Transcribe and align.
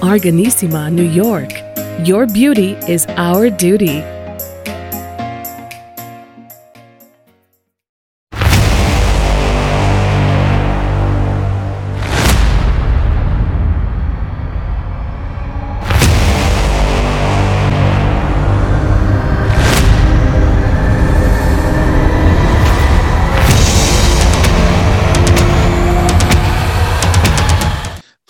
Organissima, 0.00 0.90
New 0.90 1.04
York. 1.04 1.50
Your 2.06 2.26
beauty 2.26 2.72
is 2.88 3.04
our 3.18 3.50
duty. 3.50 4.02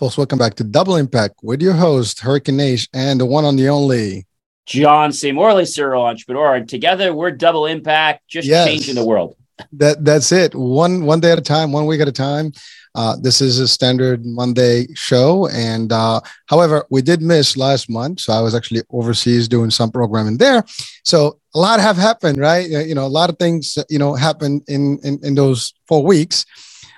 Folks, 0.00 0.16
welcome 0.16 0.38
back 0.38 0.54
to 0.54 0.64
Double 0.64 0.96
Impact 0.96 1.34
with 1.42 1.60
your 1.60 1.74
host, 1.74 2.20
Hurricane 2.20 2.56
Nation, 2.56 2.88
and 2.94 3.20
the 3.20 3.26
one 3.26 3.44
on 3.44 3.56
the 3.56 3.68
only. 3.68 4.26
John 4.64 5.12
C. 5.12 5.30
Morley, 5.30 5.66
serial 5.66 6.02
entrepreneur, 6.02 6.54
and 6.54 6.66
together 6.66 7.12
we're 7.12 7.32
Double 7.32 7.66
Impact, 7.66 8.26
just 8.26 8.48
Yes. 8.48 8.66
changing 8.66 8.94
the 8.94 9.04
world. 9.04 9.36
That 9.74 10.02
that's 10.02 10.32
it. 10.32 10.54
One 10.54 11.04
one 11.04 11.20
day 11.20 11.32
at 11.32 11.38
a 11.38 11.42
time, 11.42 11.70
one 11.70 11.84
week 11.84 12.00
at 12.00 12.08
a 12.08 12.12
time. 12.12 12.52
Uh, 12.94 13.16
this 13.20 13.42
is 13.42 13.58
a 13.58 13.68
standard 13.68 14.24
Monday 14.24 14.86
show, 14.94 15.48
and 15.48 15.92
uh, 15.92 16.22
however, 16.46 16.86
we 16.88 17.02
did 17.02 17.20
miss 17.20 17.58
last 17.58 17.90
month, 17.90 18.20
so 18.20 18.32
I 18.32 18.40
was 18.40 18.54
actually 18.54 18.80
overseas 18.88 19.48
doing 19.48 19.68
some 19.68 19.90
programming 19.90 20.38
there. 20.38 20.64
So 21.04 21.40
a 21.54 21.58
lot 21.58 21.78
have 21.78 21.98
happened, 21.98 22.38
right? 22.38 22.66
You 22.70 22.94
know, 22.94 23.04
a 23.04 23.16
lot 23.20 23.28
of 23.28 23.38
things, 23.38 23.76
you 23.90 23.98
know, 23.98 24.14
happened 24.14 24.62
in 24.66 24.98
in, 25.02 25.20
in 25.22 25.34
those 25.34 25.74
four 25.86 26.02
weeks. 26.02 26.46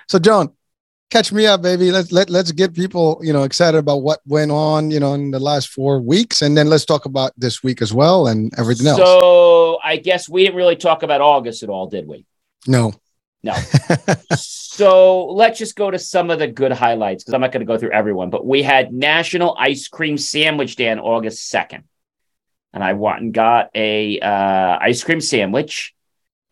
So, 0.07 0.19
John, 0.19 0.53
catch 1.13 1.31
me 1.31 1.45
up, 1.45 1.61
baby. 1.61 1.91
Let's 1.91 2.11
let 2.11 2.31
let's 2.31 2.51
get 2.51 2.73
people, 2.73 3.19
you 3.21 3.31
know, 3.31 3.43
excited 3.43 3.77
about 3.77 4.01
what 4.01 4.19
went 4.25 4.51
on, 4.51 4.89
you 4.89 4.99
know, 4.99 5.13
in 5.13 5.29
the 5.29 5.39
last 5.39 5.69
four 5.69 6.01
weeks, 6.01 6.41
and 6.41 6.57
then 6.57 6.67
let's 6.67 6.85
talk 6.85 7.05
about 7.05 7.31
this 7.37 7.61
week 7.61 7.83
as 7.83 7.93
well 7.93 8.27
and 8.27 8.51
everything 8.57 8.87
else. 8.87 8.97
So 8.97 9.77
I 9.83 9.97
guess 9.97 10.27
we 10.27 10.43
didn't 10.43 10.57
really 10.57 10.75
talk 10.75 11.03
about 11.03 11.21
August 11.21 11.61
at 11.61 11.69
all, 11.69 11.87
did 11.87 12.07
we? 12.07 12.25
no. 12.67 12.93
No. 13.45 13.53
so 14.37 15.25
let's 15.25 15.59
just 15.59 15.75
go 15.75 15.91
to 15.91 15.99
some 15.99 16.29
of 16.29 16.39
the 16.39 16.47
good 16.47 16.71
highlights 16.71 17.25
because 17.25 17.33
I'm 17.33 17.41
not 17.41 17.51
going 17.51 17.59
to 17.59 17.65
go 17.65 17.77
through 17.77 17.91
everyone, 17.91 18.29
but 18.29 18.45
we 18.45 18.63
had 18.63 18.93
National 18.93 19.53
Ice 19.59 19.89
Cream 19.89 20.17
Sandwich 20.17 20.77
Day 20.77 20.89
on 20.89 20.99
August 20.99 21.51
2nd. 21.51 21.83
And 22.71 22.81
I 22.81 22.93
went 22.93 23.19
and 23.19 23.33
got 23.33 23.69
a 23.75 24.17
uh, 24.21 24.77
ice 24.79 25.03
cream 25.03 25.19
sandwich. 25.19 25.93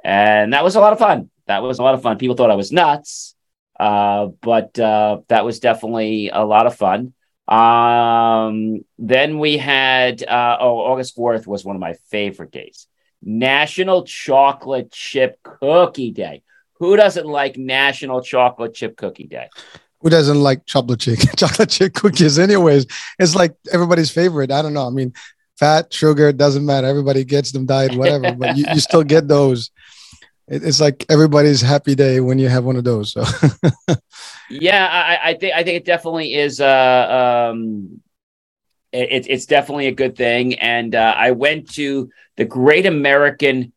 And 0.04 0.52
that 0.52 0.66
was 0.66 0.76
a 0.76 0.82
lot 0.82 0.92
of 0.92 1.00
fun. 1.00 1.30
That 1.48 1.64
was 1.64 1.80
a 1.80 1.84
lot 1.84 1.94
of 1.94 2.02
fun. 2.02 2.18
People 2.18 2.36
thought 2.36 2.52
I 2.52 2.56
was 2.56 2.74
nuts. 2.74 3.36
Uh, 3.82 4.28
but 4.42 4.78
uh, 4.78 5.22
that 5.28 5.44
was 5.44 5.60
definitely 5.60 6.30
a 6.30 6.46
lot 6.46 6.68
of 6.68 6.76
fun. 6.76 7.14
Um, 7.48 8.86
then 9.00 9.40
we 9.40 9.58
had 9.58 10.22
uh, 10.22 10.58
oh, 10.60 10.78
August 10.78 11.18
4th 11.18 11.48
was 11.48 11.66
one 11.66 11.76
of 11.76 11.80
my 11.80 11.96
favorite 12.12 12.52
days. 12.52 12.86
National 13.24 14.04
Chocolate 14.04 14.92
Chip 14.92 15.40
Cookie 15.42 16.12
Day. 16.12 16.44
Who 16.76 16.96
doesn't 16.96 17.26
like 17.26 17.58
National 17.58 18.22
Chocolate 18.22 18.76
Chip 18.76 18.96
Cookie 18.98 19.26
Day? 19.26 19.50
Who 20.02 20.12
doesn't 20.12 20.40
like 20.40 20.68
chocolate 20.68 21.00
chip 21.00 21.18
chocolate 21.36 21.70
chip 21.70 21.96
cookies? 21.96 22.38
Anyways, 22.38 22.86
it's 23.18 23.34
like 23.34 23.56
everybody's 23.72 24.12
favorite. 24.12 24.52
I 24.52 24.62
don't 24.62 24.74
know. 24.76 24.86
I 24.86 24.92
mean, 24.92 25.14
fat, 25.58 25.92
sugar, 25.92 26.32
doesn't 26.32 26.66
matter. 26.66 26.86
Everybody 26.86 27.24
gets 27.24 27.52
them, 27.52 27.66
diet, 27.66 27.96
whatever. 27.96 28.34
but 28.36 28.58
you, 28.58 28.66
you 28.74 28.80
still 28.80 29.04
get 29.04 29.28
those. 29.28 29.72
It- 30.48 30.64
it's 30.64 30.82
like 30.82 31.06
everybody's 31.10 31.62
happy 31.62 31.96
day 31.96 32.20
when 32.20 32.40
you 32.40 32.50
have 32.50 32.64
one 32.66 32.76
of 32.76 32.84
those. 32.84 33.12
So 33.14 33.24
Yeah, 34.50 34.86
I, 34.88 35.30
I 35.30 35.34
think 35.36 35.54
I 35.56 35.64
think 35.64 35.78
it 35.78 35.86
definitely 35.86 36.34
is. 36.34 36.60
Uh, 36.60 37.50
um, 37.54 38.02
it, 38.92 39.28
it's 39.30 39.46
definitely 39.46 39.88
a 39.88 39.94
good 39.94 40.18
thing. 40.18 40.56
And 40.56 40.94
uh, 40.94 41.14
I 41.18 41.32
went 41.32 41.72
to 41.76 42.10
the 42.36 42.46
Great 42.46 42.86
American 42.86 43.72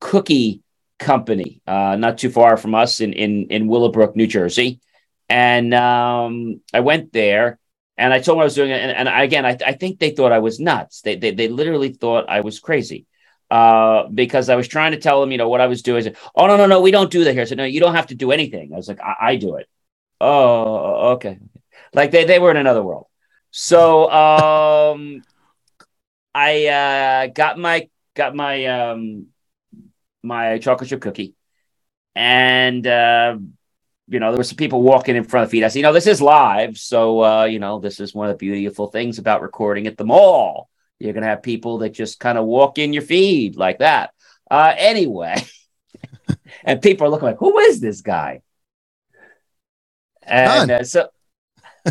Cookie 0.00 0.62
Company, 0.98 1.60
uh, 1.66 1.96
not 1.96 2.18
too 2.18 2.30
far 2.30 2.56
from 2.56 2.74
us 2.74 3.00
in 3.00 3.12
in 3.12 3.46
in 3.50 3.68
Willowbrook, 3.68 4.16
New 4.16 4.26
Jersey, 4.26 4.80
and 5.28 5.72
um, 5.74 6.60
I 6.72 6.80
went 6.80 7.12
there. 7.12 7.58
And 7.98 8.12
I 8.12 8.18
told 8.20 8.36
them 8.36 8.40
I 8.42 8.44
was 8.44 8.54
doing, 8.54 8.72
and, 8.72 9.08
and 9.08 9.08
again, 9.08 9.46
I, 9.46 9.56
I 9.64 9.72
think 9.72 9.98
they 9.98 10.10
thought 10.10 10.30
I 10.30 10.40
was 10.40 10.60
nuts. 10.60 11.00
They, 11.00 11.16
they 11.16 11.30
they 11.30 11.48
literally 11.48 11.94
thought 11.94 12.28
I 12.28 12.40
was 12.40 12.60
crazy 12.60 13.06
uh, 13.50 14.08
because 14.08 14.48
I 14.48 14.56
was 14.56 14.68
trying 14.68 14.92
to 14.92 14.98
tell 14.98 15.20
them, 15.20 15.32
you 15.32 15.38
know, 15.38 15.48
what 15.48 15.60
I 15.60 15.66
was 15.66 15.82
doing. 15.82 15.98
I 15.98 16.02
said, 16.02 16.16
"Oh 16.34 16.46
no, 16.46 16.56
no, 16.56 16.66
no, 16.66 16.80
we 16.80 16.90
don't 16.90 17.10
do 17.10 17.24
that 17.24 17.32
here." 17.32 17.46
Said, 17.46 17.58
"No, 17.58 17.64
you 17.64 17.80
don't 17.80 17.94
have 17.94 18.08
to 18.08 18.14
do 18.14 18.32
anything." 18.32 18.72
I 18.72 18.76
was 18.76 18.88
like, 18.88 19.00
"I, 19.00 19.14
I 19.20 19.36
do 19.36 19.56
it." 19.56 19.68
Oh, 20.20 21.12
okay. 21.12 21.38
Like 21.92 22.10
they, 22.10 22.24
they 22.24 22.38
were 22.38 22.50
in 22.50 22.56
another 22.56 22.82
world. 22.82 23.06
So 23.50 24.10
um 24.10 25.22
I 26.34 26.66
uh 26.66 27.26
got 27.28 27.58
my 27.58 27.88
got 28.14 28.34
my 28.34 28.66
um 28.66 29.26
my 30.22 30.58
chocolate 30.58 30.90
chip 30.90 31.00
cookie. 31.00 31.34
And 32.14 32.86
uh 32.86 33.38
you 34.08 34.20
know, 34.20 34.30
there 34.30 34.38
were 34.38 34.44
some 34.44 34.56
people 34.56 34.82
walking 34.82 35.16
in 35.16 35.24
front 35.24 35.44
of 35.44 35.50
the 35.50 35.56
feed. 35.56 35.64
I 35.64 35.68
said, 35.68 35.80
you 35.80 35.82
know, 35.82 35.92
this 35.92 36.06
is 36.06 36.22
live. 36.22 36.78
So 36.78 37.24
uh, 37.24 37.44
you 37.44 37.58
know, 37.58 37.80
this 37.80 37.98
is 38.00 38.14
one 38.14 38.28
of 38.28 38.34
the 38.34 38.38
beautiful 38.38 38.86
things 38.88 39.18
about 39.18 39.42
recording 39.42 39.86
at 39.86 39.96
the 39.96 40.04
mall. 40.04 40.68
You're 40.98 41.12
gonna 41.12 41.26
have 41.26 41.42
people 41.42 41.78
that 41.78 41.90
just 41.90 42.20
kind 42.20 42.38
of 42.38 42.46
walk 42.46 42.78
in 42.78 42.92
your 42.92 43.02
feed 43.02 43.56
like 43.56 43.78
that. 43.78 44.10
Uh 44.50 44.74
anyway. 44.76 45.36
and 46.64 46.82
people 46.82 47.06
are 47.06 47.10
looking 47.10 47.26
like, 47.26 47.38
who 47.38 47.58
is 47.58 47.80
this 47.80 48.00
guy? 48.00 48.42
And 50.22 50.70
uh, 50.70 50.84
so 50.84 51.08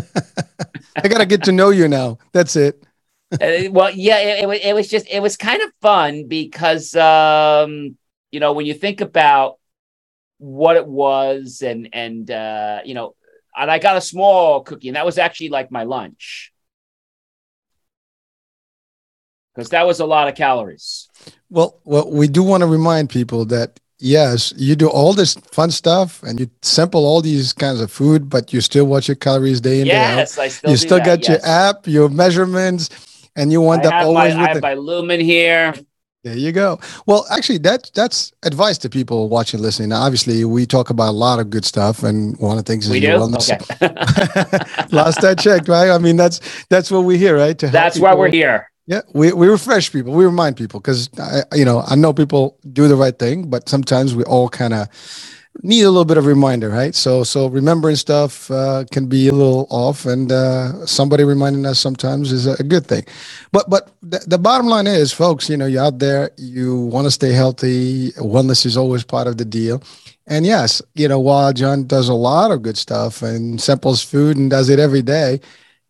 I 0.96 1.08
gotta 1.08 1.26
get 1.26 1.44
to 1.44 1.52
know 1.52 1.70
you 1.70 1.88
now. 1.88 2.18
That's 2.32 2.56
it. 2.56 2.82
Uh, 3.32 3.70
well, 3.70 3.90
yeah, 3.90 4.18
it, 4.18 4.44
it, 4.44 4.46
was, 4.46 4.58
it 4.62 4.74
was 4.74 4.88
just 4.88 5.06
it 5.10 5.20
was 5.20 5.36
kind 5.36 5.62
of 5.62 5.70
fun 5.80 6.28
because 6.28 6.94
um, 6.94 7.96
you 8.30 8.40
know 8.40 8.52
when 8.52 8.66
you 8.66 8.74
think 8.74 9.00
about 9.00 9.58
what 10.38 10.76
it 10.76 10.86
was 10.86 11.62
and 11.64 11.88
and 11.92 12.30
uh, 12.30 12.80
you 12.84 12.94
know, 12.94 13.14
and 13.56 13.70
I 13.70 13.78
got 13.78 13.96
a 13.96 14.00
small 14.00 14.62
cookie, 14.62 14.88
and 14.88 14.96
that 14.96 15.06
was 15.06 15.18
actually 15.18 15.48
like 15.48 15.70
my 15.70 15.84
lunch 15.84 16.52
because 19.56 19.70
that 19.70 19.86
was 19.86 20.00
a 20.00 20.06
lot 20.06 20.28
of 20.28 20.34
calories. 20.34 21.08
Well, 21.48 21.80
well, 21.84 22.10
we 22.10 22.28
do 22.28 22.42
want 22.42 22.60
to 22.60 22.66
remind 22.66 23.08
people 23.08 23.46
that 23.46 23.80
yes, 23.98 24.52
you 24.56 24.76
do 24.76 24.88
all 24.88 25.14
this 25.14 25.34
fun 25.50 25.70
stuff 25.70 26.22
and 26.22 26.38
you 26.38 26.50
sample 26.60 27.06
all 27.06 27.22
these 27.22 27.54
kinds 27.54 27.80
of 27.80 27.90
food, 27.90 28.28
but 28.28 28.52
you 28.52 28.60
still 28.60 28.84
watch 28.84 29.08
your 29.08 29.14
calories 29.14 29.60
day 29.62 29.80
in 29.80 29.86
day 29.86 29.96
out. 29.96 30.16
Yes, 30.18 30.38
I 30.38 30.48
still 30.48 30.70
you 30.70 30.76
still 30.76 30.98
that, 30.98 31.06
got 31.06 31.18
yes. 31.20 31.28
your 31.28 31.38
app, 31.50 31.86
your 31.86 32.08
measurements, 32.10 32.90
and 33.34 33.50
you 33.50 33.62
want 33.62 33.80
I 33.80 33.84
that 33.84 33.92
have, 33.94 34.02
my, 34.02 34.06
always 34.06 34.34
I 34.34 34.40
with 34.40 34.48
have 34.48 34.56
it. 34.58 34.62
my 34.62 34.74
lumen 34.74 35.20
here. 35.20 35.74
There 36.22 36.36
you 36.36 36.50
go. 36.50 36.80
Well, 37.06 37.24
actually, 37.30 37.58
that 37.58 37.88
that's 37.94 38.32
advice 38.42 38.78
to 38.78 38.90
people 38.90 39.28
watching, 39.28 39.60
listening. 39.60 39.90
Now, 39.90 40.02
obviously, 40.02 40.44
we 40.44 40.66
talk 40.66 40.90
about 40.90 41.10
a 41.10 41.12
lot 41.12 41.38
of 41.38 41.50
good 41.50 41.64
stuff, 41.64 42.02
and 42.02 42.36
one 42.38 42.58
of 42.58 42.64
the 42.64 42.70
things 42.72 42.86
is 42.86 42.90
We 42.90 42.98
your 42.98 43.12
do. 43.12 43.18
wellness. 43.20 43.52
Okay, 43.52 44.86
Last 44.96 45.22
I 45.22 45.36
checked, 45.36 45.68
right? 45.68 45.90
I 45.90 45.98
mean, 45.98 46.16
that's 46.16 46.40
that's 46.68 46.90
what 46.90 47.04
we 47.04 47.16
hear, 47.16 47.36
right? 47.36 47.56
To 47.60 47.66
help 47.66 47.72
that's 47.72 48.00
why 48.00 48.12
we're 48.12 48.28
here. 48.28 48.68
Yeah, 48.86 49.02
we, 49.14 49.32
we 49.32 49.48
refresh 49.48 49.92
people. 49.92 50.12
We 50.12 50.24
remind 50.24 50.56
people 50.56 50.80
because 50.80 51.10
you 51.52 51.64
know 51.64 51.82
I 51.86 51.96
know 51.96 52.12
people 52.12 52.56
do 52.72 52.86
the 52.86 52.96
right 52.96 53.18
thing, 53.18 53.50
but 53.50 53.68
sometimes 53.68 54.14
we 54.14 54.22
all 54.24 54.48
kind 54.48 54.74
of 54.74 54.88
need 55.62 55.82
a 55.82 55.90
little 55.90 56.04
bit 56.04 56.18
of 56.18 56.26
reminder, 56.26 56.68
right? 56.68 56.94
So 56.94 57.24
so 57.24 57.48
remembering 57.48 57.96
stuff 57.96 58.48
uh, 58.48 58.84
can 58.92 59.08
be 59.08 59.26
a 59.26 59.32
little 59.32 59.66
off, 59.70 60.06
and 60.06 60.30
uh, 60.30 60.86
somebody 60.86 61.24
reminding 61.24 61.66
us 61.66 61.80
sometimes 61.80 62.30
is 62.30 62.46
a, 62.46 62.62
good 62.62 62.86
thing. 62.86 63.04
But 63.50 63.68
but 63.68 63.90
the, 64.02 64.22
the 64.26 64.38
bottom 64.38 64.68
line 64.68 64.86
is, 64.86 65.12
folks, 65.12 65.50
you 65.50 65.56
know, 65.56 65.66
you're 65.66 65.82
out 65.82 65.98
there, 65.98 66.30
you 66.36 66.76
want 66.78 67.06
to 67.06 67.10
stay 67.10 67.32
healthy. 67.32 68.12
Wellness 68.12 68.64
is 68.66 68.76
always 68.76 69.02
part 69.02 69.26
of 69.26 69.36
the 69.38 69.44
deal. 69.44 69.82
And 70.28 70.46
yes, 70.46 70.80
you 70.94 71.08
know, 71.08 71.18
while 71.18 71.52
John 71.52 71.86
does 71.88 72.08
a 72.08 72.14
lot 72.14 72.52
of 72.52 72.62
good 72.62 72.78
stuff 72.78 73.22
and 73.22 73.60
samples 73.60 74.02
food 74.02 74.36
and 74.36 74.50
does 74.50 74.68
it 74.68 74.78
every 74.78 75.02
day, 75.02 75.40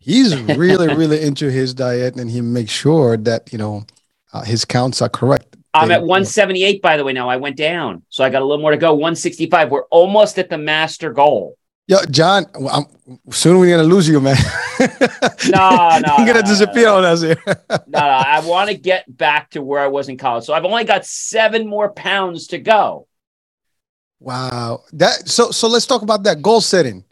he's 0.07 0.35
really 0.43 0.95
really 1.01 1.21
into 1.21 1.51
his 1.51 1.75
diet 1.75 2.17
and 2.17 2.31
he 2.31 2.41
makes 2.41 2.73
sure 2.73 3.17
that 3.17 3.53
you 3.53 3.59
know 3.59 3.85
uh, 4.33 4.43
his 4.43 4.65
counts 4.65 5.03
are 5.03 5.11
correct 5.11 5.57
I'm 5.75 5.89
They- 5.89 5.95
at 5.95 6.01
178, 6.01 6.81
by 6.81 6.97
the 6.97 7.05
way. 7.05 7.13
Now 7.13 7.29
I 7.29 7.37
went 7.37 7.57
down, 7.57 8.03
so 8.09 8.25
I 8.25 8.31
got 8.31 8.41
a 8.41 8.45
little 8.45 8.63
more 8.63 8.71
to 8.71 8.79
go. 8.79 8.95
165. 8.95 9.71
We're 9.71 9.85
almost 9.91 10.39
at 10.39 10.49
the 10.49 10.59
master 10.59 11.13
goal. 11.13 11.59
Yo, 11.89 11.99
John, 12.11 12.47
I'm, 12.69 12.87
soon 13.31 13.61
we're 13.61 13.77
gonna 13.77 13.87
lose 13.87 14.09
you, 14.09 14.21
man. 14.21 14.37
no, 14.81 14.89
no, 16.05 16.17
you're 16.17 16.27
gonna 16.27 16.43
no, 16.43 16.43
disappear 16.43 16.87
no, 16.87 16.97
on 16.97 17.05
us 17.05 17.21
here. 17.21 17.37
no, 17.47 17.79
no, 17.87 17.99
I 18.01 18.41
want 18.41 18.71
to 18.71 18.77
get 18.77 19.05
back 19.17 19.51
to 19.51 19.63
where 19.63 19.81
I 19.81 19.87
was 19.87 20.09
in 20.09 20.17
college. 20.17 20.45
So 20.45 20.55
I've 20.55 20.65
only 20.65 20.83
got 20.83 21.07
seven 21.07 21.69
more 21.69 21.93
pounds 21.93 22.49
to 22.49 22.59
go. 22.59 23.07
Wow, 24.19 24.83
that 24.95 25.29
so 25.29 25.53
so 25.53 25.69
let's 25.69 25.87
talk 25.87 26.03
about 26.03 26.25
that 26.25 26.43
goal 26.43 26.61
setting, 26.61 27.05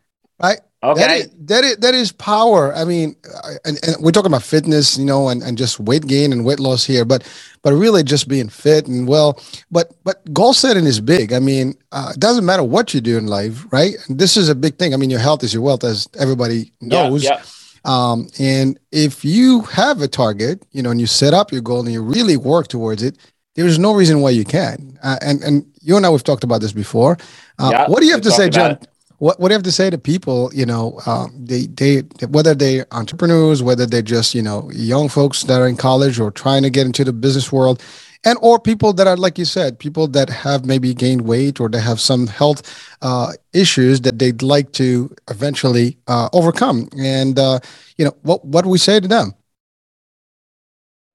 right? 0.43 0.61
Okay. 0.83 1.01
That 1.01 1.17
is, 1.17 1.31
that 1.47 1.65
is 1.65 1.77
that 1.79 1.95
is 1.95 2.13
power. 2.13 2.75
I 2.75 2.85
mean, 2.85 3.17
uh, 3.43 3.53
and, 3.65 3.79
and 3.83 3.97
we're 4.01 4.11
talking 4.11 4.31
about 4.31 4.43
fitness, 4.43 4.99
you 4.99 5.07
know, 5.07 5.29
and, 5.31 5.43
and 5.43 5.57
just 5.57 5.81
weight 5.81 6.07
gain 6.07 6.31
and 6.31 6.45
weight 6.45 6.61
loss 6.61 6.85
here, 6.85 7.07
but 7.07 7.27
but 7.63 7.73
really 7.73 8.03
just 8.03 8.29
being 8.29 8.51
fit 8.51 8.87
and 8.87 9.09
well. 9.09 9.41
But 9.71 9.95
but 10.05 10.21
goal 10.35 10.53
setting 10.53 10.85
is 10.85 11.01
big. 11.01 11.33
I 11.33 11.39
mean, 11.39 11.75
uh, 11.93 12.13
it 12.15 12.21
doesn't 12.21 12.45
matter 12.45 12.63
what 12.63 12.93
you 12.93 13.01
do 13.01 13.17
in 13.17 13.27
life, 13.29 13.65
right? 13.73 13.95
And 14.09 14.19
this 14.19 14.37
is 14.37 14.51
a 14.51 14.55
big 14.55 14.77
thing. 14.79 14.93
I 14.93 14.99
mean, 14.99 15.09
your 15.09 15.21
health 15.21 15.43
is 15.43 15.55
your 15.55 15.63
wealth, 15.63 15.85
as 15.85 16.07
everybody 16.19 16.71
knows. 16.83 17.25
Yeah, 17.25 17.39
yeah. 17.39 17.45
Um, 17.87 18.29
and 18.39 18.79
if 18.93 19.25
you 19.25 19.63
have 19.63 20.03
a 20.03 20.09
target, 20.09 20.67
you 20.73 20.83
know, 20.83 20.91
and 20.91 21.01
you 21.01 21.07
set 21.07 21.33
up 21.33 21.51
your 21.51 21.61
goal 21.63 21.81
and 21.81 21.93
you 21.93 22.03
really 22.03 22.37
work 22.37 22.69
towards 22.69 23.03
it, 23.03 23.17
there's 23.55 23.79
no 23.79 23.95
reason 23.95 24.21
why 24.21 24.31
you 24.31 24.45
can't. 24.45 24.99
Uh, 25.03 25.17
and 25.23 25.43
and 25.43 25.65
you 25.81 25.97
and 25.97 26.05
I 26.05 26.11
we've 26.11 26.23
talked 26.25 26.45
about 26.45 26.61
this 26.61 26.73
before. 26.73 27.17
Uh, 27.59 27.71
Yeah, 27.73 27.87
what 27.89 28.01
do 28.01 28.07
you 28.07 28.13
have 28.13 28.23
to 28.23 28.31
say, 28.31 28.51
John? 28.51 28.79
What 29.19 29.39
what 29.39 29.49
do 29.49 29.53
you 29.53 29.57
have 29.57 29.63
to 29.63 29.73
say 29.73 29.91
to 29.91 29.99
people? 29.99 30.51
You 30.55 30.67
know, 30.67 31.01
um, 31.07 31.33
they 31.39 31.67
they 31.67 32.01
whether 32.27 32.55
they're 32.55 32.87
entrepreneurs, 32.91 33.63
whether 33.63 33.87
they're 33.87 34.03
just 34.03 34.35
you 34.35 34.43
know 34.43 34.71
young 34.73 35.09
folks 35.09 35.45
that 35.45 35.61
are 35.61 35.69
in 35.69 35.77
college 35.77 36.19
or 36.19 36.31
trying 36.31 36.63
to 36.63 36.71
get 36.71 36.87
into 36.87 37.05
the 37.05 37.13
business 37.13 37.53
world, 37.53 37.83
and 38.25 38.39
or 38.43 38.59
people 38.59 38.93
that 38.95 39.07
are 39.07 39.17
like 39.17 39.39
you 39.39 39.45
said, 39.45 39.79
people 39.79 40.09
that 40.09 40.29
have 40.29 40.65
maybe 40.65 40.95
gained 40.95 41.23
weight 41.23 41.61
or 41.61 41.69
they 41.69 41.81
have 41.81 42.01
some 42.01 42.27
health 42.27 42.63
uh, 43.03 43.33
issues 43.53 44.01
that 44.01 44.19
they'd 44.19 44.43
like 44.43 44.73
to 44.73 45.15
eventually 45.31 45.97
uh, 46.09 46.29
overcome. 46.33 46.89
And 46.99 47.39
uh, 47.39 47.61
you 47.97 48.05
know, 48.05 48.17
what 48.23 48.45
what 48.45 48.63
do 48.65 48.71
we 48.71 48.79
say 48.79 48.99
to 49.01 49.09
them? 49.09 49.35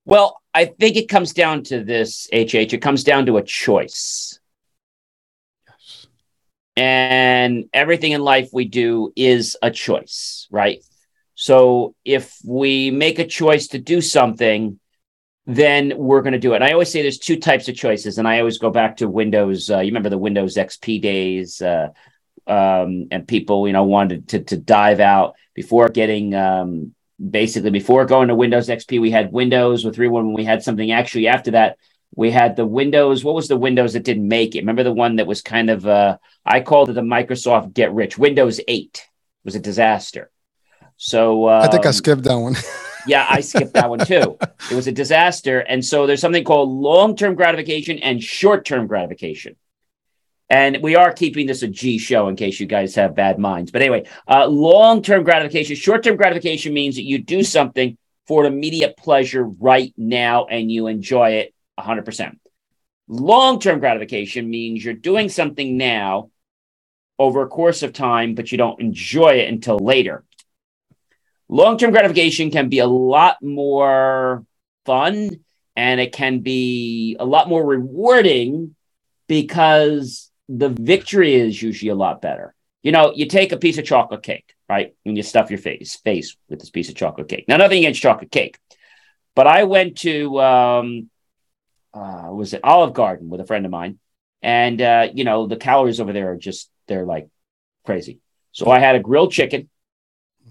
Well, 0.05 0.41
I 0.53 0.65
think 0.65 0.95
it 0.95 1.09
comes 1.09 1.33
down 1.33 1.63
to 1.65 1.83
this, 1.83 2.27
HH. 2.33 2.73
It 2.73 2.81
comes 2.81 3.03
down 3.03 3.25
to 3.27 3.37
a 3.37 3.43
choice. 3.43 4.28
And 6.79 7.65
everything 7.73 8.13
in 8.13 8.21
life 8.21 8.51
we 8.53 8.63
do 8.63 9.11
is 9.17 9.57
a 9.61 9.69
choice, 9.69 10.47
right? 10.49 10.81
So 11.35 11.93
if 12.05 12.37
we 12.45 12.89
make 12.89 13.19
a 13.19 13.27
choice 13.27 13.67
to 13.69 13.79
do 13.79 13.99
something, 13.99 14.79
then 15.45 15.91
we're 15.97 16.21
going 16.21 16.31
to 16.31 16.39
do 16.39 16.53
it. 16.53 16.55
And 16.55 16.63
I 16.63 16.71
always 16.71 16.89
say 16.89 17.01
there's 17.01 17.17
two 17.17 17.37
types 17.37 17.67
of 17.67 17.75
choices, 17.75 18.17
and 18.17 18.25
I 18.25 18.39
always 18.39 18.59
go 18.59 18.69
back 18.69 18.95
to 18.97 19.09
Windows. 19.09 19.69
Uh, 19.69 19.79
you 19.79 19.87
remember 19.87 20.09
the 20.09 20.17
Windows 20.17 20.55
XP 20.55 21.01
days, 21.01 21.61
uh, 21.61 21.89
um, 22.47 23.07
and 23.11 23.27
people, 23.27 23.67
you 23.67 23.73
know, 23.73 23.83
wanted 23.83 24.29
to 24.29 24.39
to 24.45 24.55
dive 24.55 25.01
out 25.01 25.35
before 25.53 25.89
getting 25.89 26.33
um, 26.33 26.95
basically 27.19 27.71
before 27.71 28.05
going 28.05 28.29
to 28.29 28.35
Windows 28.35 28.69
XP. 28.69 29.01
We 29.01 29.11
had 29.11 29.33
Windows 29.33 29.83
with 29.83 29.95
three 29.95 30.07
one. 30.07 30.31
We 30.31 30.45
had 30.45 30.63
something 30.63 30.93
actually 30.93 31.27
after 31.27 31.51
that. 31.51 31.77
We 32.15 32.31
had 32.31 32.55
the 32.55 32.65
Windows. 32.65 33.23
What 33.23 33.35
was 33.35 33.47
the 33.47 33.57
Windows 33.57 33.93
that 33.93 34.03
didn't 34.03 34.27
make 34.27 34.55
it? 34.55 34.59
Remember 34.59 34.83
the 34.83 34.91
one 34.91 35.17
that 35.17 35.27
was 35.27 35.41
kind 35.41 35.69
of 35.69 35.85
uh, 35.85 36.17
I 36.45 36.61
called 36.61 36.89
it 36.89 36.93
the 36.93 37.01
Microsoft 37.01 37.73
Get 37.73 37.93
Rich. 37.93 38.17
Windows 38.17 38.59
Eight 38.67 39.07
was 39.43 39.55
a 39.55 39.59
disaster. 39.59 40.31
So 40.97 41.49
um, 41.49 41.63
I 41.63 41.67
think 41.67 41.85
I 41.85 41.91
skipped 41.91 42.23
that 42.23 42.35
one. 42.35 42.55
yeah, 43.07 43.25
I 43.29 43.41
skipped 43.41 43.73
that 43.73 43.89
one 43.89 43.99
too. 43.99 44.37
It 44.69 44.75
was 44.75 44.87
a 44.87 44.91
disaster. 44.91 45.59
And 45.59 45.83
so 45.83 46.05
there's 46.07 46.21
something 46.21 46.43
called 46.43 46.69
long 46.69 47.15
term 47.15 47.35
gratification 47.35 47.99
and 47.99 48.21
short 48.21 48.65
term 48.65 48.87
gratification. 48.87 49.55
And 50.49 50.79
we 50.81 50.95
are 50.95 51.13
keeping 51.13 51.45
this 51.45 51.61
a 51.61 51.67
G 51.67 51.99
show 51.99 52.27
in 52.27 52.35
case 52.35 52.59
you 52.59 52.65
guys 52.65 52.95
have 52.95 53.15
bad 53.15 53.37
minds. 53.37 53.71
But 53.71 53.81
anyway, 53.81 54.07
uh, 54.27 54.47
long 54.47 55.01
term 55.01 55.23
gratification, 55.23 55.75
short 55.75 56.03
term 56.03 56.17
gratification 56.17 56.73
means 56.73 56.95
that 56.95 57.03
you 57.03 57.19
do 57.19 57.43
something 57.43 57.97
for 58.27 58.45
immediate 58.45 58.97
pleasure 58.97 59.43
right 59.43 59.93
now 59.95 60.45
and 60.45 60.71
you 60.71 60.87
enjoy 60.87 61.31
it 61.31 61.53
100%. 61.79 62.37
Long 63.07 63.59
term 63.59 63.79
gratification 63.79 64.49
means 64.49 64.83
you're 64.83 64.93
doing 64.93 65.29
something 65.29 65.77
now 65.77 66.29
over 67.17 67.41
a 67.41 67.47
course 67.47 67.83
of 67.83 67.91
time, 67.91 68.35
but 68.35 68.51
you 68.51 68.57
don't 68.57 68.79
enjoy 68.79 69.31
it 69.39 69.49
until 69.49 69.77
later. 69.77 70.23
Long 71.49 71.77
term 71.77 71.91
gratification 71.91 72.51
can 72.51 72.69
be 72.69 72.79
a 72.79 72.87
lot 72.87 73.41
more 73.41 74.45
fun 74.85 75.39
and 75.75 75.99
it 75.99 76.13
can 76.13 76.39
be 76.39 77.17
a 77.19 77.25
lot 77.25 77.49
more 77.49 77.65
rewarding 77.65 78.75
because 79.27 80.29
the 80.47 80.69
victory 80.69 81.35
is 81.35 81.61
usually 81.61 81.89
a 81.89 81.95
lot 81.95 82.21
better. 82.21 82.53
You 82.83 82.91
know, 82.91 83.13
you 83.15 83.27
take 83.27 83.51
a 83.51 83.57
piece 83.57 83.77
of 83.77 83.85
chocolate 83.85 84.23
cake, 84.23 84.53
right? 84.67 84.95
And 85.05 85.17
you 85.17 85.23
stuff 85.23 85.49
your 85.49 85.59
face 85.59 85.95
face 85.97 86.37
with 86.49 86.59
this 86.59 86.69
piece 86.69 86.89
of 86.89 86.95
chocolate 86.95 87.27
cake. 87.27 87.45
Now, 87.47 87.57
nothing 87.57 87.79
against 87.79 88.01
chocolate 88.01 88.31
cake, 88.31 88.57
but 89.35 89.47
I 89.47 89.63
went 89.63 89.97
to 89.99 90.39
um, 90.39 91.09
uh, 91.93 92.29
was 92.31 92.53
it 92.53 92.63
Olive 92.63 92.93
Garden 92.93 93.29
with 93.29 93.41
a 93.41 93.45
friend 93.45 93.65
of 93.65 93.71
mine, 93.71 93.99
and 94.41 94.81
uh, 94.81 95.07
you 95.13 95.23
know 95.23 95.47
the 95.47 95.57
calories 95.57 95.99
over 95.99 96.13
there 96.13 96.31
are 96.31 96.37
just 96.37 96.69
they're 96.87 97.05
like 97.05 97.29
crazy. 97.85 98.19
So 98.51 98.69
I 98.69 98.79
had 98.79 98.95
a 98.95 98.99
grilled 98.99 99.31
chicken, 99.31 99.69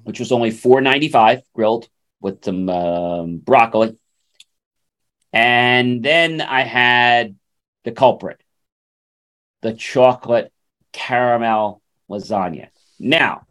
which 0.04 0.18
was 0.18 0.32
only 0.32 0.50
four 0.50 0.80
ninety 0.80 1.08
five 1.08 1.42
grilled 1.54 1.88
with 2.20 2.44
some 2.44 2.68
um, 2.68 3.38
broccoli, 3.38 3.96
and 5.32 6.02
then 6.02 6.40
I 6.40 6.62
had 6.62 7.36
the 7.84 7.92
culprit, 7.92 8.40
the 9.62 9.74
chocolate 9.74 10.52
caramel 10.92 11.82
lasagna. 12.10 12.68
Now, 12.98 13.46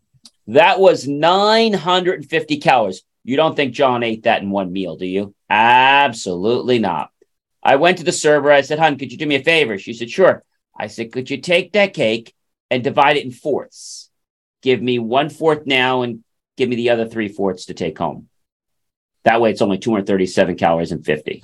that 0.48 0.80
was 0.80 1.08
950 1.08 2.58
calories. 2.58 3.04
You 3.24 3.36
don't 3.36 3.56
think 3.56 3.74
John 3.74 4.04
ate 4.04 4.24
that 4.24 4.42
in 4.42 4.50
one 4.50 4.72
meal, 4.72 4.96
do 4.96 5.06
you? 5.06 5.36
Absolutely 5.50 6.80
not. 6.80 7.12
I 7.68 7.76
went 7.76 7.98
to 7.98 8.06
the 8.06 8.14
server. 8.14 8.50
I 8.50 8.62
said, 8.62 8.80
Hun, 8.80 8.98
could 8.98 9.12
you 9.12 9.18
do 9.18 9.26
me 9.26 9.36
a 9.36 9.44
favor? 9.44 9.78
She 9.78 9.92
said, 9.92 10.10
Sure. 10.10 10.42
I 10.76 10.88
said, 10.88 11.12
Could 11.12 11.30
you 11.30 11.42
take 11.42 11.74
that 11.74 11.94
cake 11.94 12.34
and 12.72 12.82
divide 12.82 13.18
it 13.18 13.26
in 13.26 13.32
fourths? 13.32 14.10
Give 14.62 14.82
me 14.82 15.00
one 15.00 15.30
fourth 15.30 15.68
now 15.68 16.02
and 16.04 16.24
give 16.56 16.70
me 16.70 16.78
the 16.78 16.92
other 16.92 17.06
three 17.06 17.28
fourths 17.28 17.66
to 17.66 17.74
take 17.74 17.98
home. 17.98 18.30
That 19.26 19.42
way 19.42 19.52
it's 19.52 19.62
only 19.62 19.80
237 19.80 20.56
calories 20.56 20.94
and 20.94 21.06
50. 21.06 21.44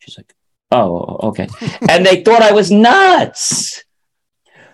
She's 0.00 0.18
like, 0.18 0.34
Oh, 0.70 1.28
okay. 1.28 1.48
and 1.88 2.04
they 2.04 2.22
thought 2.22 2.42
I 2.42 2.52
was 2.52 2.70
nuts. 2.70 3.84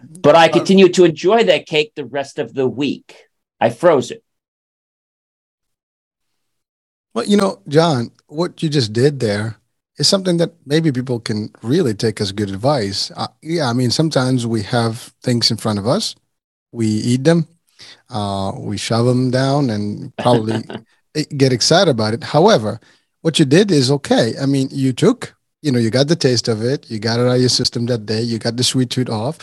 But 0.02 0.34
I 0.34 0.48
continued 0.48 0.94
to 0.94 1.04
enjoy 1.04 1.44
that 1.44 1.66
cake 1.66 1.92
the 1.94 2.04
rest 2.04 2.40
of 2.40 2.52
the 2.52 2.66
week. 2.66 3.28
I 3.60 3.70
froze 3.70 4.10
it. 4.10 4.24
Well, 7.14 7.26
you 7.26 7.36
know, 7.36 7.62
John, 7.68 8.10
what 8.26 8.60
you 8.60 8.68
just 8.68 8.92
did 8.92 9.20
there 9.20 9.60
is 9.98 10.08
something 10.08 10.38
that 10.38 10.52
maybe 10.66 10.90
people 10.90 11.20
can 11.20 11.50
really 11.62 11.94
take 11.94 12.20
as 12.20 12.32
good 12.32 12.50
advice. 12.50 13.10
Uh, 13.16 13.28
yeah, 13.42 13.68
I 13.68 13.72
mean, 13.72 13.90
sometimes 13.90 14.46
we 14.46 14.62
have 14.62 15.12
things 15.22 15.50
in 15.50 15.56
front 15.56 15.78
of 15.78 15.86
us, 15.86 16.14
we 16.72 16.86
eat 16.86 17.24
them, 17.24 17.46
uh, 18.10 18.52
we 18.56 18.76
shove 18.76 19.06
them 19.06 19.30
down, 19.30 19.70
and 19.70 20.14
probably 20.16 20.62
get 21.36 21.52
excited 21.52 21.90
about 21.90 22.14
it. 22.14 22.24
However, 22.24 22.80
what 23.22 23.38
you 23.38 23.44
did 23.44 23.70
is 23.70 23.90
okay. 23.90 24.34
I 24.40 24.46
mean, 24.46 24.68
you 24.70 24.92
took, 24.92 25.34
you 25.62 25.70
know, 25.72 25.78
you 25.78 25.90
got 25.90 26.08
the 26.08 26.16
taste 26.16 26.48
of 26.48 26.62
it, 26.62 26.90
you 26.90 26.98
got 26.98 27.20
it 27.20 27.26
out 27.26 27.36
of 27.36 27.40
your 27.40 27.48
system 27.48 27.86
that 27.86 28.04
day, 28.06 28.20
you 28.20 28.38
got 28.38 28.56
the 28.56 28.64
sweet 28.64 28.90
tooth 28.90 29.08
off. 29.08 29.38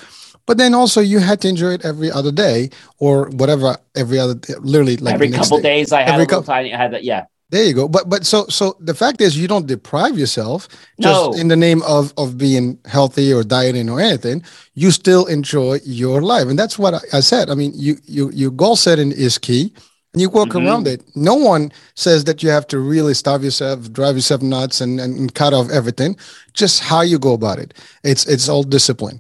But 0.46 0.58
then 0.58 0.74
also 0.74 1.02
you 1.02 1.20
had 1.20 1.40
to 1.42 1.48
enjoy 1.48 1.72
it 1.74 1.86
every 1.86 2.12
other 2.12 2.32
day 2.32 2.72
or 2.98 3.30
whatever 3.30 3.78
every 3.96 4.20
other 4.20 4.36
literally 4.60 4.98
like 4.98 5.14
every 5.16 5.30
couple 5.30 5.58
day. 5.58 5.64
days 5.64 5.94
I 5.94 6.02
had 6.02 6.16
Every 6.16 6.26
a 6.26 6.28
little 6.28 6.42
cou- 6.42 6.48
tiny 6.48 6.74
I 6.74 6.78
had 6.78 6.94
that 6.94 7.04
yeah. 7.04 7.26
There 7.52 7.66
you 7.66 7.74
go. 7.74 7.88
But 7.90 8.10
but 8.10 8.26
so 8.26 8.46
so 8.48 8.76
the 8.80 8.94
fact 8.94 9.20
is 9.22 9.38
you 9.38 9.48
don't 9.48 9.68
deprive 9.68 10.18
yourself 10.18 10.68
just 11.02 11.22
No. 11.22 11.34
in 11.34 11.50
the 11.50 11.56
name 11.58 11.82
of 11.84 12.14
of 12.18 12.38
being 12.38 12.80
healthy 12.86 13.34
or 13.34 13.44
dieting 13.44 13.90
or 13.90 14.00
anything. 14.00 14.44
You 14.74 14.90
still 14.92 15.26
enjoy 15.26 15.80
your 15.84 16.22
life, 16.22 16.48
and 16.48 16.58
that's 16.58 16.80
what 16.80 16.94
I, 16.94 17.02
I 17.14 17.20
said. 17.20 17.50
I 17.50 17.56
mean, 17.56 17.74
you 17.76 17.98
you 18.06 18.32
your 18.32 18.52
goal 18.52 18.78
setting 18.78 19.12
is 19.12 19.38
key, 19.38 19.74
and 20.14 20.22
you 20.22 20.30
work 20.30 20.50
Mhm. 20.52 20.66
around 20.66 20.88
it. 20.88 21.02
No 21.14 21.36
one 21.36 21.72
says 21.96 22.24
that 22.24 22.42
you 22.42 22.50
have 22.50 22.68
to 22.68 22.80
really 22.80 23.14
starve 23.14 23.44
yourself, 23.44 23.92
drive 23.92 24.16
yourself 24.16 24.42
nuts, 24.42 24.80
and, 24.80 25.00
and 25.02 25.18
and 25.20 25.34
cut 25.36 25.54
off 25.54 25.70
everything. 25.70 26.16
Just 26.54 26.80
how 26.80 27.02
you 27.02 27.20
go 27.20 27.34
about 27.34 27.60
it. 27.60 27.74
It's 28.04 28.26
it's 28.28 28.48
all 28.48 28.64
discipline, 28.64 29.20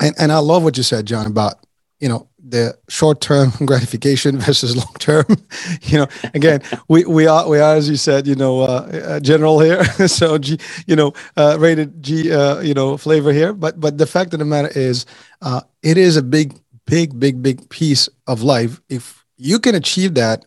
and 0.00 0.14
and 0.18 0.32
I 0.32 0.38
love 0.38 0.64
what 0.64 0.76
you 0.76 0.82
said, 0.82 1.06
John, 1.06 1.26
about 1.26 1.54
you 2.00 2.08
know 2.08 2.26
the 2.42 2.76
short 2.88 3.20
term 3.20 3.50
gratification 3.64 4.38
versus 4.38 4.76
long 4.76 4.94
term. 4.98 5.26
you 5.82 5.98
know, 5.98 6.06
again, 6.34 6.62
we 6.88 7.04
we 7.04 7.26
are 7.26 7.48
we 7.48 7.58
are 7.58 7.76
as 7.76 7.88
you 7.88 7.96
said, 7.96 8.26
you 8.26 8.34
know, 8.34 8.60
uh, 8.60 8.64
uh, 8.64 9.20
general 9.20 9.60
here, 9.60 9.84
so 10.06 10.38
G, 10.38 10.58
you 10.86 10.96
know, 10.96 11.12
uh, 11.36 11.56
rated 11.58 12.02
G, 12.02 12.32
uh, 12.32 12.60
you 12.60 12.74
know, 12.74 12.96
flavor 12.96 13.32
here. 13.32 13.52
But 13.52 13.80
but 13.80 13.98
the 13.98 14.06
fact 14.06 14.32
of 14.32 14.40
the 14.40 14.44
matter 14.44 14.70
is, 14.74 15.06
uh, 15.40 15.62
it 15.82 15.96
is 15.96 16.16
a 16.16 16.22
big, 16.22 16.58
big, 16.86 17.18
big, 17.18 17.42
big 17.42 17.68
piece 17.70 18.08
of 18.26 18.42
life. 18.42 18.80
If 18.88 19.24
you 19.36 19.58
can 19.58 19.74
achieve 19.74 20.14
that, 20.14 20.44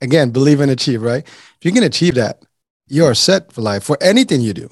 again, 0.00 0.30
believe 0.30 0.60
and 0.60 0.70
achieve, 0.70 1.02
right? 1.02 1.26
If 1.26 1.64
you 1.64 1.72
can 1.72 1.82
achieve 1.82 2.14
that, 2.14 2.42
you 2.88 3.04
are 3.04 3.14
set 3.14 3.52
for 3.52 3.60
life 3.60 3.82
for 3.82 3.98
anything 4.00 4.40
you 4.40 4.54
do. 4.54 4.70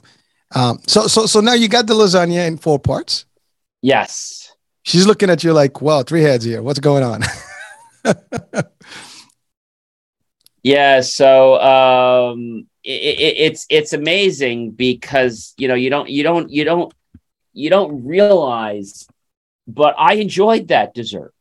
Um, 0.54 0.80
so 0.86 1.06
so 1.06 1.26
so 1.26 1.40
now 1.40 1.54
you 1.54 1.68
got 1.68 1.86
the 1.86 1.94
lasagna 1.94 2.46
in 2.46 2.58
four 2.58 2.78
parts. 2.78 3.24
Yes. 3.80 4.41
She's 4.82 5.06
looking 5.06 5.30
at 5.30 5.44
you 5.44 5.52
like, 5.52 5.80
well, 5.80 6.02
three 6.02 6.22
heads 6.22 6.44
here. 6.44 6.62
What's 6.62 6.80
going 6.80 7.02
on? 7.02 7.22
yeah. 10.62 11.00
So 11.00 11.60
um, 11.60 12.66
it, 12.84 12.90
it, 12.90 13.36
it's 13.38 13.66
it's 13.70 13.92
amazing 13.92 14.72
because 14.72 15.54
you 15.56 15.68
know 15.68 15.74
you 15.74 15.90
don't 15.90 16.08
you 16.08 16.22
don't 16.22 16.50
you 16.50 16.64
don't 16.64 16.92
you 17.52 17.70
don't 17.70 18.04
realize, 18.04 19.06
but 19.66 19.94
I 19.98 20.14
enjoyed 20.14 20.68
that 20.68 20.94
dessert, 20.94 21.32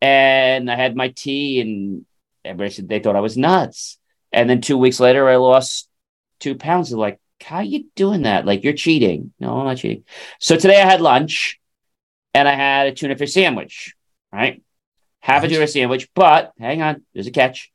and 0.00 0.70
I 0.70 0.76
had 0.76 0.96
my 0.96 1.08
tea, 1.08 1.60
and 1.60 2.04
everybody 2.44 2.70
said 2.70 2.88
they 2.88 3.00
thought 3.00 3.16
I 3.16 3.20
was 3.20 3.36
nuts. 3.36 3.98
And 4.32 4.50
then 4.50 4.60
two 4.60 4.76
weeks 4.76 4.98
later, 4.98 5.28
I 5.28 5.36
lost 5.36 5.88
two 6.40 6.56
pounds. 6.56 6.90
They're 6.90 6.98
like, 6.98 7.20
"How 7.40 7.60
you 7.60 7.86
doing 7.94 8.22
that? 8.22 8.46
Like 8.46 8.64
you're 8.64 8.72
cheating?" 8.72 9.32
No, 9.38 9.58
I'm 9.58 9.66
not 9.66 9.76
cheating. 9.76 10.04
So 10.40 10.56
today 10.56 10.82
I 10.82 10.90
had 10.90 11.00
lunch 11.00 11.60
and 12.34 12.48
I 12.48 12.54
had 12.54 12.88
a 12.88 12.92
tuna 12.92 13.16
fish 13.16 13.32
sandwich, 13.32 13.94
right? 14.32 14.62
Half 15.20 15.42
nice. 15.42 15.52
a 15.52 15.54
tuna 15.54 15.66
sandwich, 15.68 16.08
but 16.14 16.52
hang 16.58 16.82
on, 16.82 17.02
there's 17.14 17.28
a 17.28 17.30
catch. 17.30 17.72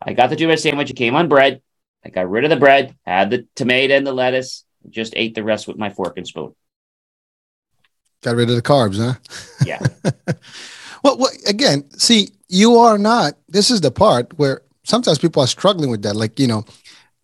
I 0.00 0.12
got 0.12 0.30
the 0.30 0.36
tuna 0.36 0.56
sandwich, 0.56 0.90
it 0.90 0.94
came 0.94 1.16
on 1.16 1.28
bread. 1.28 1.62
I 2.04 2.10
got 2.10 2.28
rid 2.28 2.44
of 2.44 2.50
the 2.50 2.56
bread, 2.56 2.94
had 3.06 3.30
the 3.30 3.48
tomato 3.56 3.94
and 3.94 4.06
the 4.06 4.12
lettuce, 4.12 4.64
just 4.90 5.14
ate 5.16 5.34
the 5.34 5.42
rest 5.42 5.66
with 5.66 5.78
my 5.78 5.88
fork 5.88 6.18
and 6.18 6.26
spoon. 6.26 6.54
Got 8.22 8.36
rid 8.36 8.50
of 8.50 8.56
the 8.56 8.62
carbs, 8.62 8.98
huh? 8.98 9.14
Yeah. 9.66 9.80
well, 11.02 11.16
well, 11.16 11.30
again, 11.46 11.90
see, 11.98 12.28
you 12.48 12.76
are 12.76 12.98
not, 12.98 13.34
this 13.48 13.70
is 13.70 13.80
the 13.80 13.90
part 13.90 14.38
where 14.38 14.60
sometimes 14.84 15.18
people 15.18 15.42
are 15.42 15.46
struggling 15.46 15.90
with 15.90 16.02
that, 16.02 16.14
like, 16.14 16.38
you 16.38 16.46
know, 16.46 16.64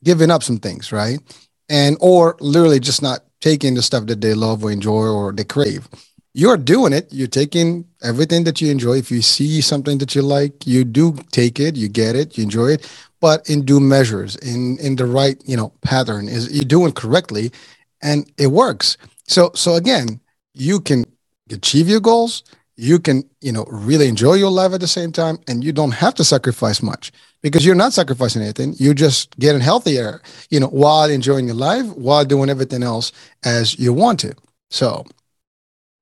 giving 0.03 0.31
up 0.31 0.43
some 0.43 0.59
things, 0.59 0.93
right? 0.93 1.21
And, 1.69 1.99
or 2.01 2.37
literally 2.41 2.81
just 2.81 3.03
not 3.03 3.21
taking 3.41 3.75
the 3.75 3.83
stuff 3.83 4.07
that 4.07 4.21
they 4.21 4.35
love 4.35 4.65
or 4.65 4.71
enjoy 4.71 5.07
or 5.07 5.33
they 5.33 5.45
crave 5.45 5.89
you're 6.33 6.57
doing 6.57 6.93
it. 6.93 7.09
You're 7.11 7.29
taking 7.29 7.87
everything 8.03 8.45
that 8.45 8.61
you 8.61 8.71
enjoy. 8.71 8.99
If 8.99 9.11
you 9.11 9.23
see 9.23 9.61
something 9.61 9.99
that 9.99 10.15
you 10.15 10.23
like, 10.23 10.67
you 10.67 10.85
do 10.85 11.17
take 11.33 11.59
it, 11.59 11.77
you 11.77 11.89
get 11.89 12.17
it, 12.17 12.39
you 12.39 12.45
enjoy 12.45 12.73
it, 12.73 12.91
but 13.21 13.49
in 13.51 13.65
due 13.65 13.81
measures, 13.81 14.37
in 14.37 14.79
in 14.79 14.97
the 14.97 15.07
right 15.07 15.41
you 15.45 15.57
know 15.57 15.73
pattern. 15.83 16.29
Is 16.29 16.53
you're 16.53 16.65
doing 16.65 16.93
correctly, 16.93 17.53
and 18.03 18.31
it 18.39 18.49
works. 18.49 18.97
So 19.27 19.51
so 19.55 19.75
again, 19.75 20.21
you 20.55 20.81
can 20.81 21.05
achieve 21.51 21.89
your 21.89 22.01
goals. 22.01 22.45
You 22.77 22.99
can 22.99 23.29
you 23.41 23.53
know 23.53 23.65
really 23.69 24.09
enjoy 24.09 24.35
your 24.35 24.51
life 24.51 24.73
at 24.73 24.81
the 24.81 24.89
same 24.89 25.13
time, 25.13 25.39
and 25.49 25.65
you 25.65 25.73
don't 25.73 25.93
have 25.93 26.15
to 26.15 26.25
sacrifice 26.25 26.83
much 26.83 27.13
because 27.43 27.67
you're 27.67 27.75
not 27.75 27.93
sacrificing 27.93 28.43
anything. 28.43 28.75
You're 28.79 28.95
just 28.95 29.37
getting 29.39 29.61
healthier, 29.61 30.23
you 30.51 30.61
know, 30.61 30.69
while 30.69 31.11
enjoying 31.11 31.47
your 31.47 31.57
life, 31.57 31.87
while 31.97 32.25
doing 32.25 32.51
everything 32.51 32.83
else 32.83 33.13
as 33.45 33.79
you 33.79 33.93
want 33.93 34.21
to. 34.21 34.35
So 34.71 35.05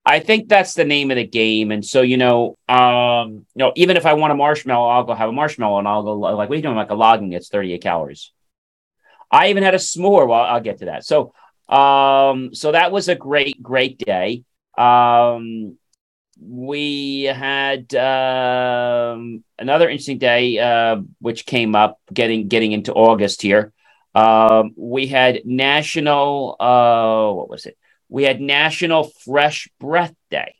I 0.09 0.21
think 0.21 0.49
that's 0.49 0.73
the 0.73 0.87
name 0.87 1.11
of 1.11 1.17
the 1.17 1.27
game. 1.27 1.71
And 1.71 1.85
so, 1.85 2.01
you 2.01 2.17
know, 2.17 2.57
um, 2.67 3.45
you 3.55 3.59
know, 3.59 3.73
even 3.77 3.99
if 3.99 4.07
I 4.07 4.15
want 4.15 4.33
a 4.33 4.37
marshmallow, 4.37 4.89
I'll 4.89 5.05
go 5.05 5.13
have 5.13 5.29
a 5.29 5.33
marshmallow 5.33 5.79
and 5.81 5.87
I'll 5.87 6.03
go 6.03 6.15
like, 6.15 6.49
what 6.49 6.55
are 6.55 6.57
you 6.57 6.63
doing? 6.63 6.77
Like 6.77 6.91
a 6.91 6.95
logging, 6.95 7.35
it's 7.35 7.51
38 7.51 7.83
calories. 7.83 8.33
I 9.31 9.51
even 9.51 9.63
had 9.63 9.75
a 9.75 9.79
s'more. 9.79 10.27
Well, 10.27 10.41
I'll 10.41 10.63
get 10.63 10.79
to 10.79 10.87
that. 10.87 11.05
So, 11.05 11.35
um, 11.69 12.55
so 12.55 12.73
that 12.73 12.91
was 12.91 13.11
a 13.11 13.15
great, 13.15 13.63
great 13.63 13.99
day. 13.99 14.45
Um, 14.79 15.77
we 16.41 17.25
had 17.25 17.95
um, 17.95 19.45
another 19.59 19.91
interesting 19.91 20.17
day, 20.17 20.59
uh, 20.59 21.03
which 21.21 21.45
came 21.45 21.75
up 21.75 22.01
getting 22.11 22.49
getting 22.49 22.73
into 22.73 22.95
August 22.95 23.43
here. 23.43 23.75
Um, 24.15 24.73
we 24.75 25.07
had 25.07 25.43
National, 25.45 26.57
uh, 26.59 27.31
what 27.35 27.51
was 27.51 27.67
it? 27.67 27.77
We 28.09 28.25
had 28.25 28.41
National 28.41 29.05
Fresh 29.25 29.69
Breath 29.79 30.15
Day. 30.31 30.55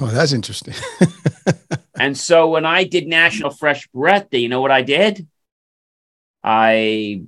Oh, 0.00 0.06
that's 0.06 0.32
interesting. 0.32 0.74
and 1.98 2.16
so 2.16 2.48
when 2.48 2.66
I 2.66 2.84
did 2.84 3.06
National 3.06 3.50
Fresh 3.50 3.88
Breath 3.88 4.30
Day, 4.30 4.38
you 4.38 4.48
know 4.48 4.60
what 4.60 4.70
I 4.70 4.82
did? 4.82 5.26
I 6.42 7.22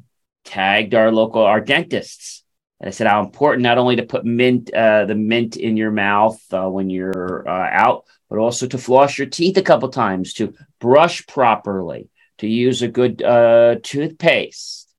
tagged 0.45 0.95
our 0.95 1.12
local 1.12 1.42
our 1.42 1.61
dentists. 1.61 2.45
And 2.80 2.88
I 2.88 2.90
said 2.90 3.06
how 3.06 3.23
important 3.23 3.62
not 3.62 3.78
only 3.78 3.97
to 3.97 4.02
put 4.02 4.25
mint 4.25 4.73
uh, 4.75 5.06
the 5.06 5.14
mint 5.14 5.56
in 5.56 5.76
your 5.76 5.90
mouth 5.90 6.38
uh, 6.52 6.68
when 6.68 6.90
you're 6.90 7.49
uh, 7.49 7.68
out, 7.73 8.04
but 8.28 8.38
also 8.38 8.66
to 8.66 8.78
floss 8.78 9.16
your 9.16 9.28
teeth 9.28 9.56
a 9.56 9.62
couple 9.62 9.88
times, 9.88 10.35
to 10.35 10.52
brush 10.78 11.26
properly, 11.26 12.11
to 12.38 12.47
use 12.47 12.83
a 12.83 12.88
good 12.88 13.23
uh, 13.23 13.76
toothpaste, 13.83 14.95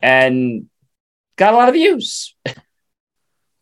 and 0.00 0.66
got 1.36 1.54
a 1.54 1.56
lot 1.56 1.68
of 1.68 1.74
views. 1.74 2.36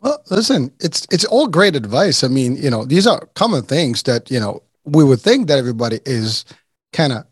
Well, 0.06 0.22
listen, 0.30 0.72
it's 0.78 1.04
it's 1.10 1.25
all 1.25 1.48
great 1.48 1.75
advice. 1.75 2.22
I 2.22 2.28
mean, 2.28 2.54
you 2.56 2.70
know, 2.70 2.84
these 2.84 3.08
are 3.08 3.26
common 3.34 3.62
things 3.62 4.04
that 4.04 4.30
you 4.30 4.38
know 4.38 4.62
we 4.84 5.02
would 5.02 5.20
think 5.20 5.48
that 5.48 5.58
everybody 5.58 5.98
is 6.06 6.44
kind 6.92 7.12
of 7.12 7.25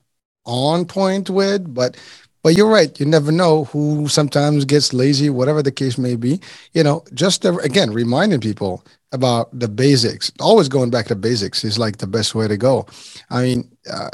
on 0.45 0.85
point 0.85 1.31
with, 1.31 1.73
but 1.73 1.97
but 2.43 2.57
you're 2.57 2.69
right. 2.69 2.99
You 2.99 3.07
never 3.07 3.31
know 3.31 3.67
who 3.67 4.09
sometimes 4.09 4.65
gets 4.65 4.93
lazy, 4.93 5.31
whatever 5.31 5.63
the 5.63 5.71
case 5.71 5.99
may 5.99 6.17
be. 6.17 6.41
You 6.73 6.83
know, 6.83 7.05
just 7.15 7.45
again 7.45 7.93
reminding 7.93 8.41
people 8.41 8.85
about 9.13 9.57
the 9.57 9.69
basics. 9.69 10.33
Always 10.41 10.69
going 10.69 10.91
back 10.91 11.07
to 11.07 11.15
basics 11.15 11.63
is 11.63 11.79
like 11.79 11.99
the 11.99 12.09
best 12.09 12.35
way 12.35 12.49
to 12.49 12.57
go. 12.57 12.87
I 13.31 13.43
mean, 13.43 13.71
uh, 13.89 14.11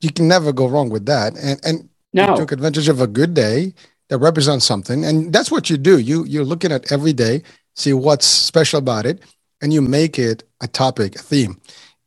you 0.00 0.10
can 0.10 0.26
never 0.26 0.50
go 0.50 0.66
wrong 0.66 0.88
with 0.88 1.04
that. 1.04 1.36
And 1.36 1.60
and 1.62 1.86
no. 2.14 2.30
you 2.30 2.36
took 2.36 2.52
advantage 2.52 2.88
of 2.88 3.02
a 3.02 3.06
good 3.06 3.34
day 3.34 3.74
that 4.08 4.16
represents 4.16 4.64
something, 4.64 5.04
and 5.04 5.30
that's 5.30 5.50
what 5.50 5.68
you 5.68 5.76
do. 5.76 5.98
You 5.98 6.24
you're 6.24 6.46
looking 6.46 6.72
at 6.72 6.90
every 6.90 7.12
day 7.12 7.42
see 7.78 7.92
what's 7.92 8.26
special 8.26 8.78
about 8.78 9.06
it, 9.06 9.22
and 9.62 9.72
you 9.72 9.80
make 9.80 10.18
it 10.18 10.44
a 10.60 10.68
topic, 10.68 11.16
a 11.16 11.18
theme, 11.18 11.60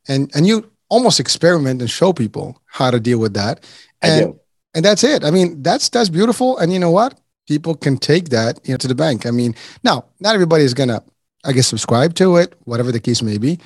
and 0.08 0.30
and 0.34 0.46
you 0.46 0.70
almost 0.88 1.18
experiment 1.18 1.80
and 1.80 1.90
show 1.90 2.12
people 2.12 2.60
how 2.66 2.90
to 2.90 3.00
deal 3.00 3.18
with 3.18 3.34
that. 3.34 3.64
And 4.02 4.34
and 4.74 4.84
that's 4.84 5.04
it. 5.04 5.24
I 5.24 5.30
mean, 5.30 5.62
that's 5.62 5.88
that's 5.88 6.08
beautiful. 6.08 6.58
And 6.58 6.72
you 6.72 6.78
know 6.78 6.90
what? 6.90 7.18
People 7.48 7.74
can 7.74 7.96
take 7.96 8.28
that 8.30 8.60
you 8.64 8.72
know 8.72 8.78
to 8.78 8.88
the 8.88 8.94
bank. 8.94 9.26
I 9.26 9.30
mean, 9.30 9.54
now 9.82 10.04
not 10.20 10.34
everybody 10.34 10.64
is 10.64 10.74
gonna, 10.74 11.02
I 11.44 11.52
guess, 11.52 11.66
subscribe 11.66 12.14
to 12.14 12.36
it, 12.36 12.54
whatever 12.64 12.92
the 12.92 13.00
case 13.00 13.22
may 13.22 13.38
be, 13.38 13.58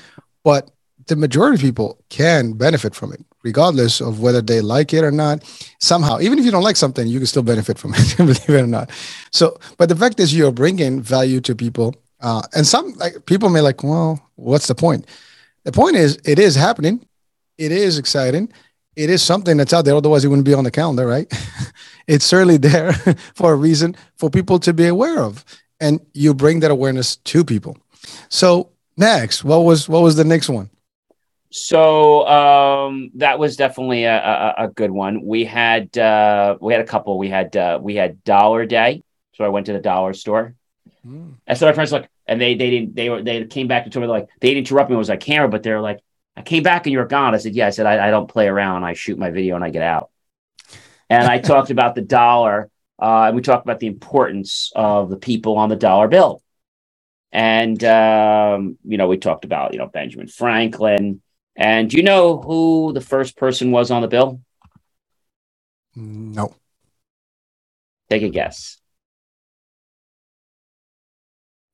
but 0.45 0.71
the 1.07 1.17
majority 1.17 1.57
of 1.57 1.61
people 1.61 1.99
can 2.09 2.53
benefit 2.55 2.95
from 2.95 3.13
it, 3.13 3.25
regardless 3.47 4.00
of 4.00 4.19
whether 4.21 4.43
they 4.43 4.61
like 4.61 4.93
it 4.93 5.05
or 5.05 5.12
not. 5.12 5.37
Somehow, 5.79 6.19
even 6.21 6.37
if 6.38 6.45
you 6.45 6.50
don't 6.50 6.65
like 6.65 6.76
something, 6.76 7.07
you 7.07 7.21
can 7.21 7.29
still 7.29 7.45
benefit 7.45 7.79
from 7.79 7.95
it, 7.97 8.17
believe 8.17 8.50
it 8.50 8.62
or 8.62 8.67
not. 8.67 8.91
So, 9.31 9.57
but 9.79 9.88
the 9.88 9.97
fact 9.97 10.19
is, 10.19 10.35
you're 10.35 10.53
bringing 10.53 11.00
value 11.00 11.41
to 11.43 11.55
people, 11.55 11.95
uh, 12.21 12.43
and 12.55 12.67
some 12.67 12.93
like 12.95 13.25
people 13.26 13.49
may 13.49 13.61
like, 13.61 13.85
well, 13.85 14.21
what's 14.35 14.67
the 14.67 14.75
point? 14.75 15.07
The 15.62 15.73
point 15.73 15.97
is, 15.97 16.19
it 16.25 16.38
is 16.38 16.57
happening. 16.57 17.07
It 17.57 17.73
is 17.73 17.99
exciting. 17.99 18.53
It 18.97 19.11
is 19.11 19.23
something 19.23 19.57
that's 19.57 19.73
out 19.73 19.85
there. 19.85 19.95
Otherwise, 19.95 20.25
it 20.25 20.29
wouldn't 20.29 20.47
be 20.47 20.55
on 20.55 20.65
the 20.65 20.71
calendar, 20.71 21.07
right? 21.07 21.29
it's 22.09 22.25
certainly 22.25 22.57
there 22.57 22.93
for 23.35 23.53
a 23.53 23.57
reason 23.57 23.95
for 24.17 24.29
people 24.29 24.59
to 24.59 24.73
be 24.73 24.88
aware 24.88 25.21
of, 25.23 25.45
and 25.81 26.00
you 26.15 26.35
bring 26.35 26.61
that 26.61 26.71
awareness 26.73 27.17
to 27.31 27.45
people. 27.45 27.76
So, 28.29 28.71
next, 28.97 29.45
what 29.45 29.61
was 29.69 29.88
what 29.88 30.03
was 30.03 30.17
the 30.17 30.25
next 30.25 30.49
one? 30.49 30.69
So 31.57 32.27
um, 32.29 33.11
that 33.15 33.39
was 33.39 33.57
definitely 33.57 34.05
a, 34.05 34.15
a, 34.15 34.55
a, 34.65 34.69
good 34.69 34.91
one. 34.91 35.25
We 35.25 35.47
had 35.47 35.97
uh, 35.97 36.59
we 36.61 36.75
had 36.75 36.83
a 36.83 36.87
couple. 36.87 37.17
We 37.17 37.31
had 37.31 37.57
uh, 37.57 37.79
we 37.81 37.95
had 37.95 38.23
Dollar 38.25 38.67
Day. 38.67 39.03
So 39.33 39.45
I 39.45 39.49
went 39.49 39.65
to 39.67 39.73
the 39.73 39.79
dollar 39.79 40.13
store. 40.13 40.55
Mm. 41.07 41.37
And 41.47 41.59
so 41.59 41.65
my 41.65 41.73
friends 41.73 41.93
like, 41.93 42.11
and 42.27 42.39
they 42.39 42.57
they 42.57 42.69
didn't 42.69 42.95
they 42.95 43.09
were 43.09 43.23
they 43.23 43.47
came 43.47 43.69
back 43.69 43.85
to 43.85 43.91
told 43.91 44.03
me 44.03 44.09
like 44.09 44.29
they 44.41 44.49
didn't 44.49 44.67
interrupt 44.67 44.91
me. 44.91 44.97
It 44.97 44.99
was 44.99 45.09
like 45.09 45.21
camera, 45.21 45.49
but 45.49 45.63
they're 45.63 45.81
like, 45.81 46.01
I 46.37 46.43
came 46.43 46.63
back 46.63 46.85
and 46.85 46.93
you 46.93 46.99
were 46.99 47.07
gone. 47.07 47.35
I 47.35 47.39
said, 47.39 47.55
yeah. 47.55 47.69
I 47.69 47.71
said 47.71 47.87
I, 47.87 48.09
I 48.09 48.11
don't 48.11 48.29
play 48.29 48.49
around. 48.49 48.85
I 48.85 48.93
shoot 48.93 49.19
my 49.19 49.31
video 49.31 49.55
and 49.55 49.65
I 49.65 49.71
get 49.71 49.83
out. 49.83 50.11
And 51.09 51.27
I 51.27 51.39
talked 51.39 51.71
about 51.71 51.95
the 51.95 52.03
dollar. 52.03 52.71
Uh, 53.01 53.29
and 53.29 53.37
we 53.37 53.41
talked 53.41 53.65
about 53.65 53.81
the 53.81 53.87
importance 53.87 54.73
of 54.77 55.09
the 55.09 55.17
people 55.17 55.57
on 55.57 55.71
the 55.71 55.77
dollar 55.77 56.09
bill. 56.09 56.43
And 57.33 57.83
um, 57.83 58.77
you 58.85 58.99
know, 58.99 59.09
we 59.09 59.17
talked 59.17 59.47
about 59.47 59.73
you 59.73 59.79
know 59.79 59.87
Benjamin 59.87 60.29
Franklin, 60.29 61.23
and 61.57 61.91
do 61.91 61.97
you 61.97 62.03
know 62.03 62.41
who 62.41 62.93
the 62.93 63.01
first 63.01 63.37
person 63.37 63.71
was 63.71 63.91
on 63.91 64.03
the 64.03 64.09
bill? 64.09 64.41
No. 65.95 66.55
Take 68.11 68.23
a 68.23 68.29
guess. 68.29 68.79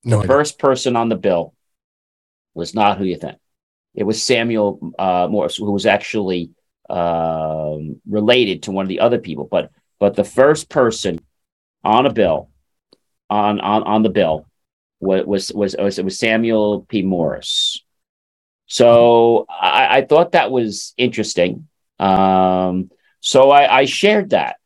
No. 0.04 0.20
The 0.20 0.26
first 0.26 0.58
person 0.58 0.96
on 0.96 1.08
the 1.08 1.16
bill 1.16 1.54
was 2.54 2.74
not 2.74 2.98
who 2.98 3.04
you 3.04 3.16
think. 3.16 3.38
It 3.94 4.04
was 4.04 4.22
Samuel 4.22 4.92
uh, 4.98 5.28
Morse, 5.30 5.56
who 5.56 5.70
was 5.70 5.86
actually 5.86 6.50
um, 6.88 8.00
related 8.08 8.64
to 8.64 8.70
one 8.70 8.84
of 8.84 8.88
the 8.88 9.00
other 9.00 9.18
people. 9.18 9.46
But 9.50 9.70
but 9.98 10.14
the 10.14 10.24
first 10.24 10.68
person 10.68 11.20
on 11.84 12.06
a 12.06 12.12
bill 12.12 12.50
on 13.28 13.60
on, 13.60 13.82
on 13.82 14.02
the 14.02 14.08
bill 14.08 14.46
was 15.00 15.24
was 15.26 15.52
was, 15.52 15.76
was, 15.78 16.00
was 16.00 16.18
Samuel 16.18 16.82
P. 16.88 17.02
Morse. 17.02 17.81
So 18.72 19.44
I, 19.50 19.98
I 19.98 20.06
thought 20.06 20.32
that 20.32 20.50
was 20.50 20.94
interesting. 20.96 21.68
Um, 21.98 22.90
so 23.20 23.50
I, 23.50 23.80
I, 23.80 23.84
shared 23.84 24.30
that, 24.30 24.56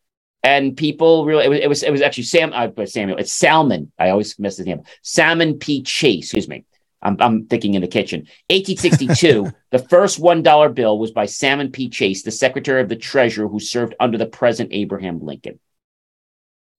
and 0.44 0.76
people 0.76 1.24
really 1.24 1.44
it 1.44 1.48
was 1.48 1.58
it 1.58 1.68
was, 1.68 1.82
it 1.82 1.90
was 1.90 2.02
actually 2.02 2.22
Sam 2.22 2.52
uh, 2.52 2.68
Samuel. 2.86 3.18
It's 3.18 3.32
Salmon. 3.32 3.90
I 3.98 4.10
always 4.10 4.38
miss 4.38 4.58
his 4.58 4.66
name. 4.66 4.82
Salmon 5.02 5.58
P. 5.58 5.82
Chase. 5.82 6.26
Excuse 6.26 6.48
me. 6.48 6.64
I'm, 7.02 7.16
I'm 7.18 7.46
thinking 7.46 7.74
in 7.74 7.82
the 7.82 7.88
kitchen. 7.88 8.20
1862, 8.48 9.50
the 9.72 9.80
first 9.80 10.20
$1 10.20 10.74
bill 10.74 10.98
was 10.98 11.10
by 11.10 11.26
Salmon 11.26 11.72
P. 11.72 11.88
Chase, 11.88 12.22
the 12.22 12.30
Secretary 12.30 12.80
of 12.80 12.88
the 12.88 12.96
Treasury 12.96 13.48
who 13.48 13.60
served 13.60 13.94
under 13.98 14.18
the 14.18 14.26
President 14.26 14.72
Abraham 14.72 15.20
Lincoln. 15.20 15.58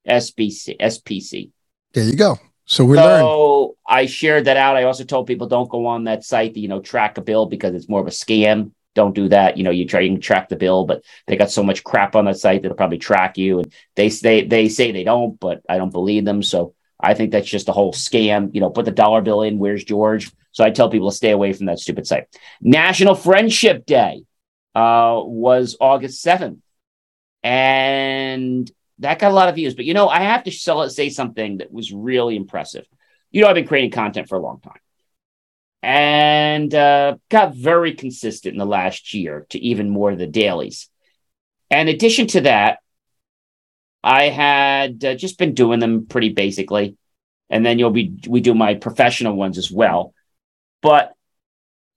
SBC, 0.07 0.79
SPC. 0.79 1.51
There 1.93 2.05
you 2.05 2.15
go. 2.15 2.39
So 2.67 2.83
we 2.83 2.97
so 2.97 3.03
learned. 3.03 3.75
I 3.87 4.05
shared 4.05 4.45
that 4.45 4.57
out. 4.57 4.75
I 4.75 4.83
also 4.83 5.05
told 5.05 5.25
people 5.25 5.47
don't 5.47 5.69
go 5.69 5.87
on 5.87 6.03
that 6.03 6.23
site 6.23 6.53
to, 6.53 6.59
you 6.59 6.67
know, 6.67 6.81
track 6.81 7.17
a 7.17 7.21
bill 7.21 7.45
because 7.45 7.73
it's 7.73 7.89
more 7.89 8.01
of 8.01 8.07
a 8.07 8.11
scam. 8.11 8.71
Don't 8.93 9.15
do 9.15 9.29
that. 9.29 9.57
You 9.57 9.63
know, 9.63 9.71
you 9.71 9.87
try 9.87 10.01
and 10.01 10.21
track 10.21 10.49
the 10.49 10.57
bill, 10.57 10.85
but 10.85 11.03
they 11.27 11.37
got 11.37 11.49
so 11.49 11.63
much 11.63 11.83
crap 11.83 12.15
on 12.15 12.25
that 12.25 12.37
site 12.37 12.61
that'll 12.61 12.75
probably 12.75 12.97
track 12.97 13.37
you. 13.37 13.59
And 13.59 13.73
they 13.95 14.09
say 14.09 14.45
they 14.45 14.67
say 14.67 14.91
they 14.91 15.05
don't, 15.05 15.39
but 15.39 15.61
I 15.69 15.77
don't 15.77 15.93
believe 15.93 16.25
them. 16.25 16.43
So 16.43 16.73
I 16.99 17.13
think 17.13 17.31
that's 17.31 17.47
just 17.47 17.69
a 17.69 17.73
whole 17.73 17.93
scam. 17.93 18.53
You 18.53 18.59
know, 18.59 18.69
put 18.69 18.85
the 18.85 18.91
dollar 18.91 19.21
bill 19.21 19.43
in. 19.43 19.59
Where's 19.59 19.85
George? 19.85 20.29
So 20.51 20.63
I 20.63 20.71
tell 20.71 20.89
people 20.89 21.09
to 21.09 21.15
stay 21.15 21.31
away 21.31 21.53
from 21.53 21.67
that 21.67 21.79
stupid 21.79 22.05
site. 22.05 22.27
National 22.59 23.15
Friendship 23.15 23.85
Day 23.85 24.23
uh, 24.75 25.21
was 25.23 25.77
August 25.79 26.25
7th. 26.25 26.59
And 27.43 28.69
that 28.99 29.19
got 29.19 29.31
a 29.31 29.35
lot 29.35 29.49
of 29.49 29.55
views. 29.55 29.75
But 29.75 29.85
you 29.85 29.93
know, 29.93 30.07
I 30.07 30.19
have 30.19 30.43
to 30.45 30.51
sell 30.51 30.87
say 30.89 31.09
something 31.09 31.57
that 31.57 31.71
was 31.71 31.91
really 31.91 32.35
impressive. 32.35 32.85
You 33.31 33.41
know, 33.41 33.47
I've 33.47 33.55
been 33.55 33.67
creating 33.67 33.91
content 33.91 34.29
for 34.29 34.35
a 34.35 34.41
long 34.41 34.59
time 34.61 34.79
and 35.83 36.73
uh, 36.73 37.17
got 37.29 37.55
very 37.55 37.93
consistent 37.93 38.53
in 38.53 38.59
the 38.59 38.65
last 38.65 39.13
year 39.13 39.45
to 39.49 39.59
even 39.59 39.89
more 39.89 40.11
of 40.11 40.17
the 40.17 40.27
dailies. 40.27 40.89
In 41.69 41.87
addition 41.87 42.27
to 42.27 42.41
that, 42.41 42.79
I 44.03 44.29
had 44.29 45.03
uh, 45.03 45.15
just 45.15 45.37
been 45.37 45.53
doing 45.53 45.79
them 45.79 46.07
pretty 46.07 46.29
basically, 46.29 46.97
and 47.49 47.65
then 47.65 47.77
you'll 47.77 47.91
be 47.91 48.17
we 48.27 48.41
do 48.41 48.53
my 48.53 48.75
professional 48.75 49.35
ones 49.35 49.57
as 49.57 49.69
well. 49.69 50.13
But 50.81 51.13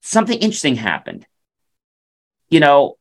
something 0.03 0.39
interesting 0.39 0.77
happened. 0.77 1.27
You 2.49 2.61
know, 2.61 2.97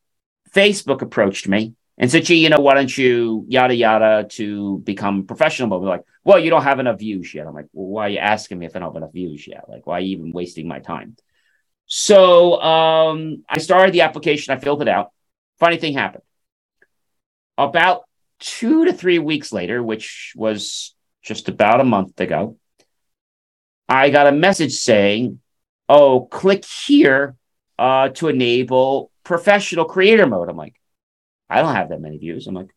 Facebook 0.54 1.02
approached 1.02 1.48
me 1.48 1.74
and 2.00 2.10
"Gee, 2.10 2.36
you 2.36 2.50
know, 2.50 2.62
why 2.62 2.76
don't 2.76 2.98
you 2.98 3.46
yada 3.50 3.76
yada 3.76 4.26
to 4.30 4.80
become 4.80 5.26
professional?" 5.26 5.70
But 5.70 5.82
we're 5.82 5.90
like, 5.90 6.06
"Well, 6.24 6.40
you 6.40 6.50
don't 6.50 6.64
have 6.64 6.80
enough 6.80 7.00
views 7.00 7.34
yet." 7.34 7.46
I'm 7.46 7.54
like, 7.54 7.68
"Well, 7.74 7.88
why 7.88 8.06
are 8.08 8.10
you 8.10 8.20
asking 8.20 8.58
me 8.58 8.66
if 8.66 8.76
I 8.76 8.80
don't 8.80 8.90
have 8.90 8.96
enough 8.96 9.12
views 9.12 9.46
yet? 9.46 9.66
Like, 9.68 9.86
why 9.86 9.98
are 9.98 10.00
you 10.00 10.18
even 10.18 10.32
wasting 10.32 10.68
my 10.68 10.80
time?" 10.80 11.18
So 11.86 12.62
um, 12.62 13.44
I 13.50 13.58
started 13.58 13.94
the 13.94 14.02
application. 14.02 14.54
I 14.54 14.60
filled 14.60 14.82
it 14.82 14.88
out. 14.88 15.12
Funny 15.60 15.78
thing 15.78 15.94
happened. 15.94 16.24
About 17.58 18.04
two 18.40 18.86
to 18.86 18.94
three 18.94 19.20
weeks 19.20 19.52
later, 19.52 19.84
which 19.84 20.34
was 20.38 20.96
just 21.22 21.50
about 21.50 21.82
a 21.82 21.84
month 21.84 22.22
ago, 22.22 22.58
I 23.90 24.10
got 24.10 24.28
a 24.28 24.32
message 24.32 24.76
saying, 24.76 25.42
"Oh, 25.90 26.22
click 26.22 26.64
here 26.64 27.36
uh, 27.78 28.10
to 28.10 28.30
enable 28.30 29.12
professional 29.26 29.84
creator 29.84 30.28
mode." 30.28 30.48
I'm 30.48 30.56
like, 30.56 30.79
I 31.50 31.62
don't 31.62 31.76
have 31.76 31.90
that 31.90 32.02
many 32.02 32.18
views. 32.18 32.48
I'm 32.48 32.56
like, 32.56 32.70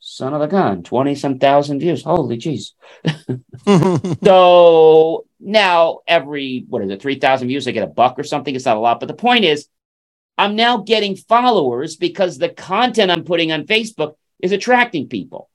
son 0.00 0.34
of 0.34 0.40
a 0.40 0.48
gun, 0.48 0.82
20 0.82 1.14
some 1.14 1.38
thousand 1.38 1.80
views. 1.80 2.02
Holy 2.02 2.38
jeez. 2.38 2.72
so 4.24 5.26
now 5.40 6.00
every, 6.06 6.64
what 6.68 6.82
is 6.82 6.90
it, 6.90 7.02
3,000 7.02 7.48
views, 7.48 7.66
I 7.66 7.72
get 7.72 7.84
a 7.84 7.88
buck 7.88 8.18
or 8.18 8.24
something. 8.24 8.54
It's 8.54 8.64
not 8.64 8.76
a 8.76 8.80
lot. 8.80 9.00
But 9.00 9.06
the 9.06 9.14
point 9.14 9.44
is, 9.44 9.68
I'm 10.38 10.56
now 10.56 10.78
getting 10.78 11.16
followers 11.16 11.96
because 11.96 12.38
the 12.38 12.48
content 12.50 13.10
I'm 13.10 13.24
putting 13.24 13.52
on 13.52 13.66
Facebook 13.66 14.16
is 14.40 14.52
attracting 14.52 15.08
people, 15.08 15.48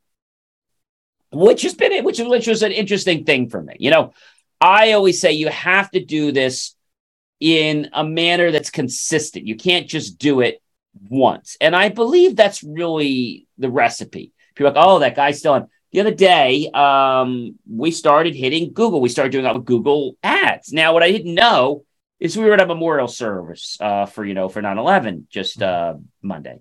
which 1.31 1.61
has 1.61 1.75
been, 1.75 2.03
which, 2.03 2.19
which 2.19 2.47
was 2.47 2.63
an 2.63 2.71
interesting 2.71 3.23
thing 3.23 3.49
for 3.49 3.61
me. 3.61 3.75
You 3.79 3.91
know, 3.91 4.13
I 4.59 4.93
always 4.93 5.21
say 5.21 5.33
you 5.33 5.49
have 5.49 5.91
to 5.91 6.03
do 6.03 6.31
this 6.31 6.75
in 7.39 7.89
a 7.93 8.03
manner 8.03 8.51
that's 8.51 8.69
consistent. 8.69 9.47
You 9.47 9.55
can't 9.55 9.87
just 9.87 10.17
do 10.17 10.41
it 10.41 10.61
once. 11.09 11.57
And 11.59 11.75
I 11.75 11.89
believe 11.89 12.35
that's 12.35 12.63
really 12.63 13.47
the 13.57 13.69
recipe. 13.69 14.33
People 14.55 14.71
like, 14.71 14.83
oh, 14.83 14.99
that 14.99 15.15
guy's 15.15 15.39
still 15.39 15.53
on. 15.53 15.67
The 15.91 15.99
other 15.99 16.13
day, 16.13 16.69
um, 16.73 17.59
we 17.69 17.91
started 17.91 18.35
hitting 18.35 18.71
Google. 18.73 19.01
We 19.01 19.09
started 19.09 19.31
doing 19.31 19.53
with 19.53 19.65
Google 19.65 20.15
ads. 20.23 20.71
Now, 20.71 20.93
what 20.93 21.03
I 21.03 21.11
didn't 21.11 21.35
know 21.35 21.83
is 22.19 22.37
we 22.37 22.45
were 22.45 22.53
at 22.53 22.61
a 22.61 22.65
memorial 22.65 23.07
service 23.07 23.77
uh, 23.81 24.05
for, 24.05 24.23
you 24.23 24.33
know, 24.33 24.47
for 24.47 24.61
9-11 24.61 25.27
just 25.29 25.61
uh, 25.61 25.95
Monday. 26.21 26.59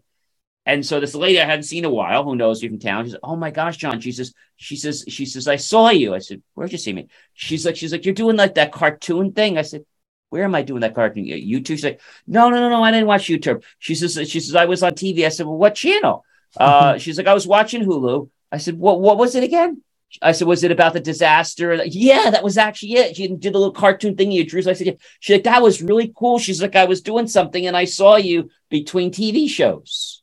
And 0.66 0.84
so 0.84 1.00
this 1.00 1.14
lady 1.14 1.40
I 1.40 1.46
hadn't 1.46 1.64
seen 1.64 1.84
in 1.84 1.90
a 1.90 1.94
while, 1.94 2.24
who 2.24 2.36
knows 2.36 2.62
you 2.62 2.68
from 2.68 2.78
town, 2.78 3.04
she's 3.04 3.14
like, 3.14 3.20
"Oh 3.24 3.34
my 3.34 3.50
gosh, 3.50 3.78
John!" 3.78 4.00
She 4.00 4.12
says, 4.12 4.34
"She 4.56 4.76
says, 4.76 5.04
she 5.08 5.24
says, 5.24 5.48
I 5.48 5.56
saw 5.56 5.88
you." 5.88 6.14
I 6.14 6.18
said, 6.18 6.42
"Where'd 6.54 6.70
you 6.70 6.78
see 6.78 6.92
me?" 6.92 7.08
She's 7.32 7.64
like, 7.64 7.76
"She's 7.76 7.92
like, 7.92 8.04
you're 8.04 8.14
doing 8.14 8.36
like 8.36 8.54
that 8.54 8.70
cartoon 8.70 9.32
thing." 9.32 9.56
I 9.56 9.62
said, 9.62 9.84
where 10.30 10.44
am 10.44 10.54
I 10.54 10.62
doing 10.62 10.80
that 10.80 10.94
cartoon? 10.94 11.26
YouTube? 11.26 11.66
She's 11.66 11.84
like, 11.84 12.00
no, 12.26 12.48
no, 12.48 12.56
no, 12.60 12.68
no, 12.70 12.82
I 12.82 12.90
didn't 12.90 13.06
watch 13.06 13.26
YouTube. 13.26 13.62
She 13.78 13.94
says, 13.94 14.14
she 14.28 14.40
says, 14.40 14.54
I 14.54 14.64
was 14.64 14.82
on 14.82 14.92
TV. 14.92 15.26
I 15.26 15.28
said, 15.28 15.46
well, 15.46 15.58
what 15.58 15.74
channel? 15.74 16.24
Uh, 16.56 16.98
she's 17.02 17.18
like, 17.18 17.26
I 17.26 17.34
was 17.34 17.46
watching 17.46 17.84
Hulu. 17.84 18.30
I 18.50 18.58
said, 18.58 18.78
what, 18.78 19.00
what 19.00 19.18
was 19.18 19.34
it 19.34 19.44
again? 19.44 19.82
I 20.22 20.32
said, 20.32 20.48
was 20.48 20.64
it 20.64 20.72
about 20.72 20.92
the 20.92 21.00
disaster? 21.00 21.84
Yeah, 21.84 22.30
that 22.30 22.42
was 22.42 22.58
actually 22.58 22.94
it. 22.94 23.16
She 23.16 23.28
did 23.28 23.54
a 23.54 23.58
little 23.58 23.72
cartoon 23.72 24.16
thing 24.16 24.32
you 24.32 24.44
drew. 24.44 24.62
So 24.62 24.70
I 24.70 24.74
said, 24.74 24.86
yeah. 24.88 24.92
She's 25.20 25.36
like, 25.36 25.44
that 25.44 25.62
was 25.62 25.82
really 25.82 26.12
cool. 26.16 26.38
She's 26.38 26.60
like, 26.60 26.74
I 26.74 26.84
was 26.84 27.00
doing 27.00 27.28
something 27.28 27.66
and 27.66 27.76
I 27.76 27.84
saw 27.84 28.16
you 28.16 28.50
between 28.70 29.12
TV 29.12 29.48
shows. 29.48 30.19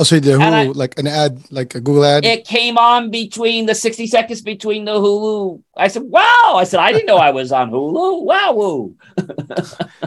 Oh, 0.00 0.04
so 0.04 0.20
the 0.20 0.30
Hulu, 0.30 0.40
I, 0.40 0.64
like 0.66 0.96
an 0.96 1.08
ad, 1.08 1.42
like 1.50 1.74
a 1.74 1.80
Google 1.80 2.04
ad? 2.04 2.24
It 2.24 2.46
came 2.46 2.78
on 2.78 3.10
between 3.10 3.66
the 3.66 3.74
60 3.74 4.06
seconds 4.06 4.42
between 4.42 4.84
the 4.84 4.92
Hulu. 4.92 5.60
I 5.76 5.88
said, 5.88 6.04
wow. 6.04 6.54
I 6.54 6.62
said, 6.62 6.78
I 6.78 6.92
didn't 6.92 7.06
know 7.06 7.16
I 7.16 7.32
was 7.32 7.50
on 7.50 7.72
Hulu. 7.72 8.22
Wow. 8.22 8.92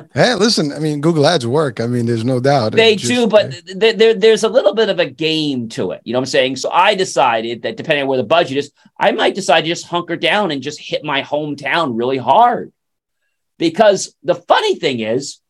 hey, 0.14 0.36
listen, 0.36 0.72
I 0.72 0.80
mean, 0.80 1.02
Google 1.02 1.28
ads 1.28 1.46
work. 1.46 1.82
I 1.82 1.88
mean, 1.88 2.06
there's 2.06 2.24
no 2.24 2.40
doubt. 2.40 2.72
They 2.72 2.96
just, 2.96 3.12
do, 3.12 3.28
but 3.28 3.52
th- 3.66 3.98
there, 3.98 4.14
there's 4.14 4.46
a 4.46 4.50
little 4.50 4.74
bit 4.74 4.88
of 4.88 5.00
a 5.00 5.10
game 5.10 5.68
to 5.70 5.92
it. 5.92 6.00
You 6.06 6.14
know 6.14 6.20
what 6.20 6.28
I'm 6.28 6.28
saying? 6.28 6.56
So 6.56 6.72
I 6.72 6.96
decided 6.96 7.64
that 7.64 7.76
depending 7.76 8.04
on 8.04 8.08
where 8.08 8.18
the 8.18 8.24
budget 8.24 8.58
is, 8.58 8.72
I 8.98 9.12
might 9.12 9.36
decide 9.36 9.62
to 9.62 9.68
just 9.68 9.88
hunker 9.88 10.16
down 10.16 10.52
and 10.52 10.62
just 10.62 10.80
hit 10.80 11.04
my 11.04 11.22
hometown 11.22 11.98
really 11.98 12.18
hard. 12.18 12.72
Because 13.58 14.16
the 14.24 14.36
funny 14.36 14.76
thing 14.76 15.02
is, 15.02 15.42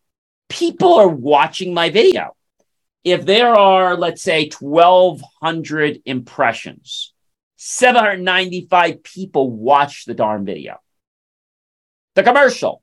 people 0.49 0.95
are 0.95 1.07
watching 1.07 1.75
my 1.75 1.91
video 1.91 2.35
if 3.03 3.25
there 3.25 3.55
are, 3.55 3.95
let's 3.97 4.21
say, 4.21 4.49
1,200 4.59 6.01
impressions, 6.05 7.13
795 7.57 9.03
people 9.03 9.49
watch 9.51 10.05
the 10.05 10.13
darn 10.13 10.45
video. 10.45 10.77
The 12.15 12.23
commercial. 12.23 12.81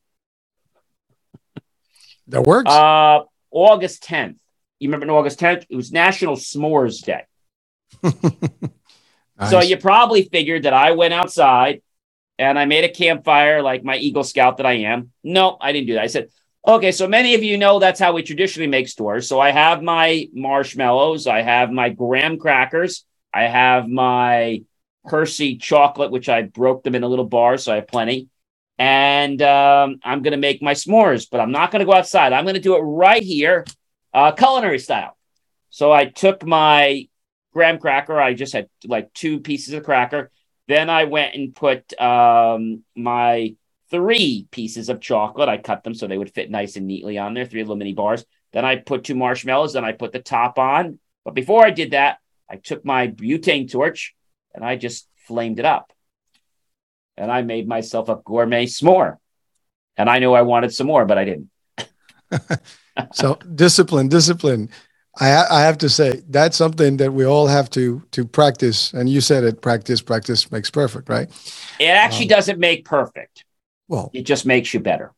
That 2.29 2.43
works. 2.43 2.71
Uh, 2.71 3.21
August 3.51 4.05
10th. 4.05 4.37
You 4.79 4.91
remember 4.91 5.13
August 5.13 5.41
10th? 5.41 5.67
It 5.69 5.77
was 5.77 5.93
National 5.93 6.37
S'mores 6.37 7.03
Day. 7.05 7.25
nice. 8.03 9.51
So 9.51 9.61
you 9.61 9.77
probably 9.77 10.25
figured 10.25 10.65
that 10.65 10.75
I 10.75 10.93
went 10.93 11.15
outside 11.15 11.83
and 12.39 12.59
I 12.59 12.67
made 12.67 12.85
a 12.85 12.89
campfire 12.89 13.63
like 13.63 13.83
my 13.83 13.97
Eagle 13.97 14.25
Scout 14.25 14.59
that 14.59 14.67
I 14.67 14.75
am. 14.75 15.11
No, 15.25 15.57
I 15.61 15.73
didn't 15.73 15.89
do 15.89 15.95
that. 15.95 16.05
I 16.05 16.07
said, 16.07 16.29
Okay, 16.69 16.93
so 16.93 17.09
many 17.09 17.35
of 17.35 17.43
you 17.43 17.57
know 17.57 17.79
that's 17.79 17.99
how 17.99 18.13
we 18.13 18.23
traditionally 18.23 18.67
make 18.67 18.89
s'mores. 18.89 19.25
So 19.25 19.41
I 19.41 19.53
have 19.53 19.83
my 19.83 20.29
marshmallows, 20.35 21.27
I 21.27 21.41
have 21.41 21.71
my 21.71 21.89
graham 21.89 22.39
crackers, 22.39 23.07
I 23.33 23.45
have 23.45 23.89
my 23.89 24.65
Hershey 25.07 25.57
chocolate, 25.57 26.11
which 26.11 26.29
I 26.29 26.43
broke 26.43 26.85
them 26.85 26.95
in 26.95 27.05
a 27.05 27.09
little 27.09 27.25
bar, 27.25 27.57
so 27.57 27.73
I 27.73 27.77
have 27.77 27.89
plenty. 27.89 28.29
And 28.79 29.41
um, 29.41 30.01
I'm 30.05 30.21
going 30.21 30.33
to 30.33 30.37
make 30.37 30.61
my 30.61 30.75
s'mores, 30.75 31.27
but 31.31 31.41
I'm 31.41 31.53
not 31.53 31.71
going 31.71 31.81
to 31.81 31.87
go 31.87 31.95
outside. 31.95 32.35
I'm 32.35 32.45
going 32.45 32.55
to 32.55 32.61
do 32.61 32.77
it 32.77 32.81
right 32.81 33.23
here, 33.23 33.65
uh, 34.13 34.33
culinary 34.33 34.79
style. 34.79 35.17
So 35.71 35.91
I 35.91 36.05
took 36.05 36.45
my 36.45 37.09
graham 37.55 37.79
cracker. 37.79 38.21
I 38.21 38.35
just 38.35 38.53
had 38.53 38.69
like 38.85 39.11
two 39.15 39.41
pieces 39.41 39.73
of 39.73 39.85
cracker. 39.85 40.31
Then 40.67 40.91
I 40.91 41.05
went 41.05 41.35
and 41.35 41.57
put 41.57 41.99
um, 41.99 42.85
my 42.95 43.57
three 43.91 44.47
pieces 44.51 44.89
of 44.89 45.01
chocolate. 45.01 45.49
I 45.49 45.59
cut 45.59 45.85
them 45.85 45.95
so 45.95 46.07
they 46.07 46.19
would 46.19 46.35
fit 46.35 46.51
nice 46.51 46.77
and 46.77 46.87
neatly 46.87 47.19
on 47.19 47.35
there, 47.35 47.47
three 47.47 47.63
little 47.63 47.77
mini 47.77 47.95
bars. 47.95 48.25
Then 48.53 48.65
I 48.65 48.77
put 48.77 49.05
two 49.05 49.15
marshmallows, 49.15 49.75
then 49.75 49.85
I 49.85 49.93
put 49.93 50.13
the 50.13 50.21
top 50.21 50.59
on. 50.59 50.99
But 51.25 51.35
before 51.35 51.65
I 51.65 51.71
did 51.71 51.93
that, 51.93 52.19
I 52.51 52.57
took 52.57 52.85
my 52.85 53.09
butane 53.09 53.71
torch 53.71 54.15
and 54.55 54.65
I 54.65 54.77
just 54.77 55.07
flamed 55.27 55.59
it 55.59 55.65
up. 55.65 55.93
And 57.17 57.31
I 57.31 57.43
made 57.43 57.69
myself 57.69 58.09
a 58.09 58.17
gourmet 58.17 58.67
s'more. 58.67 59.17
And 59.97 60.09
I 60.09 60.21
knew 60.21 60.33
I 60.33 60.43
wanted 60.43 60.73
some 60.73 60.87
more, 60.87 61.05
but 61.05 61.19
I 61.19 61.25
didn't. 61.25 61.51
so 63.13 63.35
discipline, 63.55 64.09
discipline. 64.09 64.71
I, 65.21 65.45
I 65.51 65.63
have 65.63 65.79
to 65.79 65.89
say 65.89 66.23
that's 66.29 66.57
something 66.57 66.97
that 66.99 67.13
we 67.13 67.27
all 67.27 67.49
have 67.49 67.69
to 67.71 68.03
to 68.13 68.25
practice. 68.25 68.93
And 68.93 69.09
you 69.09 69.21
said 69.21 69.43
it: 69.43 69.61
practice, 69.61 70.01
practice 70.01 70.51
makes 70.53 70.71
perfect, 70.71 71.09
right? 71.09 71.29
It 71.81 71.87
actually 71.87 72.27
um, 72.27 72.37
doesn't 72.37 72.61
make 72.61 72.85
perfect. 72.85 73.45
Well, 73.89 74.11
it 74.13 74.23
just 74.23 74.47
makes 74.47 74.73
you 74.73 74.81
better. 74.81 75.13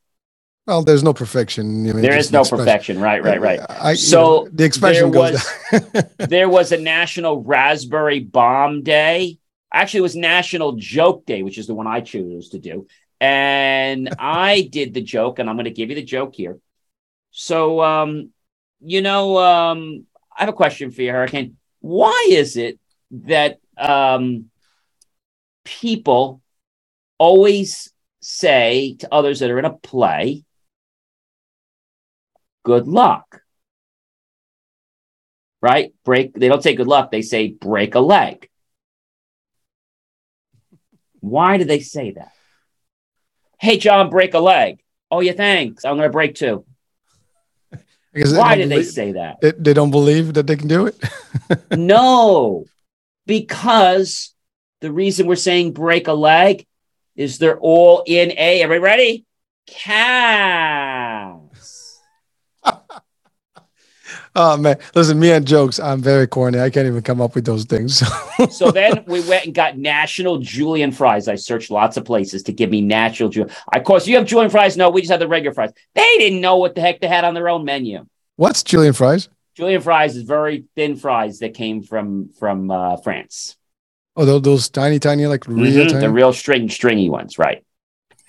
Well, 0.66 0.82
there's 0.82 1.02
no 1.02 1.12
perfection. 1.12 1.88
I 1.88 1.92
mean, 1.92 2.02
there 2.02 2.16
is 2.16 2.30
no 2.30 2.44
perfection. 2.44 3.00
Right, 3.00 3.22
right, 3.24 3.40
right. 3.40 3.60
I, 3.68 3.94
so 3.94 4.20
know, 4.20 4.48
the 4.52 4.64
expression 4.64 5.10
there 5.10 5.32
goes. 5.32 5.44
Was, 5.72 6.04
there 6.18 6.48
was 6.48 6.70
a 6.70 6.76
National 6.78 7.42
Raspberry 7.42 8.20
Bomb 8.20 8.82
Day. 8.82 9.38
Actually, 9.72 9.98
it 9.98 10.02
was 10.02 10.16
National 10.16 10.72
Joke 10.72 11.26
Day, 11.26 11.42
which 11.42 11.58
is 11.58 11.66
the 11.66 11.74
one 11.74 11.86
I 11.86 12.00
chose 12.00 12.50
to 12.50 12.58
do. 12.58 12.86
and 13.20 14.14
I 14.18 14.62
did 14.62 14.94
the 14.94 15.02
joke, 15.02 15.38
and 15.38 15.48
I'm 15.50 15.56
going 15.56 15.64
to 15.64 15.70
give 15.70 15.90
you 15.90 15.96
the 15.96 16.02
joke 16.02 16.34
here. 16.34 16.58
So, 17.32 17.82
um, 17.82 18.30
you 18.80 19.02
know, 19.02 19.38
um, 19.38 20.06
I 20.36 20.42
have 20.42 20.48
a 20.48 20.54
question 20.54 20.90
for 20.90 21.02
you, 21.02 21.12
Hurricane. 21.12 21.56
Why 21.80 22.28
is 22.30 22.56
it 22.56 22.78
that 23.10 23.58
um, 23.76 24.50
people 25.64 26.40
always 27.18 27.92
say 28.20 28.96
to 29.00 29.12
others 29.12 29.40
that 29.40 29.50
are 29.50 29.58
in 29.58 29.64
a 29.64 29.72
play, 29.72 30.44
good 32.64 32.86
luck? 32.86 33.42
Right? 35.62 35.92
Break, 36.04 36.34
they 36.34 36.48
don't 36.48 36.62
say 36.62 36.74
good 36.74 36.86
luck, 36.86 37.10
they 37.10 37.22
say 37.22 37.48
break 37.48 37.94
a 37.94 38.00
leg. 38.00 38.48
Why 41.20 41.58
do 41.58 41.64
they 41.64 41.80
say 41.80 42.12
that? 42.12 42.32
Hey, 43.58 43.76
John, 43.76 44.08
break 44.08 44.32
a 44.32 44.38
leg. 44.38 44.82
Oh, 45.10 45.20
yeah, 45.20 45.32
thanks. 45.32 45.84
I'm 45.84 45.96
going 45.96 46.08
to 46.08 46.12
break 46.12 46.34
two. 46.34 46.64
Because 48.12 48.34
Why 48.34 48.56
did 48.56 48.62
don't 48.62 48.70
they 48.70 48.82
say 48.82 49.12
that? 49.12 49.40
They, 49.40 49.52
they 49.52 49.72
don't 49.72 49.92
believe 49.92 50.34
that 50.34 50.48
they 50.48 50.56
can 50.56 50.66
do 50.66 50.86
it. 50.86 50.98
no, 51.70 52.64
because 53.24 54.34
the 54.80 54.90
reason 54.90 55.28
we're 55.28 55.36
saying 55.36 55.74
break 55.74 56.08
a 56.08 56.12
leg 56.12 56.66
is 57.16 57.38
they're 57.38 57.58
all 57.58 58.02
in 58.06 58.32
a, 58.32 58.62
everybody 58.62 58.78
ready? 58.78 59.26
Cast. 59.66 61.40
oh 64.34 64.56
man, 64.56 64.78
listen, 64.94 65.18
me 65.18 65.30
and 65.32 65.46
jokes. 65.46 65.78
I'm 65.78 66.00
very 66.00 66.26
corny. 66.26 66.60
I 66.60 66.70
can't 66.70 66.86
even 66.86 67.02
come 67.02 67.20
up 67.20 67.34
with 67.34 67.44
those 67.44 67.64
things. 67.64 68.02
So 68.50 68.70
then 68.70 69.04
we 69.06 69.20
went 69.28 69.44
and 69.44 69.54
got 69.54 69.76
national 69.76 70.38
julienne 70.38 70.92
fries. 70.92 71.28
I 71.28 71.34
searched 71.34 71.70
lots 71.70 71.98
of 71.98 72.06
places 72.06 72.42
to 72.44 72.54
give 72.54 72.70
me 72.70 72.80
natural 72.80 73.28
julienne. 73.28 73.54
Of 73.74 73.84
course, 73.84 74.06
you 74.06 74.16
have 74.16 74.24
julienne 74.26 74.48
fries. 74.48 74.78
No, 74.78 74.88
we 74.88 75.02
just 75.02 75.10
had 75.10 75.20
the 75.20 75.28
regular 75.28 75.52
fries. 75.52 75.72
They 75.94 76.16
didn't 76.16 76.40
know 76.40 76.56
what 76.56 76.74
the 76.74 76.80
heck 76.80 77.00
they 77.00 77.06
had 77.06 77.24
on 77.24 77.34
their 77.34 77.50
own 77.50 77.66
menu. 77.66 78.06
What's 78.36 78.62
julienne 78.62 78.94
fries? 78.94 79.28
julienne 79.60 79.82
fries 79.82 80.16
is 80.16 80.22
very 80.22 80.64
thin 80.74 80.96
fries 80.96 81.40
that 81.40 81.52
came 81.52 81.82
from 81.82 82.30
from 82.38 82.70
uh, 82.70 82.96
France. 82.96 83.56
Oh, 84.20 84.26
those, 84.26 84.42
those 84.42 84.68
tiny, 84.68 84.98
tiny, 84.98 85.26
like 85.26 85.46
real 85.48 85.86
Mhm, 85.86 85.88
tiny. 85.92 86.00
The 86.00 86.10
real 86.10 86.32
string 86.34 86.68
stringy 86.68 87.08
ones, 87.08 87.38
right? 87.38 87.64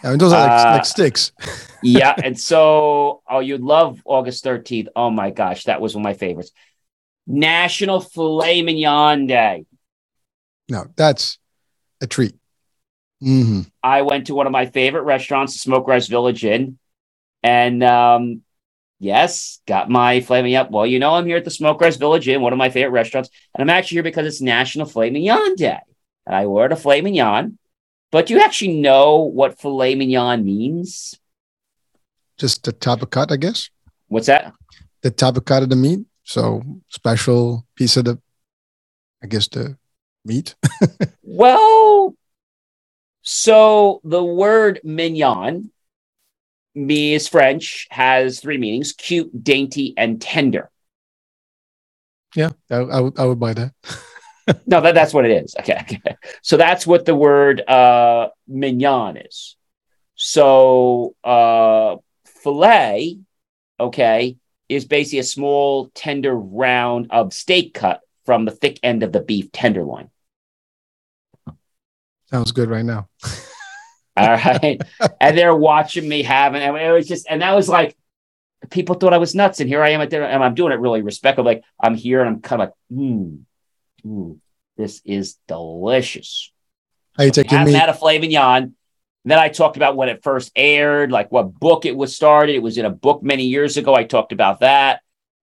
I 0.02 0.12
mean, 0.12 0.20
those 0.20 0.32
are 0.32 0.48
like, 0.48 0.66
Uh, 0.66 0.74
like 0.76 0.86
sticks. 0.86 1.34
yeah. 1.84 2.16
And 2.24 2.40
so, 2.40 3.22
oh, 3.30 3.40
you'd 3.40 3.60
love 3.60 4.00
August 4.06 4.46
13th. 4.46 4.88
Oh 4.96 5.10
my 5.10 5.32
gosh, 5.32 5.66
that 5.66 5.82
was 5.82 5.94
one 5.94 6.02
of 6.02 6.06
my 6.06 6.14
favorites. 6.14 6.52
National 7.28 8.00
Filet 8.00 8.62
Mignon 8.62 9.28
Day. 9.28 9.66
No, 10.70 10.86
that's 10.96 11.40
a 12.00 12.08
treat. 12.08 12.36
hmm 13.20 13.64
I 13.84 14.04
went 14.04 14.28
to 14.28 14.34
one 14.36 14.46
of 14.46 14.54
my 14.54 14.68
favorite 14.68 15.04
restaurants, 15.04 15.54
the 15.54 15.60
Smoke 15.60 15.88
Rise 15.90 16.08
Village 16.08 16.46
Inn, 16.46 16.78
and 17.44 17.84
um, 17.84 18.44
yes, 19.02 19.60
got 19.68 19.90
my 19.90 20.22
filet 20.22 20.44
mignon. 20.44 20.68
Well, 20.72 20.86
you 20.86 21.00
know, 21.00 21.16
I'm 21.16 21.26
here 21.26 21.38
at 21.38 21.44
the 21.44 21.52
Smoke 21.52 21.82
Village 21.98 22.28
Inn, 22.28 22.42
one 22.42 22.54
of 22.54 22.60
my 22.60 22.70
favorite 22.70 22.92
restaurants, 22.92 23.30
and 23.54 23.62
I'm 23.62 23.70
actually 23.70 23.96
here 23.96 24.04
because 24.04 24.26
it's 24.26 24.42
National 24.42 24.86
Filet 24.86 25.10
Mignon 25.10 25.56
Day, 25.56 25.80
and 26.26 26.36
I 26.36 26.46
ordered 26.46 26.74
a 26.74 26.80
filet 26.80 27.02
mignon. 27.02 27.58
But 28.12 28.28
do 28.28 28.36
you 28.36 28.42
actually 28.42 28.80
know 28.80 29.18
what 29.18 29.60
filet 29.60 29.96
mignon 29.96 30.46
means? 30.46 31.20
Just 32.38 32.64
the 32.64 32.72
type 32.72 33.02
of 33.02 33.10
cut, 33.10 33.32
I 33.32 33.38
guess. 33.38 33.70
What's 34.08 34.28
that? 34.28 34.54
The 35.02 35.12
type 35.12 35.38
of 35.38 35.46
cut 35.46 35.64
of 35.64 35.70
the 35.70 35.76
meat. 35.76 36.00
So 36.24 36.62
special 36.90 37.66
piece 37.76 37.98
of 37.98 38.06
the, 38.06 38.22
I 39.24 39.28
guess 39.28 39.48
the 39.48 39.78
meat. 40.24 40.56
Well, 41.34 42.14
so 43.22 44.02
the 44.04 44.22
word 44.22 44.82
mignon, 44.84 45.72
me 46.76 47.14
is 47.14 47.28
French, 47.28 47.88
has 47.92 48.40
three 48.40 48.58
meanings: 48.58 48.94
cute, 48.94 49.44
dainty, 49.44 49.94
and 49.98 50.22
tender. 50.22 50.70
yeah, 52.36 52.52
I, 52.70 52.76
I 52.76 53.00
would 53.00 53.20
I 53.20 53.26
would 53.26 53.40
buy 53.40 53.54
that. 53.54 53.74
No, 54.66 54.82
that, 54.82 54.96
that's 54.96 55.14
what 55.14 55.24
it 55.24 55.44
is. 55.44 55.56
Okay, 55.60 55.78
okay. 55.82 56.16
So 56.42 56.58
that's 56.58 56.86
what 56.86 57.06
the 57.06 57.16
word 57.16 57.62
uh, 57.62 58.30
mignon 58.48 59.18
is. 59.18 59.56
So 60.16 61.16
uh, 61.24 61.98
filet, 62.26 63.20
okay, 63.80 64.38
is 64.68 64.86
basically 64.86 65.20
a 65.20 65.24
small, 65.24 65.90
tender 65.94 66.36
round 66.36 67.08
of 67.12 67.34
steak 67.34 67.74
cut 67.74 68.02
from 68.26 68.46
the 68.46 68.52
thick 68.52 68.80
end 68.84 69.04
of 69.04 69.12
the 69.12 69.22
beef 69.22 69.52
tenderloin. 69.52 70.10
Sounds 72.30 72.52
good 72.52 72.70
right 72.70 72.86
now. 72.86 73.10
All 74.18 74.28
right. 74.30 74.82
and 75.20 75.38
they're 75.38 75.56
watching 75.56 76.08
me 76.08 76.24
having, 76.24 76.62
and 76.62 76.76
it 76.78 76.92
was 76.92 77.08
just, 77.08 77.26
and 77.30 77.42
that 77.42 77.54
was 77.56 77.70
like, 77.70 77.96
people 78.70 78.96
thought 78.96 79.14
I 79.14 79.18
was 79.18 79.34
nuts. 79.36 79.60
And 79.60 79.70
here 79.70 79.82
I 79.82 79.90
am 79.90 80.02
at 80.02 80.10
dinner, 80.10 80.26
and 80.26 80.44
I'm 80.44 80.54
doing 80.56 80.72
it 80.74 80.80
really 80.80 81.02
respectful. 81.02 81.46
Like 81.46 81.64
I'm 81.80 81.96
here 81.96 82.20
and 82.22 82.30
I'm 82.30 82.42
kind 82.42 82.62
of 82.62 82.68
like, 82.68 82.76
hmm, 82.90 83.36
hmm, 84.04 84.34
this 84.78 85.02
is 85.06 85.38
delicious. 85.48 86.52
How 87.18 87.24
you 87.24 87.32
Haven't 87.48 87.74
meat? 87.74 87.80
had 87.80 87.90
a 87.90 87.94
filet 87.94 88.20
mignon. 88.20 88.76
Then 89.24 89.38
I 89.38 89.50
talked 89.50 89.78
about 89.78 89.96
when 89.96 90.10
it 90.10 90.24
first 90.24 90.52
aired, 90.56 91.12
like 91.12 91.32
what 91.32 91.54
book 91.54 91.86
it 91.86 91.96
was 91.96 92.16
started. 92.16 92.56
It 92.56 92.64
was 92.64 92.78
in 92.78 92.86
a 92.86 92.90
book 92.90 93.22
many 93.22 93.44
years 93.46 93.78
ago. 93.78 93.94
I 93.94 94.04
talked 94.04 94.32
about 94.32 94.62
that. 94.62 95.02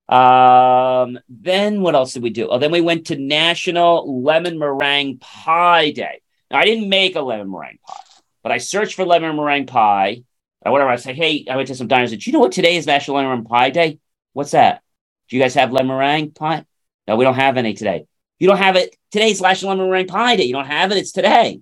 Um, 0.09 1.18
then 1.28 1.83
what 1.83 1.94
else 1.94 2.14
did 2.14 2.22
we 2.22 2.31
do? 2.31 2.48
Oh, 2.48 2.59
then 2.59 2.72
we 2.72 2.81
went 2.81 3.09
to 3.09 3.16
National 3.16 4.22
Lemon 4.22 4.59
Meringue 4.59 5.18
Pie 5.18 5.90
Day. 5.92 6.22
Now, 6.50 6.59
I 6.59 6.64
didn't 6.64 6.88
make 6.88 7.14
a 7.14 7.20
lemon 7.20 7.50
meringue 7.50 7.78
pie, 7.87 8.00
but 8.48 8.54
I 8.54 8.58
searched 8.58 8.94
for 8.94 9.04
lemon 9.04 9.37
meringue 9.37 9.66
pie. 9.66 10.24
I 10.64 10.70
whatever. 10.70 10.88
I 10.88 10.96
said, 10.96 11.16
Hey, 11.16 11.44
I 11.50 11.56
went 11.56 11.68
to 11.68 11.74
some 11.74 11.87
diners. 11.87 12.08
Did 12.08 12.26
you 12.26 12.32
know 12.32 12.38
what 12.38 12.52
today 12.52 12.76
is 12.76 12.87
National 12.87 13.18
Lemon 13.18 13.28
Meringue 13.30 13.44
Pie 13.44 13.70
Day? 13.70 13.98
What's 14.32 14.52
that? 14.52 14.80
Do 15.28 15.37
you 15.37 15.42
guys 15.42 15.52
have 15.52 15.70
lemon 15.70 15.94
meringue 15.94 16.30
pie? 16.30 16.64
No, 17.06 17.16
we 17.16 17.24
don't 17.24 17.34
have 17.34 17.58
any 17.58 17.74
today. 17.74 18.06
You 18.38 18.48
don't 18.48 18.56
have 18.56 18.76
it. 18.76 18.96
Today's 19.11 19.42
National 19.42 19.72
Lemon 19.72 19.90
Meringue 19.90 20.06
Pie 20.06 20.37
Day. 20.37 20.44
You 20.44 20.54
don't 20.54 20.66
have 20.66 20.90
it. 20.92 20.96
It's 20.96 21.12
today. 21.12 21.61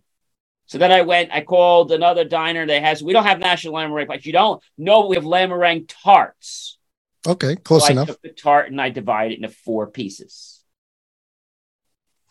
So 0.66 0.78
then 0.78 0.92
I 0.92 1.02
went, 1.02 1.32
I 1.32 1.40
called 1.40 1.90
another 1.90 2.24
diner 2.24 2.64
that 2.64 2.82
has, 2.82 3.02
we 3.02 3.12
don't 3.12 3.26
have 3.26 3.40
National 3.40 3.74
Lemon 3.74 3.90
Meringue 3.90 4.06
Pie. 4.06 4.20
You 4.22 4.32
don't? 4.32 4.62
No, 4.78 5.08
we 5.08 5.16
have 5.16 5.24
lemon 5.24 5.58
meringue 5.58 5.86
tarts. 5.88 6.78
Okay, 7.26 7.56
close 7.56 7.86
so 7.86 7.90
enough. 7.90 8.10
I 8.10 8.12
took 8.12 8.22
the 8.22 8.28
tart 8.28 8.70
and 8.70 8.80
I 8.80 8.90
divided 8.90 9.32
it 9.32 9.42
into 9.42 9.48
four 9.48 9.88
pieces. 9.88 10.62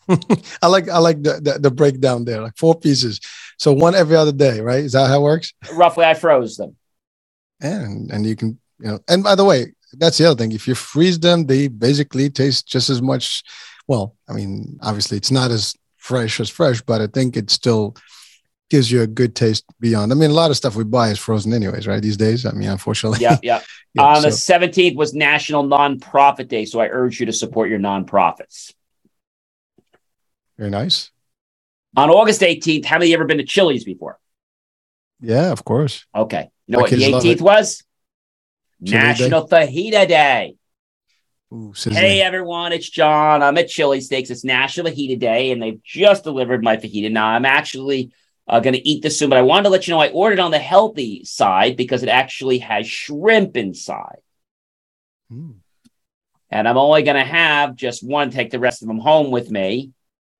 I 0.62 0.68
like 0.68 0.88
I 0.88 0.98
like 0.98 1.22
the, 1.22 1.40
the 1.42 1.58
the 1.58 1.70
breakdown 1.70 2.24
there, 2.24 2.40
like 2.40 2.56
four 2.56 2.78
pieces. 2.78 3.20
So 3.58 3.72
one 3.72 3.94
every 3.94 4.16
other 4.16 4.32
day, 4.32 4.60
right? 4.60 4.84
Is 4.84 4.92
that 4.92 5.08
how 5.08 5.20
it 5.20 5.22
works? 5.22 5.52
Roughly, 5.72 6.04
I 6.04 6.14
froze 6.14 6.56
them. 6.56 6.76
And 7.60 8.10
and 8.10 8.26
you 8.26 8.36
can 8.36 8.58
you 8.78 8.88
know. 8.88 8.98
And 9.08 9.22
by 9.22 9.34
the 9.34 9.44
way, 9.44 9.72
that's 9.94 10.18
the 10.18 10.26
other 10.26 10.38
thing. 10.38 10.52
If 10.52 10.68
you 10.68 10.74
freeze 10.74 11.18
them, 11.18 11.46
they 11.46 11.68
basically 11.68 12.28
taste 12.30 12.66
just 12.68 12.90
as 12.90 13.00
much. 13.00 13.42
Well, 13.86 14.16
I 14.28 14.32
mean, 14.32 14.78
obviously 14.82 15.16
it's 15.16 15.30
not 15.30 15.50
as 15.50 15.74
fresh 15.96 16.38
as 16.40 16.50
fresh, 16.50 16.82
but 16.82 17.00
I 17.00 17.06
think 17.06 17.36
it 17.36 17.50
still 17.50 17.96
gives 18.68 18.90
you 18.90 19.02
a 19.02 19.06
good 19.06 19.34
taste 19.34 19.64
beyond. 19.80 20.12
I 20.12 20.16
mean, 20.16 20.30
a 20.30 20.34
lot 20.34 20.50
of 20.50 20.56
stuff 20.56 20.74
we 20.74 20.84
buy 20.84 21.10
is 21.10 21.18
frozen 21.18 21.52
anyways, 21.52 21.86
right? 21.86 22.02
These 22.02 22.16
days. 22.16 22.44
I 22.44 22.52
mean, 22.52 22.68
unfortunately. 22.68 23.20
Yeah, 23.20 23.38
yeah. 23.42 23.60
Uh, 23.98 24.02
yeah, 24.02 24.16
On 24.16 24.22
the 24.22 24.28
17th 24.28 24.94
was 24.94 25.14
National 25.14 25.64
Nonprofit 25.64 26.48
Day. 26.48 26.66
So 26.66 26.80
I 26.80 26.88
urge 26.88 27.18
you 27.18 27.24
to 27.24 27.32
support 27.32 27.70
your 27.70 27.78
nonprofits. 27.78 28.74
very 30.58 30.68
nice. 30.68 31.10
On 31.96 32.10
August 32.10 32.40
18th, 32.42 32.84
how 32.84 32.98
many 32.98 33.10
you 33.10 33.14
ever 33.16 33.24
been 33.24 33.38
to 33.38 33.44
Chili's 33.44 33.84
before? 33.84 34.18
Yeah, 35.20 35.50
of 35.50 35.64
course. 35.64 36.04
Okay. 36.14 36.50
You 36.66 36.72
know 36.72 36.78
My 36.78 36.82
what 36.82 36.90
the 36.90 36.96
18th 36.96 37.40
was? 37.40 37.84
Chili 38.84 38.98
Day. 39.00 39.06
National 39.06 39.48
Fajita 39.48 40.06
Day. 40.08 40.56
Ooh. 41.54 41.72
Hey 41.84 42.20
everyone, 42.22 42.72
it's 42.72 42.90
John. 42.90 43.42
I'm 43.42 43.56
at 43.56 43.68
Chili 43.68 44.00
Steaks. 44.00 44.30
It's 44.30 44.44
National 44.44 44.90
Fajita 44.90 45.18
Day, 45.18 45.52
and 45.52 45.62
they've 45.62 45.82
just 45.82 46.24
delivered 46.24 46.62
my 46.62 46.76
fajita. 46.76 47.10
Now 47.10 47.28
I'm 47.28 47.44
actually 47.46 48.10
uh, 48.48 48.60
going 48.60 48.74
to 48.74 48.86
eat 48.86 49.02
this 49.02 49.18
soon, 49.18 49.30
but 49.30 49.38
I 49.38 49.42
wanted 49.42 49.64
to 49.64 49.68
let 49.70 49.86
you 49.86 49.94
know 49.94 50.00
I 50.00 50.10
ordered 50.10 50.40
on 50.40 50.50
the 50.50 50.58
healthy 50.58 51.24
side 51.24 51.76
because 51.76 52.02
it 52.02 52.08
actually 52.08 52.58
has 52.58 52.86
shrimp 52.86 53.56
inside, 53.56 54.18
Mm. 55.32 55.54
and 56.50 56.68
I'm 56.68 56.76
only 56.76 57.02
going 57.04 57.16
to 57.16 57.24
have 57.24 57.74
just 57.76 58.06
one. 58.06 58.30
Take 58.30 58.50
the 58.50 58.60
rest 58.60 58.82
of 58.82 58.88
them 58.88 58.98
home 58.98 59.30
with 59.30 59.50
me, 59.50 59.92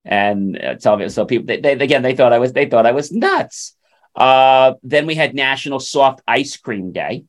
and 0.07 0.59
uh, 0.63 0.75
tell 0.77 0.97
me. 0.97 1.09
So 1.09 1.25
people, 1.27 1.47
they, 1.47 1.61
they, 1.61 1.73
again, 1.73 2.03
they 2.03 2.15
thought 2.15 2.33
I 2.33 2.39
was 2.39 2.53
they 2.53 2.67
thought 2.67 2.87
I 2.87 2.93
was 2.93 3.13
nuts. 3.13 3.77
Uh, 4.15 4.75
then 4.83 5.07
we 5.07 5.15
had 5.15 5.35
National 5.35 5.79
Soft 5.81 6.23
Ice 6.27 6.57
Cream 6.57 6.93
Day. 6.93 7.25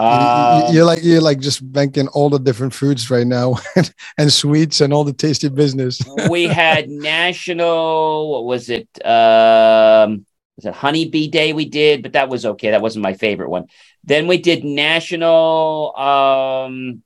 Y- 0.00 0.64
you're 0.72 0.84
like 0.84 1.00
you're 1.02 1.20
like 1.20 1.38
just 1.40 1.60
banking 1.72 2.08
all 2.08 2.30
the 2.30 2.38
different 2.38 2.74
foods 2.74 3.10
right 3.10 3.26
now 3.26 3.56
and 4.18 4.32
sweets 4.32 4.80
and 4.80 4.92
all 4.92 5.04
the 5.04 5.12
tasty 5.12 5.48
business. 5.48 6.00
we 6.28 6.46
had 6.48 6.88
national 6.88 8.30
what 8.30 8.44
was 8.44 8.70
it 8.70 8.88
um 9.04 10.24
was 10.56 10.64
it 10.66 10.74
honeybee 10.74 11.28
day 11.28 11.52
we 11.52 11.64
did 11.64 12.02
but 12.02 12.12
that 12.14 12.28
was 12.28 12.44
okay 12.44 12.70
that 12.70 12.82
wasn't 12.82 13.02
my 13.02 13.14
favorite 13.14 13.50
one 13.50 13.66
then 14.04 14.26
we 14.26 14.38
did 14.38 14.64
national 14.64 15.94
um 15.96 17.02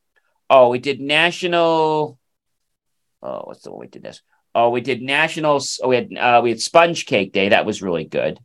oh 0.52 0.68
we 0.68 0.78
did 0.78 1.00
national 1.00 2.18
oh 3.22 3.42
what's 3.44 3.62
the 3.62 3.70
one 3.70 3.80
we 3.80 3.86
did 3.88 4.02
this 4.02 4.22
Oh, 4.54 4.70
we 4.70 4.80
did 4.80 5.02
national. 5.02 5.60
Oh, 5.82 5.88
we 5.88 5.96
had 5.96 6.16
uh, 6.16 6.40
we 6.42 6.50
had 6.50 6.60
sponge 6.60 7.06
cake 7.06 7.32
day. 7.32 7.50
That 7.50 7.64
was 7.64 7.82
really 7.82 8.04
good. 8.04 8.38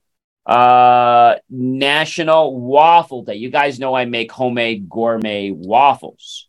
Uh, 0.46 1.36
National 1.50 2.58
Waffle 2.58 3.24
Day. 3.24 3.36
You 3.36 3.50
guys 3.50 3.80
know 3.80 3.94
I 3.94 4.06
make 4.06 4.32
homemade 4.32 4.88
gourmet 4.90 5.52
waffles. 5.52 6.48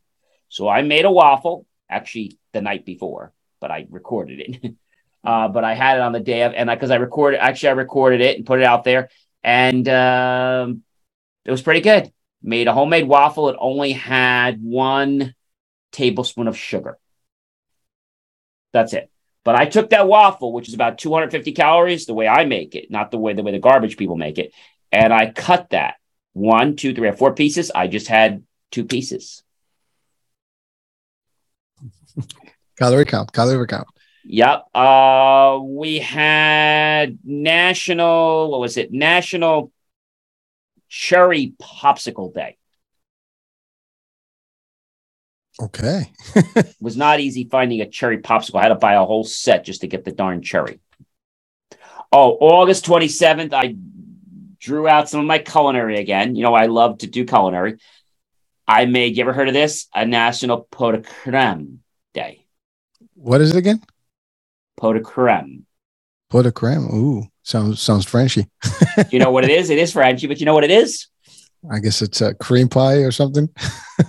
So 0.49 0.69
I 0.69 0.83
made 0.83 1.05
a 1.05 1.11
waffle 1.11 1.67
actually 1.91 2.39
the 2.53 2.63
night 2.63 2.87
before, 2.87 3.33
but 3.61 3.73
I 3.73 3.87
recorded 3.91 4.41
it. 4.41 4.75
uh, 5.25 5.49
but 5.49 5.65
I 5.65 5.75
had 5.75 5.97
it 5.97 6.03
on 6.03 6.13
the 6.13 6.21
day 6.21 6.43
of, 6.43 6.55
and 6.55 6.71
because 6.71 6.93
I, 6.93 6.95
I, 6.95 6.99
recorded, 6.99 7.41
actually 7.41 7.71
I 7.71 7.73
recorded 7.73 8.21
it 8.21 8.37
and 8.37 8.47
put 8.47 8.61
it 8.61 8.65
out 8.65 8.85
there, 8.85 9.11
and 9.43 9.89
um, 9.89 10.83
it 11.45 11.51
was 11.51 11.63
pretty 11.63 11.81
good. 11.81 12.13
Made 12.41 12.69
a 12.69 12.73
homemade 12.73 13.09
waffle. 13.09 13.49
It 13.49 13.57
only 13.59 13.91
had 13.91 14.63
one 14.63 15.35
tablespoon 15.93 16.49
of 16.49 16.57
sugar. 16.57 16.99
That's 18.73 18.93
it. 18.93 19.11
But 19.45 19.55
I 19.55 19.65
took 19.65 19.91
that 19.91 20.07
waffle, 20.07 20.53
which 20.53 20.69
is 20.69 20.75
about 20.75 20.99
250 20.99 21.53
calories, 21.53 22.07
the 22.07 22.15
way 22.15 22.29
I 22.29 22.45
make 22.45 22.75
it, 22.75 22.91
not 22.91 23.11
the 23.11 23.19
way 23.19 23.33
the 23.33 23.43
way 23.43 23.53
the 23.53 23.59
garbage 23.59 23.97
people 23.97 24.17
make 24.17 24.39
it, 24.39 24.53
and 24.93 25.13
I 25.13 25.31
cut 25.31 25.71
that 25.71 25.97
one, 26.33 26.77
two, 26.77 26.95
three, 26.95 27.09
or 27.09 27.15
four 27.15 27.35
pieces. 27.35 27.71
I 27.75 27.87
just 27.87 28.09
had 28.09 28.45
two 28.71 28.85
pieces. 28.85 29.43
calorie 32.79 33.07
count, 33.07 33.33
calorie 33.33 33.67
count. 33.67 33.89
Yep. 34.25 34.67
Uh, 34.75 35.61
we 35.63 35.99
had 36.01 37.19
national. 37.25 38.51
What 38.51 38.61
was 38.61 38.77
it? 38.77 38.93
National 38.93 39.73
Cherry 40.91 41.55
Popsicle 41.59 42.35
Day. 42.35 42.58
Okay. 45.61 46.13
it 46.37 46.77
was 46.81 46.97
not 46.97 47.21
easy 47.21 47.49
finding 47.51 47.81
a 47.81 47.89
cherry 47.89 48.19
popsicle. 48.19 48.61
I 48.61 48.63
had 48.63 48.69
to 48.69 48.77
buy 48.77 48.95
a 48.95 49.05
whole 49.05 49.25
set 49.25 49.65
just 49.65 49.81
to 49.81 49.89
get 49.89 50.05
the 50.05 50.13
darn 50.13 50.43
cherry. 50.43 50.81
Oh, 52.13 52.33
August 52.41 52.87
27th, 52.87 53.53
I 53.53 53.77
drew 54.61 54.89
out 54.89 55.09
some 55.09 55.21
of 55.21 55.27
my 55.27 55.39
culinary 55.39 55.99
again. 55.99 56.37
You 56.37 56.43
know, 56.43 56.55
I 56.55 56.67
love 56.67 56.99
to 56.99 57.07
do 57.07 57.25
culinary. 57.25 57.79
I 58.67 58.87
made, 58.87 59.17
you 59.17 59.23
ever 59.23 59.33
heard 59.33 59.49
of 59.49 59.55
this? 59.55 59.89
A 59.95 60.07
National 60.07 60.63
Pot 60.71 60.93
de 60.93 61.03
Creme 61.03 61.81
Day. 62.15 62.45
What 63.15 63.41
is 63.41 63.51
it 63.51 63.57
again? 63.57 63.83
Pot 64.77 64.95
de 64.95 65.01
Creme. 65.01 65.67
Pot 66.31 66.43
de 66.43 66.53
Creme. 66.53 66.89
Ooh, 66.95 67.27
sounds 67.43 67.81
sounds 67.81 68.05
Frenchy. 68.05 68.47
you 69.11 69.19
know 69.19 69.31
what 69.31 69.45
it 69.45 69.51
is? 69.51 69.71
It 69.71 69.79
is 69.79 69.93
Frenchy, 69.93 70.27
but 70.27 70.39
you 70.39 70.47
know 70.47 70.55
what 70.55 70.65
it 70.65 70.71
is? 70.71 71.09
I 71.71 71.81
guess 71.81 72.03
it's 72.03 72.21
a 72.21 72.35
cream 72.35 72.69
pie 72.69 72.99
or 72.99 73.11
something. 73.11 73.49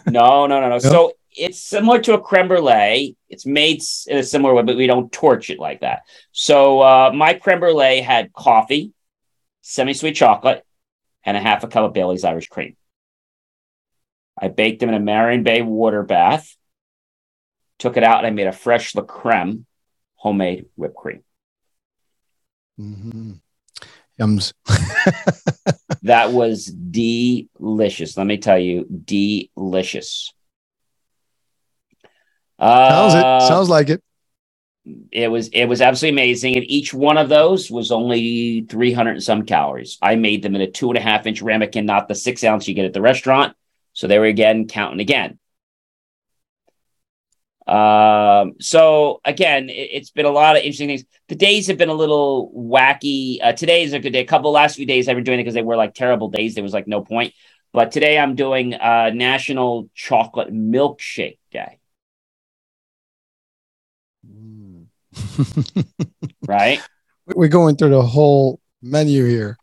no, 0.05 0.45
no, 0.45 0.59
no, 0.59 0.69
no. 0.69 0.79
So 0.79 1.13
it's 1.39 1.61
similar 1.61 1.99
to 2.01 2.13
a 2.13 2.21
creme 2.21 2.47
brulee. 2.47 3.15
It's 3.29 3.45
made 3.45 3.81
in 4.07 4.17
a 4.17 4.23
similar 4.23 4.53
way, 4.53 4.63
but 4.63 4.77
we 4.77 4.87
don't 4.87 5.11
torch 5.11 5.49
it 5.49 5.59
like 5.59 5.81
that. 5.81 6.01
So 6.31 6.81
uh, 6.81 7.11
my 7.13 7.33
creme 7.33 7.59
brulee 7.59 8.01
had 8.01 8.33
coffee, 8.33 8.93
semi-sweet 9.61 10.15
chocolate, 10.15 10.65
and 11.23 11.37
a 11.37 11.39
half 11.39 11.63
a 11.63 11.67
cup 11.67 11.85
of 11.85 11.93
Bailey's 11.93 12.23
Irish 12.23 12.47
cream. 12.47 12.75
I 14.37 14.47
baked 14.47 14.79
them 14.79 14.89
in 14.89 14.95
a 14.95 14.99
Marion 14.99 15.43
Bay 15.43 15.61
water 15.61 16.03
bath. 16.03 16.55
Took 17.77 17.97
it 17.97 18.03
out 18.03 18.19
and 18.19 18.27
I 18.27 18.31
made 18.31 18.47
a 18.47 18.51
fresh 18.51 18.95
La 18.95 19.03
Creme 19.03 19.65
homemade 20.15 20.65
whipped 20.75 20.95
cream. 20.95 21.23
Mm-hmm. 22.79 23.33
Yums. 24.19 24.53
that 26.03 26.31
was 26.31 26.65
delicious. 26.65 28.17
Let 28.17 28.27
me 28.27 28.37
tell 28.37 28.59
you, 28.59 28.85
delicious. 28.85 30.33
Sounds 32.59 33.13
it. 33.13 33.25
Uh, 33.25 33.39
Sounds 33.47 33.69
like 33.69 33.89
it. 33.89 34.03
It 35.11 35.29
was 35.29 35.49
it 35.49 35.65
was 35.65 35.81
absolutely 35.81 36.21
amazing, 36.21 36.55
and 36.55 36.65
each 36.69 36.93
one 36.93 37.17
of 37.17 37.29
those 37.29 37.69
was 37.69 37.91
only 37.91 38.65
three 38.69 38.91
hundred 38.91 39.11
and 39.11 39.23
some 39.23 39.45
calories. 39.45 39.97
I 40.01 40.15
made 40.15 40.41
them 40.41 40.55
in 40.55 40.61
a 40.61 40.69
two 40.69 40.89
and 40.89 40.97
a 40.97 41.01
half 41.01 41.27
inch 41.27 41.41
ramekin, 41.41 41.85
not 41.85 42.07
the 42.07 42.15
six 42.15 42.43
ounce 42.43 42.67
you 42.67 42.73
get 42.73 42.85
at 42.85 42.93
the 42.93 43.01
restaurant. 43.01 43.55
So 43.93 44.07
they 44.07 44.19
were 44.19 44.25
again 44.25 44.67
counting 44.67 44.99
again. 44.99 45.37
Um, 47.67 48.53
so 48.59 49.21
again, 49.25 49.69
it, 49.69 49.99
has 49.99 50.09
been 50.09 50.25
a 50.25 50.31
lot 50.31 50.55
of 50.55 50.63
interesting 50.63 50.87
things. 50.87 51.03
The 51.27 51.35
days 51.35 51.67
have 51.67 51.77
been 51.77 51.89
a 51.89 51.93
little 51.93 52.51
wacky. 52.55 53.37
Uh, 53.43 53.53
today 53.53 53.83
is 53.83 53.93
a 53.93 53.99
good 53.99 54.11
day. 54.11 54.21
A 54.21 54.25
couple 54.25 54.51
last 54.51 54.75
few 54.75 54.87
days 54.87 55.07
I've 55.07 55.15
been 55.15 55.23
doing 55.23 55.39
it 55.39 55.43
because 55.43 55.53
they 55.53 55.61
were 55.61 55.75
like 55.75 55.93
terrible 55.93 56.29
days. 56.29 56.55
There 56.55 56.63
was 56.63 56.73
like 56.73 56.87
no 56.87 57.01
point. 57.01 57.33
But 57.71 57.91
today 57.91 58.17
I'm 58.17 58.33
doing 58.33 58.73
uh, 58.73 59.11
National 59.13 59.89
Chocolate 59.93 60.51
Milkshake 60.51 61.37
Day. 61.51 61.78
right? 66.47 66.81
We're 67.27 67.47
going 67.47 67.75
through 67.75 67.89
the 67.89 68.01
whole 68.01 68.59
menu 68.81 69.25
here. 69.25 69.57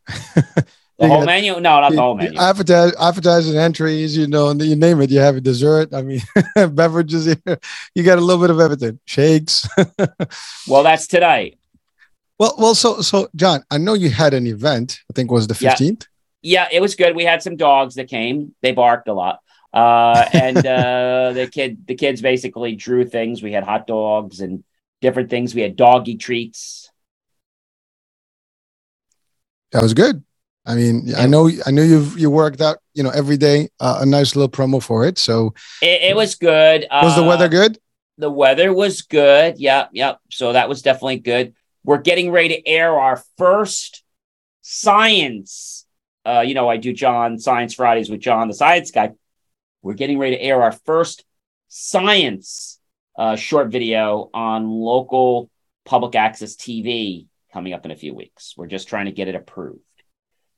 The 0.98 1.08
whole 1.08 1.26
menu? 1.26 1.52
No, 1.54 1.80
not 1.80 1.92
the 1.92 2.00
whole 2.00 2.14
menu. 2.14 2.38
Advertising 2.38 3.56
entries, 3.56 4.16
you 4.16 4.26
know, 4.26 4.52
you 4.52 4.76
name 4.76 5.02
it. 5.02 5.10
You 5.10 5.20
have 5.20 5.36
a 5.36 5.40
dessert. 5.42 5.92
I 5.92 6.00
mean, 6.00 6.20
beverages 6.70 7.26
here. 7.26 7.58
You 7.94 8.02
got 8.02 8.18
a 8.18 8.22
little 8.22 8.42
bit 8.42 8.50
of 8.50 8.60
everything. 8.60 8.98
Shakes. 9.04 9.68
well, 10.66 10.82
that's 10.82 11.06
today. 11.06 11.58
Well, 12.38 12.54
well, 12.58 12.74
so 12.74 13.02
so 13.02 13.28
John, 13.36 13.62
I 13.70 13.78
know 13.78 13.94
you 13.94 14.08
had 14.08 14.32
an 14.32 14.46
event. 14.46 15.00
I 15.10 15.12
think 15.12 15.30
was 15.30 15.46
the 15.46 15.54
fifteenth. 15.54 16.06
Yeah. 16.40 16.62
yeah, 16.62 16.76
it 16.76 16.80
was 16.80 16.94
good. 16.94 17.14
We 17.14 17.24
had 17.24 17.42
some 17.42 17.56
dogs 17.56 17.96
that 17.96 18.08
came. 18.08 18.54
They 18.62 18.72
barked 18.72 19.08
a 19.08 19.14
lot. 19.14 19.40
Uh, 19.74 20.24
and 20.32 20.58
uh, 20.58 21.32
the 21.34 21.46
kid, 21.52 21.86
the 21.86 21.94
kids 21.94 22.22
basically 22.22 22.74
drew 22.74 23.04
things. 23.04 23.42
We 23.42 23.52
had 23.52 23.64
hot 23.64 23.86
dogs 23.86 24.40
and 24.40 24.64
different 25.00 25.30
things. 25.30 25.54
We 25.54 25.62
had 25.62 25.76
doggy 25.76 26.16
treats. 26.16 26.90
That 29.72 29.82
was 29.82 29.94
good. 29.94 30.22
I 30.64 30.74
mean. 30.74 31.14
I 31.16 31.26
know, 31.26 31.50
I 31.64 31.70
know 31.70 31.82
you've 31.82 32.18
you 32.18 32.30
worked 32.30 32.60
out, 32.60 32.78
you 32.94 33.02
know, 33.02 33.10
every 33.10 33.36
day 33.36 33.68
uh, 33.78 33.98
a 34.00 34.06
nice 34.06 34.34
little 34.34 34.50
promo 34.50 34.82
for 34.82 35.06
it. 35.06 35.18
So 35.18 35.54
it, 35.82 36.10
it 36.10 36.16
was 36.16 36.34
good. 36.34 36.86
Was 36.90 37.12
uh, 37.12 37.22
the 37.22 37.28
weather 37.28 37.48
good? 37.48 37.78
The 38.18 38.30
weather 38.30 38.72
was 38.72 39.02
good. 39.02 39.58
Yep, 39.58 39.90
yep. 39.92 40.18
So 40.30 40.54
that 40.54 40.68
was 40.68 40.82
definitely 40.82 41.18
good. 41.18 41.54
We're 41.84 41.98
getting 41.98 42.32
ready 42.32 42.48
to 42.48 42.66
air 42.66 42.98
our 42.98 43.22
first 43.36 44.02
science. 44.62 45.86
Uh, 46.24 46.40
you 46.40 46.54
know, 46.54 46.68
I 46.68 46.78
do 46.78 46.92
John 46.92 47.38
Science 47.38 47.74
Fridays 47.74 48.10
with 48.10 48.20
John, 48.20 48.48
the 48.48 48.54
science 48.54 48.90
guy. 48.90 49.12
We're 49.82 49.94
getting 49.94 50.18
ready 50.18 50.36
to 50.36 50.42
air 50.42 50.62
our 50.62 50.72
first 50.72 51.24
science 51.68 52.75
uh, 53.18 53.36
short 53.36 53.68
video 53.68 54.30
on 54.34 54.70
local 54.70 55.50
public 55.84 56.14
access 56.14 56.56
TV 56.56 57.26
coming 57.52 57.72
up 57.72 57.84
in 57.84 57.90
a 57.90 57.96
few 57.96 58.14
weeks. 58.14 58.54
We're 58.56 58.66
just 58.66 58.88
trying 58.88 59.06
to 59.06 59.12
get 59.12 59.28
it 59.28 59.34
approved. 59.34 59.80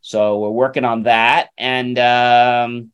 So 0.00 0.38
we're 0.38 0.50
working 0.50 0.84
on 0.84 1.04
that, 1.04 1.48
and 1.58 1.98
um, 1.98 2.92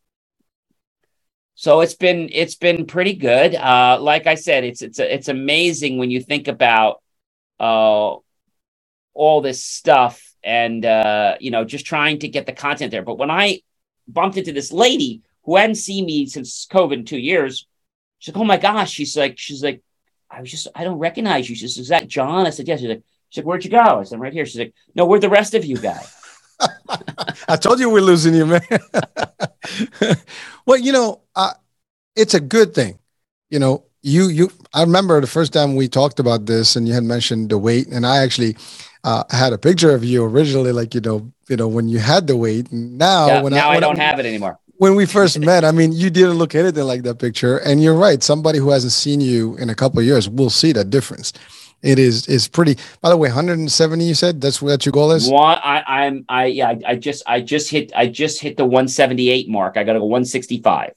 so 1.55 1.81
it's 1.81 1.95
been 1.95 2.31
it's 2.33 2.57
been 2.57 2.87
pretty 2.87 3.15
good. 3.15 3.55
Uh, 3.55 3.99
like 4.01 4.27
I 4.27 4.35
said, 4.35 4.65
it's 4.65 4.83
it's 4.83 4.99
it's 4.99 5.29
amazing 5.29 5.99
when 5.99 6.11
you 6.11 6.21
think 6.21 6.49
about 6.49 7.03
uh, 7.61 8.17
all 9.13 9.41
this 9.41 9.65
stuff 9.65 10.23
and 10.43 10.85
uh, 10.85 11.37
you 11.41 11.51
know 11.51 11.65
just 11.65 11.87
trying 11.87 12.19
to 12.21 12.29
get 12.29 12.47
the 12.47 12.53
content 12.53 12.91
there. 12.91 13.03
But 13.03 13.19
when 13.19 13.31
I 13.31 13.61
bumped 14.09 14.37
into 14.37 14.53
this 14.53 14.73
lady 14.73 15.23
who 15.45 15.57
hadn't 15.57 15.77
seen 15.77 16.07
me 16.07 16.27
since 16.27 16.67
COVID 16.71 16.95
in 16.95 17.05
two 17.05 17.19
years, 17.19 17.67
she's 18.25 18.35
like, 18.35 18.41
"Oh 18.41 18.45
my 18.45 18.57
gosh!" 18.57 18.91
She's 18.91 19.17
like, 19.17 19.39
"She's 19.39 19.63
like, 19.63 19.83
I 20.31 20.41
was 20.41 20.51
just 20.51 20.69
I 20.75 20.85
don't 20.85 20.99
recognize 20.99 21.49
you." 21.49 21.55
She 21.55 21.69
says, 21.69 21.79
"Is 21.79 21.89
that 21.89 22.09
John?" 22.09 22.47
I 22.47 22.51
said, 22.51 22.67
"Yes." 22.67 22.81
She's 22.81 22.89
like, 22.89 23.03
"She's 23.29 23.43
like, 23.43 23.47
where'd 23.47 23.65
you 23.65 23.71
go?" 23.71 23.79
I 23.79 24.03
said, 24.05 24.19
"Right 24.19 24.33
here." 24.33 24.47
She's 24.47 24.59
like, 24.59 24.75
"No, 24.95 25.05
where'd 25.05 25.23
the 25.23 25.29
rest 25.29 25.55
of 25.55 25.65
you 25.65 25.77
go?" 25.77 25.95
I 27.49 27.57
told 27.57 27.81
you 27.81 27.91
we're 27.91 28.01
losing 28.01 28.35
you, 28.35 28.47
man. 28.47 28.63
well, 30.67 30.79
you 30.79 30.93
know, 30.93 31.21
uh, 31.37 31.53
it's 32.17 32.33
a 32.33 32.41
good 32.41 32.75
thing. 32.75 32.99
You 33.51 33.59
know, 33.59 33.85
you 34.03 34.29
you. 34.29 34.51
I 34.73 34.81
remember 34.81 35.21
the 35.21 35.27
first 35.27 35.53
time 35.53 35.77
we 35.77 35.89
talked 35.89 36.19
about 36.19 36.47
this, 36.47 36.77
and 36.77 36.89
you 36.89 36.95
had 36.95 37.05
mentioned 37.05 37.51
the 37.51 37.59
weight, 37.59 37.89
and 37.89 38.07
I 38.07 38.23
actually 38.23 38.57
uh, 39.05 39.25
had 39.31 39.53
a 39.53 39.59
picture 39.59 39.95
of 39.95 40.03
you 40.03 40.25
originally, 40.25 40.73
like 40.73 40.95
you 40.95 41.03
know, 41.03 41.31
you 41.49 41.57
know, 41.57 41.69
when 41.69 41.89
you 41.91 41.99
had 41.99 42.27
the 42.27 42.37
weight. 42.37 42.73
Now, 42.73 43.27
yeah, 43.27 43.43
when 43.43 43.53
now 43.53 43.69
I, 43.69 43.75
when 43.75 43.85
I 43.85 43.87
don't 43.87 44.01
I, 44.01 44.05
have 44.05 44.19
it 44.19 44.25
anymore. 44.25 44.59
When 44.79 44.97
we 44.97 45.07
first 45.07 45.39
met, 45.39 45.65
I 45.65 45.71
mean, 45.71 45.93
you 45.93 46.11
didn't 46.11 46.35
look 46.35 46.55
anything 46.55 46.85
like 46.85 47.05
that 47.05 47.19
picture, 47.19 47.59
and 47.59 47.83
you're 47.83 47.95
right. 47.95 48.23
Somebody 48.23 48.59
who 48.59 48.71
hasn't 48.71 48.93
seen 48.93 49.21
you 49.21 49.57
in 49.57 49.71
a 49.71 49.75
couple 49.75 50.01
of 50.01 50.05
years 50.05 50.29
will 50.29 50.51
see 50.51 50.73
that 50.73 50.91
difference 50.91 51.33
it 51.85 51.99
is 51.99 52.27
is 52.27 52.49
pretty. 52.49 52.77
By 53.01 53.11
the 53.11 53.17
way, 53.17 53.29
170. 53.29 54.05
You 54.05 54.15
said 54.15 54.41
that's 54.41 54.61
what 54.61 54.85
your 54.85 54.93
goal 54.93 55.13
is. 55.13 55.29
One, 55.29 55.59
I, 55.63 55.83
I'm, 55.87 56.25
I 56.29 56.47
yeah, 56.47 56.71
I, 56.71 56.81
I 56.89 56.97
just, 56.97 57.23
I 57.27 57.41
just 57.41 57.71
hit, 57.71 57.93
I 57.95 58.07
just 58.07 58.41
hit 58.41 58.57
the 58.57 58.65
178 58.65 59.49
mark. 59.49 59.77
I 59.77 59.85
got 59.85 59.93
to 59.93 59.99
go 59.99 60.07
165. 60.07 60.95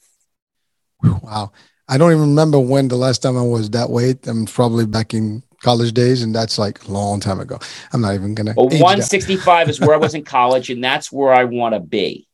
Wow, 1.04 1.52
I 1.88 1.98
don't 1.98 2.12
even 2.12 2.30
remember 2.30 2.60
when 2.60 2.88
the 2.88 2.96
last 2.96 3.20
time 3.20 3.38
I 3.38 3.42
was 3.42 3.70
that 3.72 3.90
weight. 3.90 4.26
I'm 4.28 4.46
probably 4.46 4.86
back 4.86 5.14
in 5.14 5.44
college 5.62 5.94
days, 5.94 6.24
and 6.24 6.34
that's 6.34 6.58
like 6.58 6.84
a 6.88 6.92
long 6.92 7.20
time 7.20 7.42
ago. 7.42 7.60
I'm 7.92 8.02
not 8.02 8.16
even 8.16 8.34
gonna. 8.34 8.54
Well, 8.56 8.68
165 8.70 9.70
is 9.70 9.82
where 9.82 9.94
I 9.94 9.98
was 9.98 10.16
in 10.16 10.24
college, 10.24 10.70
and 10.70 10.82
that's 10.82 11.12
where 11.12 11.34
I 11.34 11.44
want 11.44 11.76
to 11.76 11.80
be. 11.80 12.24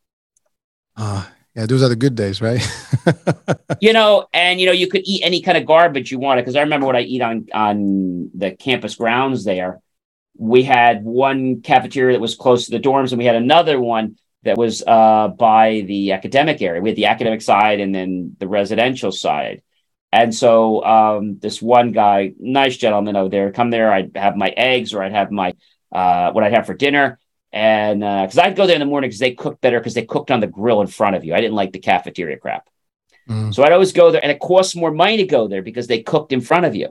Uh, 0.95 1.25
Yeah, 1.55 1.67
those 1.67 1.83
are 1.83 1.89
the 1.89 1.95
good 1.95 2.15
days, 2.15 2.41
right? 2.41 2.61
you 3.79 3.93
know, 3.93 4.25
and 4.33 4.59
you 4.59 4.65
know, 4.65 4.71
you 4.71 4.87
could 4.87 5.03
eat 5.05 5.21
any 5.23 5.41
kind 5.41 5.57
of 5.57 5.65
garbage 5.65 6.11
you 6.11 6.17
wanted. 6.17 6.41
Because 6.41 6.55
I 6.55 6.61
remember 6.61 6.87
what 6.87 6.95
I 6.95 7.01
eat 7.01 7.21
on 7.21 7.47
on 7.53 8.31
the 8.33 8.51
campus 8.51 8.95
grounds 8.95 9.45
there. 9.45 9.79
We 10.35 10.63
had 10.63 11.03
one 11.03 11.61
cafeteria 11.61 12.15
that 12.15 12.21
was 12.21 12.35
close 12.35 12.65
to 12.65 12.71
the 12.71 12.79
dorms, 12.79 13.11
and 13.11 13.19
we 13.19 13.25
had 13.25 13.35
another 13.35 13.79
one 13.79 14.17
that 14.43 14.57
was 14.57 14.83
uh, 14.85 15.27
by 15.29 15.83
the 15.87 16.11
academic 16.11 16.61
area. 16.61 16.81
We 16.81 16.89
had 16.89 16.97
the 16.97 17.05
academic 17.05 17.41
side 17.41 17.79
and 17.79 17.93
then 17.93 18.35
the 18.39 18.47
residential 18.47 19.11
side. 19.11 19.61
And 20.11 20.33
so 20.33 20.83
um, 20.83 21.39
this 21.39 21.61
one 21.61 21.91
guy, 21.91 22.33
nice 22.39 22.77
gentleman 22.77 23.15
over 23.15 23.29
there, 23.29 23.51
come 23.51 23.71
there. 23.71 23.91
I'd 23.91 24.15
have 24.15 24.35
my 24.35 24.49
eggs 24.49 24.93
or 24.93 25.01
I'd 25.01 25.11
have 25.11 25.31
my 25.31 25.53
uh, 25.91 26.31
what 26.31 26.43
I'd 26.43 26.53
have 26.53 26.65
for 26.65 26.73
dinner. 26.73 27.19
And 27.53 27.99
because 27.99 28.39
uh, 28.39 28.41
I'd 28.41 28.55
go 28.55 28.65
there 28.65 28.75
in 28.75 28.79
the 28.79 28.87
morning 28.87 29.09
because 29.09 29.19
they 29.19 29.35
cooked 29.35 29.61
better 29.61 29.79
because 29.79 29.93
they 29.93 30.05
cooked 30.05 30.31
on 30.31 30.39
the 30.39 30.47
grill 30.47 30.81
in 30.81 30.87
front 30.87 31.15
of 31.15 31.23
you. 31.23 31.35
I 31.35 31.39
didn't 31.39 31.53
like 31.53 31.71
the 31.71 31.79
cafeteria 31.79 32.37
crap. 32.37 32.67
Mm. 33.29 33.53
So 33.53 33.63
I'd 33.63 33.71
always 33.71 33.93
go 33.93 34.11
there, 34.11 34.21
and 34.21 34.31
it 34.31 34.39
costs 34.39 34.75
more 34.75 34.91
money 34.91 35.17
to 35.17 35.27
go 35.27 35.47
there 35.47 35.61
because 35.61 35.85
they 35.85 36.01
cooked 36.01 36.33
in 36.33 36.41
front 36.41 36.65
of 36.65 36.75
you. 36.75 36.89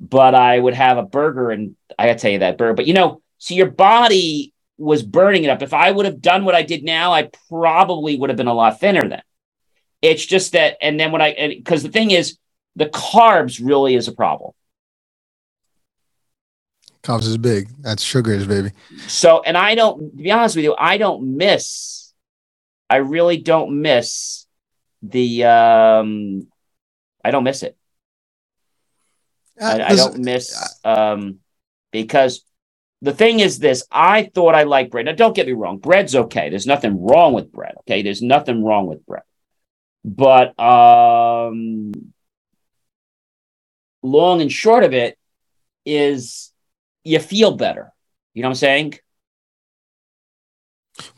But 0.00 0.34
I 0.34 0.58
would 0.58 0.74
have 0.74 0.98
a 0.98 1.04
burger, 1.04 1.52
and 1.52 1.76
I 1.96 2.08
gotta 2.08 2.18
tell 2.18 2.32
you 2.32 2.40
that 2.40 2.58
burger. 2.58 2.74
But 2.74 2.86
you 2.86 2.94
know, 2.94 3.22
so 3.38 3.54
your 3.54 3.70
body 3.70 4.52
was 4.76 5.04
burning 5.04 5.44
it 5.44 5.50
up. 5.50 5.62
If 5.62 5.72
I 5.72 5.90
would 5.90 6.04
have 6.04 6.20
done 6.20 6.44
what 6.44 6.56
I 6.56 6.62
did 6.62 6.82
now, 6.82 7.12
I 7.12 7.30
probably 7.48 8.16
would 8.16 8.28
have 8.28 8.36
been 8.36 8.48
a 8.48 8.54
lot 8.54 8.80
thinner 8.80 9.08
then. 9.08 9.22
It's 10.02 10.26
just 10.26 10.52
that, 10.52 10.76
and 10.82 10.98
then 10.98 11.12
when 11.12 11.22
I, 11.22 11.54
because 11.56 11.84
the 11.84 11.88
thing 11.90 12.10
is, 12.10 12.38
the 12.74 12.86
carbs 12.86 13.64
really 13.64 13.94
is 13.94 14.08
a 14.08 14.12
problem. 14.12 14.52
Carbs 17.06 17.26
is 17.26 17.38
big. 17.38 17.68
That's 17.78 18.02
sugars, 18.02 18.46
baby. 18.48 18.72
So, 19.06 19.40
and 19.40 19.56
I 19.56 19.76
don't, 19.76 20.10
to 20.16 20.22
be 20.22 20.32
honest 20.32 20.56
with 20.56 20.64
you, 20.64 20.74
I 20.76 20.98
don't 20.98 21.36
miss, 21.36 22.12
I 22.90 22.96
really 22.96 23.38
don't 23.38 23.80
miss 23.80 24.44
the, 25.02 25.44
um, 25.44 26.48
I 27.24 27.30
don't 27.30 27.44
miss 27.44 27.62
it. 27.62 27.76
Uh, 29.60 29.66
I, 29.66 29.86
I, 29.86 29.94
don't 29.94 30.18
miss, 30.18 30.80
um, 30.84 31.38
because 31.92 32.44
the 33.02 33.14
thing 33.14 33.38
is 33.38 33.60
this 33.60 33.84
I 33.90 34.24
thought 34.34 34.56
I 34.56 34.64
liked 34.64 34.90
bread. 34.90 35.06
Now, 35.06 35.12
don't 35.12 35.34
get 35.34 35.46
me 35.46 35.52
wrong, 35.52 35.78
bread's 35.78 36.16
okay. 36.16 36.50
There's 36.50 36.66
nothing 36.66 37.00
wrong 37.00 37.34
with 37.34 37.52
bread. 37.52 37.74
Okay. 37.80 38.02
There's 38.02 38.22
nothing 38.22 38.64
wrong 38.64 38.86
with 38.86 39.06
bread. 39.06 39.22
But 40.04 40.58
um, 40.58 41.92
long 44.02 44.40
and 44.40 44.50
short 44.50 44.82
of 44.82 44.92
it 44.92 45.16
is 45.84 46.52
you 47.06 47.18
feel 47.20 47.56
better. 47.56 47.92
You 48.34 48.42
know 48.42 48.48
what 48.48 48.52
I'm 48.52 48.56
saying? 48.56 48.94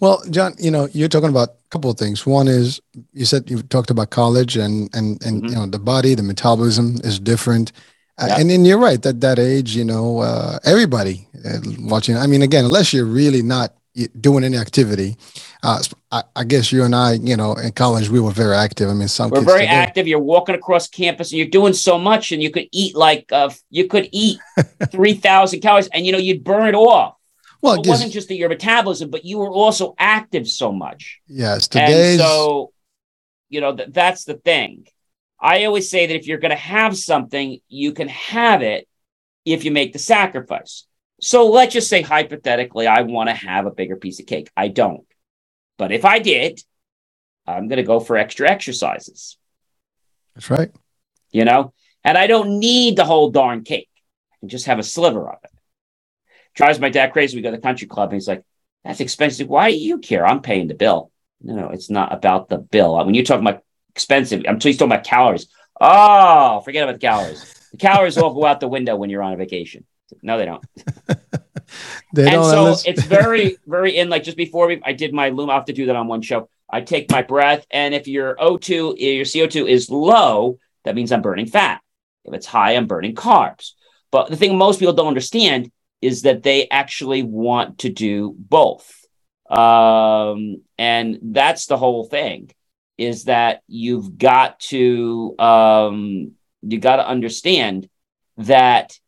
Well, 0.01 0.23
John, 0.31 0.55
you 0.59 0.71
know, 0.71 0.89
you're 0.93 1.09
talking 1.09 1.31
about 1.31 1.51
a 1.51 1.69
couple 1.71 1.91
of 1.91 1.97
things. 1.97 2.27
One 2.27 2.49
is 2.49 2.81
you 3.13 3.25
said 3.25 3.49
you 3.49 3.63
talked 3.63 3.91
about 3.91 4.11
college 4.11 4.57
and 4.57 4.91
and 4.95 5.25
and 5.25 5.43
mm-hmm. 5.43 5.47
you 5.47 5.55
know 5.55 5.67
the 5.67 5.79
body, 5.79 6.15
the 6.15 6.23
metabolism 6.23 6.99
is 7.05 7.19
different. 7.19 7.73
Uh, 8.19 8.35
and 8.37 8.51
then 8.51 8.65
you're 8.65 8.79
right 8.79 9.01
that 9.03 9.21
that 9.21 9.39
age, 9.39 9.77
you 9.77 9.85
know, 9.85 10.19
uh, 10.19 10.59
everybody 10.65 11.29
uh, 11.45 11.59
watching. 11.79 12.17
I 12.17 12.27
mean, 12.27 12.43
again, 12.43 12.65
unless 12.65 12.93
you're 12.93 13.05
really 13.05 13.43
not 13.43 13.75
doing 14.21 14.45
any 14.45 14.57
activity, 14.57 15.17
uh, 15.63 15.83
I, 16.11 16.23
I, 16.37 16.45
guess 16.45 16.73
you 16.73 16.85
and 16.85 16.95
I, 16.95 17.15
you 17.15 17.37
know, 17.37 17.55
in 17.55 17.73
college 17.73 18.09
we 18.09 18.21
were 18.21 18.31
very 18.31 18.57
active. 18.57 18.89
I 18.89 18.95
mean, 18.95 19.09
some 19.09 19.31
we're 19.31 19.41
very 19.41 19.61
today, 19.61 19.73
active. 19.73 20.07
You're 20.07 20.21
walking 20.21 20.55
across 20.55 20.89
campus 20.89 21.33
and 21.33 21.39
you're 21.39 21.49
doing 21.49 21.73
so 21.73 21.99
much, 21.99 22.33
and 22.33 22.43
you 22.43 22.51
could 22.51 22.69
eat 22.73 22.95
like 22.95 23.31
uh, 23.33 23.51
you 23.71 23.89
could 23.89 24.09
eat 24.13 24.39
three 24.91 25.15
thousand 25.15 25.61
calories, 25.61 25.89
and 25.89 26.07
you 26.07 26.13
know 26.13 26.19
you'd 26.19 26.45
burn 26.45 26.69
it 26.69 26.75
off. 26.75 27.17
Well, 27.61 27.81
it, 27.81 27.87
wasn't 27.87 28.13
just 28.13 28.29
that 28.29 28.37
your 28.37 28.49
metabolism, 28.49 29.11
but 29.11 29.25
you 29.25 29.39
were 29.39 29.51
also 29.51 29.95
active 29.99 30.47
so 30.47 30.71
much. 30.73 31.21
Yes, 31.27 31.67
today's... 31.67 32.21
and 32.21 32.21
so 32.21 32.73
you 33.49 33.61
know 33.61 33.75
th- 33.75 33.89
that's 33.93 34.25
the 34.25 34.35
thing 34.35 34.87
I 35.41 35.65
always 35.65 35.91
say 35.91 36.07
that 36.07 36.17
if 36.17 36.27
you're 36.27 36.39
going 36.39 36.51
to 36.51 36.57
have 36.57 36.97
something, 36.97 37.61
you 37.69 37.93
can 37.93 38.09
have 38.09 38.63
it 38.63 38.89
if 39.45 39.65
you 39.65 39.71
make 39.71 39.93
the 39.93 39.99
sacrifice. 39.99 40.85
So 41.21 41.51
let's 41.51 41.73
just 41.73 41.89
say 41.89 42.03
hypothetically, 42.03 42.87
I 42.87 43.03
want 43.03 43.29
to 43.29 43.35
have 43.35 43.67
a 43.67 43.71
bigger 43.71 43.97
piece 43.97 44.21
of 44.21 44.27
cake. 44.27 44.51
I 44.57 44.69
don't. 44.69 45.07
But 45.77 45.93
if 45.93 46.05
I 46.05 46.19
did, 46.19 46.63
I'm 47.47 47.69
going 47.69 47.79
to 47.79 47.83
go 47.83 48.01
for 48.01 48.17
extra 48.17 48.49
exercises. 48.49 49.37
That's 50.35 50.51
right. 50.51 50.71
You 51.31 51.45
know, 51.45 51.73
and 52.05 52.17
I 52.17 52.27
don't 52.27 52.59
need 52.59 52.97
the 52.97 53.05
whole 53.05 53.31
darn 53.31 53.65
cake. 53.65 53.91
I 54.33 54.37
can 54.41 54.49
just 54.49 54.67
have 54.67 54.79
a 54.79 54.85
sliver 54.85 55.29
of 55.29 55.39
it. 55.45 55.51
Drives 56.55 56.81
my 56.81 56.91
dad 56.91 57.13
crazy. 57.13 57.37
We 57.37 57.43
go 57.43 57.51
to 57.51 57.57
the 57.57 57.63
country 57.63 57.87
club 57.87 58.11
and 58.11 58.15
he's 58.15 58.29
like, 58.29 58.45
that's 58.85 59.01
expensive. 59.01 59.49
Why 59.49 59.71
do 59.71 59.77
you 59.77 59.99
care? 59.99 60.27
I'm 60.27 60.41
paying 60.41 60.69
the 60.69 60.75
bill. 60.75 61.11
No, 61.41 61.55
no, 61.55 61.69
it's 61.69 61.91
not 61.91 62.13
about 62.13 62.49
the 62.49 62.59
bill. 62.59 62.97
When 63.05 63.15
you 63.15 63.25
talk 63.25 63.41
about 63.41 63.63
expensive. 63.99 64.45
I'm 64.49 64.61
talking 64.61 64.81
about 64.81 65.03
calories. 65.03 65.49
Oh, 65.81 66.61
forget 66.61 66.85
about 66.85 67.01
the 67.01 67.07
calories. 67.07 67.43
The 67.73 67.79
calories 67.79 68.17
all 68.17 68.33
go 68.33 68.47
out 68.47 68.61
the 68.61 68.69
window 68.69 68.95
when 68.95 69.11
you're 69.11 69.25
on 69.25 69.33
a 69.33 69.37
vacation. 69.37 69.85
No, 70.23 70.39
they 70.39 70.45
don't. 70.45 70.65
they 72.15 72.25
and 72.25 72.33
don't 72.33 72.77
so 72.77 72.77
it's 72.87 73.03
very, 73.05 73.57
very 73.67 73.97
in 73.97 74.09
like 74.09 74.25
just 74.25 74.37
before 74.37 74.67
we, 74.67 74.81
I 74.85 74.93
did 74.93 75.13
my 75.13 75.29
Lumen. 75.29 75.51
I 75.51 75.55
have 75.55 75.67
to 75.67 75.73
do 75.73 75.87
that 75.87 75.97
on 75.97 76.09
one 76.09 76.23
show. 76.23 76.49
I 76.71 76.83
take 76.83 77.11
my 77.11 77.23
breath, 77.23 77.67
and 77.71 77.95
if 77.95 78.07
your 78.07 78.37
O2, 78.37 78.99
your 78.99 79.25
CO2 79.25 79.69
is 79.69 79.91
low, 79.91 80.59
that 80.85 80.95
means 80.95 81.13
I'm 81.13 81.23
burning 81.23 81.47
fat. 81.47 81.81
If 82.25 82.35
it's 82.35 82.47
high, 82.47 82.77
I'm 82.77 82.87
burning 82.87 83.15
carbs. 83.15 83.73
But 84.11 84.29
the 84.29 84.37
thing 84.37 84.57
most 84.57 84.79
people 84.79 84.95
don't 84.95 85.09
understand 85.09 85.71
is 86.01 86.23
that 86.23 86.43
they 86.43 86.69
actually 86.69 87.23
want 87.23 87.79
to 87.79 87.89
do 87.89 88.35
both. 88.39 88.95
Um, 89.51 90.63
and 90.77 91.19
that's 91.23 91.67
the 91.67 91.77
whole 91.77 92.05
thing 92.05 92.51
is 92.99 93.25
that 93.25 93.63
you've 93.67 94.19
got 94.19 94.61
to 94.61 95.35
um, 95.39 96.33
you 96.63 96.79
got 96.79 96.97
to 96.97 97.09
understand 97.09 97.89
that 98.39 98.99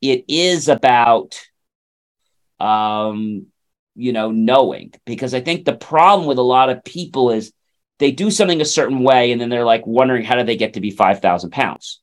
it 0.00 0.24
is 0.28 0.68
about 0.68 1.40
um, 2.60 3.46
you 3.94 4.12
know 4.12 4.30
knowing 4.30 4.92
because 5.04 5.34
I 5.34 5.40
think 5.40 5.64
the 5.64 5.76
problem 5.76 6.26
with 6.28 6.38
a 6.38 6.42
lot 6.42 6.70
of 6.70 6.84
people 6.84 7.30
is 7.30 7.52
they 7.98 8.10
do 8.10 8.30
something 8.30 8.60
a 8.60 8.66
certain 8.66 9.02
way 9.02 9.32
and 9.32 9.40
then 9.40 9.48
they're 9.48 9.64
like 9.64 9.86
wondering 9.86 10.24
how 10.24 10.36
do 10.36 10.44
they 10.44 10.56
get 10.56 10.74
to 10.74 10.80
be 10.80 10.90
five 10.90 11.20
thousand 11.20 11.50
pounds. 11.50 12.00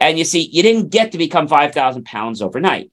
And 0.00 0.18
you 0.18 0.24
see, 0.24 0.48
you 0.50 0.62
didn't 0.62 0.88
get 0.88 1.12
to 1.12 1.18
become 1.18 1.46
5,000 1.46 2.04
pounds 2.04 2.40
overnight. 2.40 2.90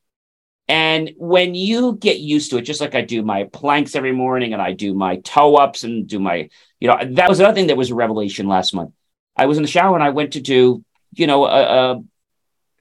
And 0.67 1.11
when 1.15 1.55
you 1.55 1.95
get 1.95 2.19
used 2.19 2.51
to 2.51 2.57
it, 2.57 2.63
just 2.63 2.81
like 2.81 2.93
I 2.93 3.01
do 3.01 3.23
my 3.23 3.45
planks 3.45 3.95
every 3.95 4.11
morning 4.11 4.51
and 4.51 4.61
I 4.61 4.73
do 4.73 4.93
my 4.93 5.15
toe 5.17 5.55
ups 5.55 5.85
and 5.85 6.05
do 6.05 6.19
my, 6.19 6.49
you 6.81 6.89
know, 6.89 6.99
that 7.01 7.29
was 7.29 7.39
another 7.39 7.55
thing 7.55 7.67
that 7.67 7.77
was 7.77 7.91
a 7.91 7.95
revelation 7.95 8.47
last 8.47 8.73
month. 8.73 8.91
I 9.37 9.45
was 9.45 9.55
in 9.55 9.63
the 9.63 9.69
shower 9.69 9.95
and 9.95 10.03
I 10.03 10.09
went 10.09 10.33
to 10.33 10.41
do, 10.41 10.83
you 11.13 11.27
know, 11.27 11.45
a, 11.45 11.61
a 11.61 12.03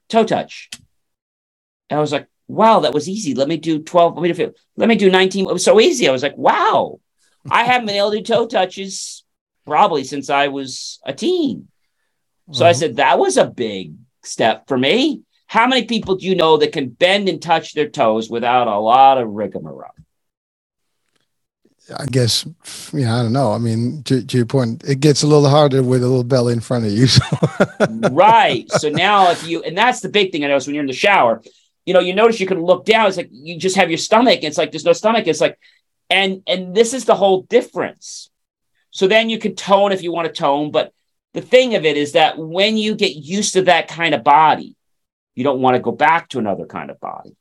toe 0.09 0.25
touch. 0.25 0.69
And 1.91 1.99
I 1.99 2.01
was 2.01 2.13
like, 2.13 2.29
wow, 2.49 2.81
that 2.81 2.95
was 2.95 3.09
easy. 3.09 3.35
Let 3.35 3.49
me 3.49 3.57
do 3.57 3.83
12, 3.83 4.15
let 4.15 4.23
me 4.23 4.29
do, 4.29 4.35
15, 4.35 4.55
let 4.77 4.89
me 4.89 4.97
do 4.97 5.11
19. 5.11 5.49
It 5.49 5.53
was 5.53 5.65
so 5.65 5.81
easy. 5.81 6.09
I 6.09 6.13
was 6.13 6.23
like, 6.23 6.37
wow, 6.37 7.01
I 7.51 7.65
haven't 7.65 7.87
been 7.87 7.97
able 7.97 8.11
to 8.13 8.19
do 8.19 8.23
toe 8.23 8.47
touches 8.47 9.25
probably 9.65 10.05
since 10.05 10.31
I 10.31 10.49
was 10.49 11.01
a 11.05 11.13
teen. 11.13 11.69
So 12.53 12.65
I 12.65 12.71
mm-hmm. 12.71 12.79
said, 12.79 12.97
that 12.97 13.19
was 13.19 13.37
a 13.37 13.47
big 13.47 13.95
step 14.23 14.69
for 14.69 14.79
me. 14.79 15.23
How 15.49 15.67
many 15.67 15.85
people 15.85 16.17
do 16.17 16.27
you 16.27 16.37
know 16.37 16.57
that 16.57 16.73
can 16.73 16.89
bend 16.89 17.29
and 17.29 17.43
touch 17.43 17.75
their 17.75 17.89
toes 17.89 18.31
without 18.31 18.69
a 18.69 18.79
lot 18.79 19.19
of 19.19 19.29
rigmarole? 19.29 19.91
I 21.97 22.07
guess, 22.07 22.45
yeah, 22.93 23.17
I 23.17 23.23
don't 23.23 23.33
know. 23.33 23.53
I 23.53 23.59
mean, 23.59 24.03
to, 24.05 24.25
to, 24.25 24.37
your 24.37 24.47
point, 24.47 24.83
it 24.85 24.99
gets 24.99 25.23
a 25.23 25.27
little 25.27 25.49
harder 25.49 25.85
with 25.85 26.03
a 26.03 26.07
little 26.07 26.25
belly 26.25 26.53
in 26.53 26.59
front 26.59 26.85
of 26.85 26.91
you. 26.91 27.07
So. 27.07 27.23
right. 28.11 28.69
So 28.73 28.89
now, 28.89 29.31
if 29.31 29.47
you, 29.47 29.63
and 29.63 29.79
that's 29.79 30.01
the 30.01 30.09
big 30.09 30.33
thing 30.33 30.45
I 30.45 30.49
notice 30.49 30.67
when 30.67 30.75
you're 30.75 30.83
in 30.83 30.89
the 30.89 30.93
shower, 30.93 31.43
you 31.87 31.95
know, 31.95 32.01
you 32.01 32.15
notice 32.15 32.41
you 32.41 32.47
can 32.47 32.63
look 32.63 32.85
down. 32.85 33.07
It's 33.07 33.17
like 33.17 33.31
you 33.33 33.59
just 33.59 33.77
have 33.77 33.91
your 33.91 33.99
stomach. 33.99 34.41
It's 34.43 34.59
like 34.59 34.73
there's 34.73 34.85
no 34.85 34.93
stomach. 34.93 35.27
It's 35.27 35.41
like, 35.41 35.59
and 36.11 36.43
and 36.47 36.75
this 36.75 36.93
is 36.93 37.05
the 37.05 37.15
whole 37.15 37.43
difference. 37.43 38.31
So 38.91 39.07
then 39.07 39.31
you 39.31 39.39
can 39.39 39.55
tone 39.55 39.93
if 39.93 40.03
you 40.03 40.13
want 40.13 40.27
to 40.27 40.33
tone, 40.33 40.71
but 40.71 40.93
the 41.33 41.43
thing 41.43 41.75
of 41.75 41.85
it 41.85 41.97
is 41.97 42.13
that 42.13 42.39
when 42.39 42.77
you 42.77 42.95
get 42.95 43.15
used 43.15 43.55
to 43.55 43.63
that 43.63 43.89
kind 43.89 44.15
of 44.15 44.25
body, 44.25 44.75
you 45.35 45.45
don't 45.45 45.61
want 45.61 45.77
to 45.77 45.83
go 45.83 45.93
back 45.93 46.29
to 46.31 46.39
another 46.39 46.67
kind 46.67 46.91
of 46.91 46.99
body. 46.99 47.37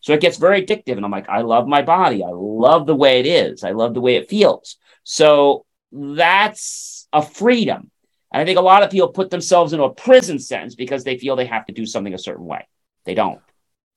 So 0.00 0.14
it 0.14 0.20
gets 0.20 0.38
very 0.38 0.64
addictive. 0.64 0.96
And 0.96 1.04
I'm 1.04 1.10
like, 1.10 1.28
I 1.28 1.42
love 1.42 1.68
my 1.68 1.82
body. 1.82 2.24
I 2.24 2.30
love 2.32 2.86
the 2.86 2.94
way 2.94 3.20
it 3.20 3.26
is. 3.26 3.62
I 3.62 3.70
love 3.72 3.94
the 3.94 4.00
way 4.00 4.16
it 4.16 4.28
feels. 4.28 4.78
So 5.04 5.64
that's 5.92 7.06
a 7.12 7.22
freedom. 7.22 7.90
And 8.32 8.40
I 8.40 8.44
think 8.44 8.58
a 8.58 8.62
lot 8.62 8.82
of 8.82 8.90
people 8.90 9.08
put 9.08 9.30
themselves 9.30 9.72
into 9.72 9.84
a 9.84 9.94
prison 9.94 10.38
sentence 10.38 10.74
because 10.74 11.04
they 11.04 11.18
feel 11.18 11.36
they 11.36 11.46
have 11.46 11.66
to 11.66 11.72
do 11.72 11.84
something 11.84 12.14
a 12.14 12.18
certain 12.18 12.46
way. 12.46 12.66
They 13.04 13.14
don't. 13.14 13.40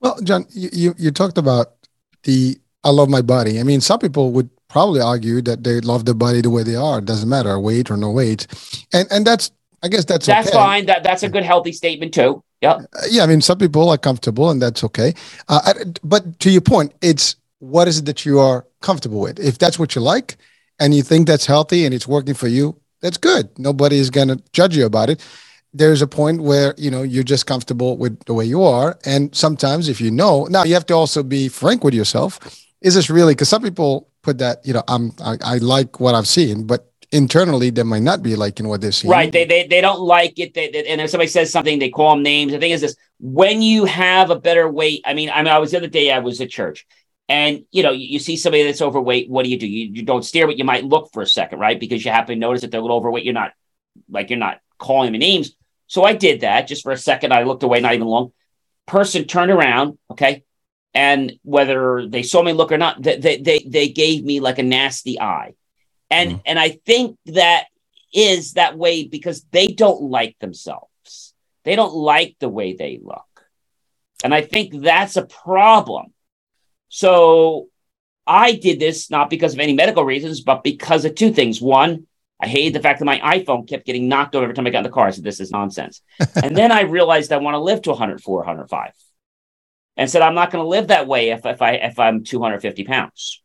Well, 0.02 0.20
John, 0.22 0.46
you, 0.52 0.94
you 0.98 1.12
talked 1.12 1.38
about 1.38 1.74
the 2.24 2.58
I 2.84 2.90
love 2.90 3.10
my 3.10 3.22
body. 3.22 3.60
I 3.60 3.64
mean, 3.64 3.82
some 3.82 4.00
people 4.00 4.32
would 4.34 4.50
probably 4.68 5.02
argue 5.02 5.42
that 5.42 5.64
they 5.64 5.80
love 5.82 6.06
their 6.06 6.14
body 6.14 6.42
the 6.42 6.50
way 6.50 6.64
they 6.64 6.76
are. 6.76 7.00
It 7.00 7.06
doesn't 7.06 7.30
matter 7.30 7.60
weight 7.60 7.90
or 7.90 7.98
no 7.98 8.12
weight. 8.12 8.48
And 8.94 9.08
and 9.12 9.26
that's 9.26 9.52
I 9.82 9.88
guess 9.88 10.06
that's 10.06 10.26
that's 10.26 10.50
okay. 10.50 10.58
fine. 10.58 10.86
That 10.86 11.04
that's 11.04 11.24
a 11.24 11.30
good 11.30 11.44
healthy 11.44 11.72
statement 11.72 12.14
too. 12.14 12.44
Yeah. 12.62 12.74
Uh, 12.74 13.02
yeah. 13.10 13.24
I 13.24 13.28
mean, 13.28 13.42
some 13.42 13.58
people 13.58 13.90
are 13.90 13.98
comfortable, 13.98 14.50
and 14.50 14.62
that's 14.62 14.84
okay. 14.84 15.14
Uh, 15.48 15.74
but 16.04 16.40
to 16.42 16.50
your 16.50 16.62
point, 16.62 16.94
it's 17.02 17.36
what 17.60 17.88
is 17.88 18.00
it 18.00 18.06
that 18.06 18.26
you 18.26 18.40
are 18.40 18.66
comfortable 18.82 19.22
with? 19.22 19.40
If 19.40 19.58
that's 19.58 19.80
what 19.80 19.96
you 19.96 20.02
like, 20.02 20.38
and 20.80 20.94
you 20.94 21.04
think 21.04 21.28
that's 21.28 21.46
healthy 21.46 21.86
and 21.86 21.94
it's 21.94 22.08
working 22.08 22.34
for 22.34 22.48
you, 22.48 22.80
that's 23.02 23.18
good. 23.18 23.50
Nobody 23.58 23.98
is 23.98 24.10
going 24.10 24.28
to 24.30 24.42
judge 24.52 24.76
you 24.76 24.86
about 24.86 25.10
it. 25.10 25.26
There's 25.78 26.02
a 26.02 26.08
point 26.08 26.42
where 26.42 26.74
you 26.78 26.90
know 26.90 27.04
you're 27.04 27.24
just 27.24 27.46
comfortable 27.46 27.98
with 27.98 28.24
the 28.26 28.34
way 28.34 28.46
you 28.46 28.64
are, 28.64 28.98
and 29.06 29.36
sometimes 29.36 29.90
if 29.90 30.00
you 30.00 30.10
know, 30.10 30.46
now 30.46 30.64
you 30.64 30.74
have 30.74 30.86
to 30.88 30.94
also 30.94 31.22
be 31.22 31.50
frank 31.50 31.84
with 31.84 31.94
yourself. 31.94 32.40
Is 32.82 32.96
this 32.96 33.10
really? 33.10 33.34
Because 33.34 33.50
some 33.50 33.62
people 33.62 34.10
put 34.22 34.38
that, 34.40 34.66
you 34.66 34.74
know, 34.74 34.84
I'm 34.88 35.12
I, 35.22 35.38
I 35.42 35.58
like 35.58 36.00
what 36.00 36.16
I've 36.16 36.28
seen, 36.28 36.66
but 36.66 36.92
internally 37.12 37.70
they 37.70 37.84
might 37.84 38.04
not 38.04 38.22
be 38.22 38.36
liking 38.36 38.68
what 38.68 38.82
they're 38.82 38.92
seeing. 38.92 39.12
Right. 39.12 39.32
They 39.32 39.46
they, 39.46 39.68
they 39.68 39.82
don't 39.82 40.02
like 40.02 40.40
it. 40.40 40.54
They, 40.54 40.70
they, 40.70 40.86
and 40.88 41.02
if 41.02 41.10
somebody 41.10 41.30
says 41.30 41.52
something, 41.52 41.80
they 41.80 41.90
call 41.90 42.16
them 42.16 42.24
names. 42.24 42.52
The 42.52 42.60
thing 42.60 42.72
is 42.72 42.82
this: 42.82 42.96
when 43.20 43.62
you 43.62 43.86
have 43.86 44.30
a 44.30 44.40
better 44.40 44.70
weight, 44.70 45.02
I 45.06 45.14
mean, 45.14 45.30
I 45.30 45.44
mean, 45.44 45.54
I 45.54 45.60
was 45.60 45.72
the 45.72 45.78
other 45.78 45.88
day 45.88 46.12
I 46.12 46.20
was 46.20 46.42
at 46.42 46.50
church, 46.50 46.86
and 47.30 47.66
you 47.72 47.84
know, 47.84 47.92
you, 47.92 48.08
you, 48.08 48.20
see 48.20 48.38
somebody 48.38 48.64
that's 48.64 48.82
overweight. 48.82 49.30
What 49.30 49.44
do 49.46 49.50
you 49.50 49.58
do? 49.58 49.68
You, 49.68 49.88
you 49.94 50.04
don't 50.04 50.26
stare, 50.26 50.48
but 50.48 50.58
you 50.58 50.64
might 50.64 50.84
look 50.84 51.12
for 51.14 51.22
a 51.22 51.28
second, 51.28 51.60
right? 51.60 51.80
Because 51.80 52.04
you 52.04 52.12
happen 52.12 52.36
to 52.36 52.40
notice 52.40 52.62
that 52.62 52.72
they're 52.72 52.80
a 52.80 52.84
little 52.84 52.98
overweight. 52.98 53.24
You're 53.24 53.34
not 53.34 53.54
like 54.10 54.30
you're 54.30 54.40
not 54.40 54.60
calling 54.78 55.12
them 55.12 55.20
names. 55.20 55.56
So 55.88 56.04
I 56.04 56.14
did 56.14 56.42
that 56.42 56.68
just 56.68 56.84
for 56.84 56.92
a 56.92 56.98
second. 56.98 57.34
I 57.34 57.44
looked 57.44 57.64
away, 57.64 57.80
not 57.80 57.94
even 57.94 58.08
long. 58.08 58.32
Person 58.86 59.26
turned 59.26 59.52
around, 59.52 59.98
okay, 60.12 60.44
and 60.94 61.34
whether 61.44 62.08
they 62.08 62.24
saw 62.24 62.42
me 62.44 62.54
look 62.54 62.72
or 62.72 62.78
not, 62.78 63.02
they 63.02 63.38
they 63.38 63.60
they 63.68 63.90
gave 63.90 64.24
me 64.24 64.40
like 64.40 64.60
a 64.60 64.64
nasty 64.64 65.20
eye, 65.20 65.54
and 66.10 66.34
mm. 66.34 66.42
and 66.46 66.60
I 66.60 66.70
think 66.70 67.18
that 67.28 67.66
is 68.14 68.54
that 68.54 68.78
way 68.78 69.06
because 69.08 69.44
they 69.52 69.68
don't 69.68 70.04
like 70.04 70.38
themselves. 70.40 71.34
They 71.64 71.76
don't 71.76 71.96
like 71.96 72.36
the 72.40 72.50
way 72.50 72.74
they 72.74 73.00
look, 73.04 73.48
and 74.24 74.34
I 74.34 74.42
think 74.42 74.82
that's 74.82 75.18
a 75.18 75.26
problem 75.26 76.14
so 76.96 77.68
I 78.26 78.54
did 78.54 78.80
this 78.80 79.12
not 79.12 79.30
because 79.30 79.54
of 79.54 79.60
any 79.60 79.74
medical 79.74 80.06
reasons, 80.06 80.40
but 80.40 80.64
because 80.64 81.04
of 81.04 81.14
two 81.14 81.34
things. 81.34 81.62
One, 81.62 82.08
I 82.40 82.48
hated 82.48 82.74
the 82.74 82.82
fact 82.82 83.00
that 83.00 83.06
my 83.06 83.20
iPhone 83.20 83.68
kept 83.68 83.86
getting 83.86 84.10
knocked 84.10 84.36
over 84.36 84.44
every 84.44 84.54
time 84.54 84.68
I 84.68 84.70
got 84.70 84.80
in 84.80 84.84
the 84.84 84.90
car. 84.90 85.08
I 85.08 85.12
said, 85.12 85.24
this 85.24 85.40
is 85.40 85.52
nonsense. 85.52 86.02
and 86.36 86.56
then 86.56 86.72
I 86.72 86.82
realized 86.82 87.32
I 87.32 87.38
want 87.38 87.56
to 87.56 87.60
live 87.60 87.82
to 87.84 87.92
104, 87.92 88.38
105. 88.40 88.92
And 89.98 90.10
said, 90.10 90.22
I'm 90.22 90.36
not 90.36 90.52
going 90.52 90.64
to 90.64 90.68
live 90.68 90.88
that 90.88 91.08
way 91.08 91.30
if, 91.30 91.46
if 91.46 91.62
I 91.62 91.74
if 91.74 92.00
I'm 92.00 92.26
250 92.26 92.84
pounds. 92.84 93.42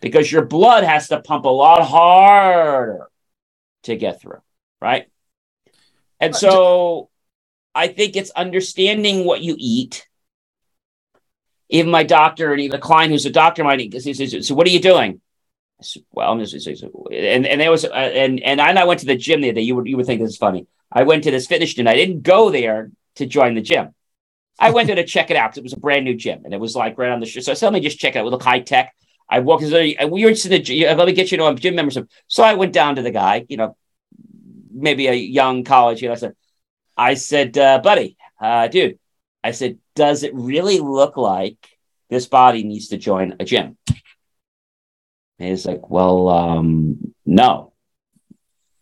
Because 0.00 0.32
your 0.32 0.46
blood 0.46 0.82
has 0.82 1.08
to 1.08 1.20
pump 1.20 1.44
a 1.44 1.50
lot 1.50 1.86
harder 1.86 3.10
to 3.82 3.96
get 3.96 4.22
through, 4.22 4.40
right? 4.80 5.08
And 6.18 6.34
so 6.34 7.10
I 7.74 7.88
think 7.88 8.16
it's 8.16 8.30
understanding 8.30 9.26
what 9.26 9.42
you 9.42 9.56
eat 9.58 10.06
even 11.70 11.90
my 11.90 12.02
doctor 12.02 12.52
and 12.52 12.60
even 12.60 12.76
a 12.76 12.80
client 12.80 13.12
who's 13.12 13.26
a 13.26 13.30
doctor 13.30 13.64
might 13.64 13.92
says, 14.00 14.46
so 14.46 14.54
what 14.54 14.66
are 14.66 14.70
you 14.70 14.80
doing? 14.80 15.20
Well, 16.12 16.38
just, 16.38 16.66
and 16.66 17.46
and 17.46 17.60
there 17.60 17.70
was 17.70 17.84
uh, 17.84 17.88
and 17.88 18.40
and 18.40 18.60
I 18.60 18.84
went 18.84 19.00
to 19.00 19.06
the 19.06 19.16
gym 19.16 19.40
the 19.40 19.48
other 19.48 19.56
day. 19.56 19.62
You 19.62 19.76
would 19.76 19.86
you 19.86 19.96
would 19.96 20.06
think 20.06 20.20
this 20.20 20.30
is 20.30 20.36
funny. 20.36 20.66
I 20.92 21.04
went 21.04 21.24
to 21.24 21.30
this 21.30 21.46
fitness 21.46 21.74
gym. 21.74 21.86
I 21.86 21.94
didn't 21.94 22.22
go 22.22 22.50
there 22.50 22.90
to 23.16 23.26
join 23.26 23.54
the 23.54 23.60
gym. 23.60 23.94
I 24.58 24.70
went 24.70 24.88
there 24.88 24.96
to 24.96 25.06
check 25.06 25.30
it 25.30 25.36
out 25.36 25.56
it 25.56 25.62
was 25.62 25.72
a 25.72 25.78
brand 25.78 26.04
new 26.04 26.14
gym 26.14 26.42
and 26.44 26.52
it 26.52 26.60
was 26.60 26.76
like 26.76 26.98
right 26.98 27.10
on 27.10 27.20
the 27.20 27.26
street. 27.26 27.44
So 27.44 27.52
I 27.52 27.54
said, 27.54 27.68
let 27.68 27.72
me 27.72 27.80
just 27.80 27.98
check 27.98 28.14
it 28.14 28.18
out. 28.18 28.24
We 28.24 28.30
look 28.30 28.42
high 28.42 28.60
tech. 28.60 28.94
I 29.28 29.40
walked. 29.40 29.62
We 29.62 29.70
were 29.70 29.78
in 29.78 30.34
the 30.34 30.60
gym. 30.62 30.98
Let 30.98 31.06
me 31.06 31.12
get 31.12 31.30
you 31.32 31.38
to 31.38 31.46
a 31.46 31.54
gym 31.54 31.76
membership. 31.76 32.10
So 32.26 32.42
I 32.42 32.54
went 32.54 32.72
down 32.72 32.96
to 32.96 33.02
the 33.02 33.10
guy. 33.10 33.46
You 33.48 33.56
know, 33.56 33.76
maybe 34.70 35.06
a 35.06 35.14
young 35.14 35.64
college. 35.64 36.02
You 36.02 36.08
know, 36.08 36.14
I 36.14 36.16
said, 36.16 36.34
I 36.96 37.14
said, 37.14 37.56
uh, 37.56 37.78
buddy, 37.78 38.16
uh, 38.40 38.68
dude, 38.68 38.98
I 39.42 39.52
said, 39.52 39.78
does 39.94 40.22
it 40.22 40.34
really 40.34 40.80
look 40.80 41.16
like 41.16 41.56
this 42.08 42.26
body 42.26 42.64
needs 42.64 42.88
to 42.88 42.98
join 42.98 43.36
a 43.40 43.44
gym? 43.44 43.78
And 45.40 45.48
he's 45.48 45.64
like, 45.64 45.88
well, 45.88 46.28
um, 46.28 47.14
no. 47.24 47.72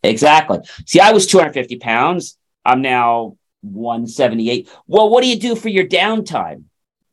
Exactly. 0.02 0.58
See, 0.86 1.00
I 1.00 1.12
was 1.12 1.26
250 1.26 1.78
pounds. 1.78 2.36
I'm 2.64 2.82
now 2.82 3.36
178. 3.62 4.68
Well, 4.86 5.08
what 5.08 5.22
do 5.22 5.28
you 5.28 5.38
do 5.38 5.54
for 5.54 5.68
your 5.68 5.86
downtime? 5.86 6.64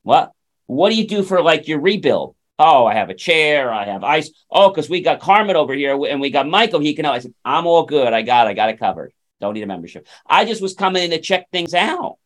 What? 0.02 0.32
What 0.66 0.90
do 0.90 0.96
you 0.96 1.08
do 1.08 1.24
for 1.24 1.42
like 1.42 1.68
your 1.68 1.80
rebuild? 1.80 2.36
Oh, 2.58 2.86
I 2.86 2.96
have 2.96 3.10
a 3.10 3.14
chair. 3.14 3.72
I 3.72 3.86
have 3.86 4.04
ice. 4.04 4.32
Oh, 4.50 4.70
because 4.70 4.90
we 4.90 5.02
got 5.02 5.20
Carmen 5.20 5.56
over 5.56 5.74
here 5.74 5.94
and 6.06 6.20
we 6.22 6.32
got 6.32 6.48
Michael. 6.48 6.80
He 6.80 6.96
can. 6.96 7.06
I 7.06 7.20
said, 7.20 7.34
I'm 7.44 7.68
all 7.68 7.86
good. 7.86 8.14
I 8.14 8.24
got. 8.24 8.48
I 8.48 8.54
got 8.54 8.70
it 8.70 8.80
covered. 8.80 9.14
Don't 9.42 9.54
need 9.54 9.64
a 9.64 9.68
membership. 9.68 10.08
I 10.26 10.46
just 10.46 10.62
was 10.62 10.74
coming 10.74 11.04
in 11.04 11.12
to 11.12 11.20
check 11.20 11.50
things 11.52 11.74
out. 11.74 12.18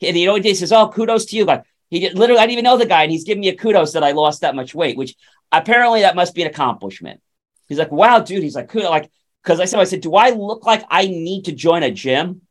And 0.00 0.16
you 0.16 0.26
know, 0.26 0.34
he 0.36 0.54
says, 0.54 0.72
"Oh, 0.72 0.88
kudos 0.88 1.26
to 1.26 1.36
you." 1.36 1.44
Like 1.44 1.64
he 1.94 2.10
literally, 2.10 2.40
I 2.40 2.42
didn't 2.42 2.52
even 2.52 2.64
know 2.64 2.76
the 2.76 2.86
guy, 2.86 3.02
and 3.02 3.12
he's 3.12 3.24
giving 3.24 3.40
me 3.40 3.48
a 3.48 3.56
kudos 3.56 3.92
that 3.92 4.02
I 4.02 4.12
lost 4.12 4.40
that 4.40 4.54
much 4.54 4.74
weight, 4.74 4.96
which 4.96 5.14
apparently 5.52 6.00
that 6.00 6.16
must 6.16 6.34
be 6.34 6.42
an 6.42 6.48
accomplishment. 6.48 7.20
He's 7.68 7.78
like, 7.78 7.92
"Wow, 7.92 8.20
dude." 8.20 8.42
He's 8.42 8.56
like. 8.56 8.74
Like, 8.74 9.10
because 9.42 9.60
I 9.60 9.66
said, 9.66 9.78
I 9.78 9.84
said, 9.84 10.00
"Do 10.00 10.14
I 10.14 10.30
look 10.30 10.64
like 10.64 10.84
I 10.90 11.06
need 11.06 11.44
to 11.44 11.52
join 11.52 11.82
a 11.82 11.90
gym?" 11.90 12.42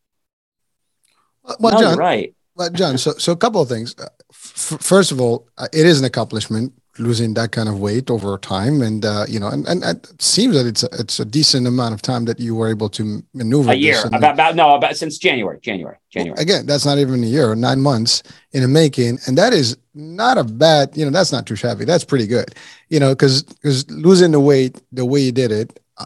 Well, 1.59 1.73
no, 1.73 1.81
John, 1.81 1.97
right. 1.97 2.35
Well, 2.55 2.69
John, 2.69 2.97
so 2.97 3.13
so 3.13 3.31
a 3.31 3.37
couple 3.37 3.61
of 3.61 3.67
things. 3.67 3.95
F- 3.99 4.77
first 4.79 5.11
of 5.11 5.19
all, 5.19 5.47
uh, 5.57 5.67
it 5.73 5.85
is 5.85 5.99
an 5.99 6.05
accomplishment 6.05 6.73
losing 6.99 7.33
that 7.33 7.51
kind 7.51 7.67
of 7.67 7.79
weight 7.79 8.09
over 8.09 8.37
time. 8.37 8.81
And 8.81 9.05
uh, 9.05 9.25
you 9.27 9.39
know 9.39 9.47
and, 9.47 9.67
and, 9.67 9.83
it 9.83 10.21
seems 10.21 10.55
that 10.55 10.65
it's 10.65 10.83
a, 10.83 10.89
it's 10.93 11.19
a 11.19 11.25
decent 11.25 11.67
amount 11.67 11.93
of 11.93 12.01
time 12.01 12.25
that 12.25 12.39
you 12.39 12.55
were 12.55 12.69
able 12.69 12.89
to 12.89 13.23
maneuver 13.33 13.71
a 13.71 13.75
year 13.75 14.05
about, 14.05 14.33
about 14.33 14.55
no 14.55 14.75
about 14.75 14.95
since 14.95 15.17
january 15.17 15.59
january 15.61 15.97
january. 16.09 16.39
Again 16.41 16.65
that's 16.65 16.85
not 16.85 16.97
even 16.97 17.23
a 17.23 17.27
year 17.27 17.55
nine 17.55 17.81
months 17.81 18.23
in 18.51 18.61
the 18.61 18.67
making. 18.67 19.19
And 19.27 19.37
that 19.37 19.53
is 19.53 19.77
not 19.93 20.37
a 20.37 20.43
bad 20.43 20.95
you 20.95 21.05
know 21.05 21.11
that's 21.11 21.31
not 21.31 21.45
too 21.45 21.55
shabby. 21.55 21.85
That's 21.85 22.03
pretty 22.03 22.27
good. 22.27 22.55
You 22.89 22.99
know 22.99 23.09
because 23.09 23.43
because 23.43 23.89
losing 23.89 24.31
the 24.31 24.39
weight 24.39 24.81
the 24.91 25.05
way 25.05 25.21
you 25.21 25.31
did 25.31 25.51
it 25.51 25.79
uh, 25.97 26.05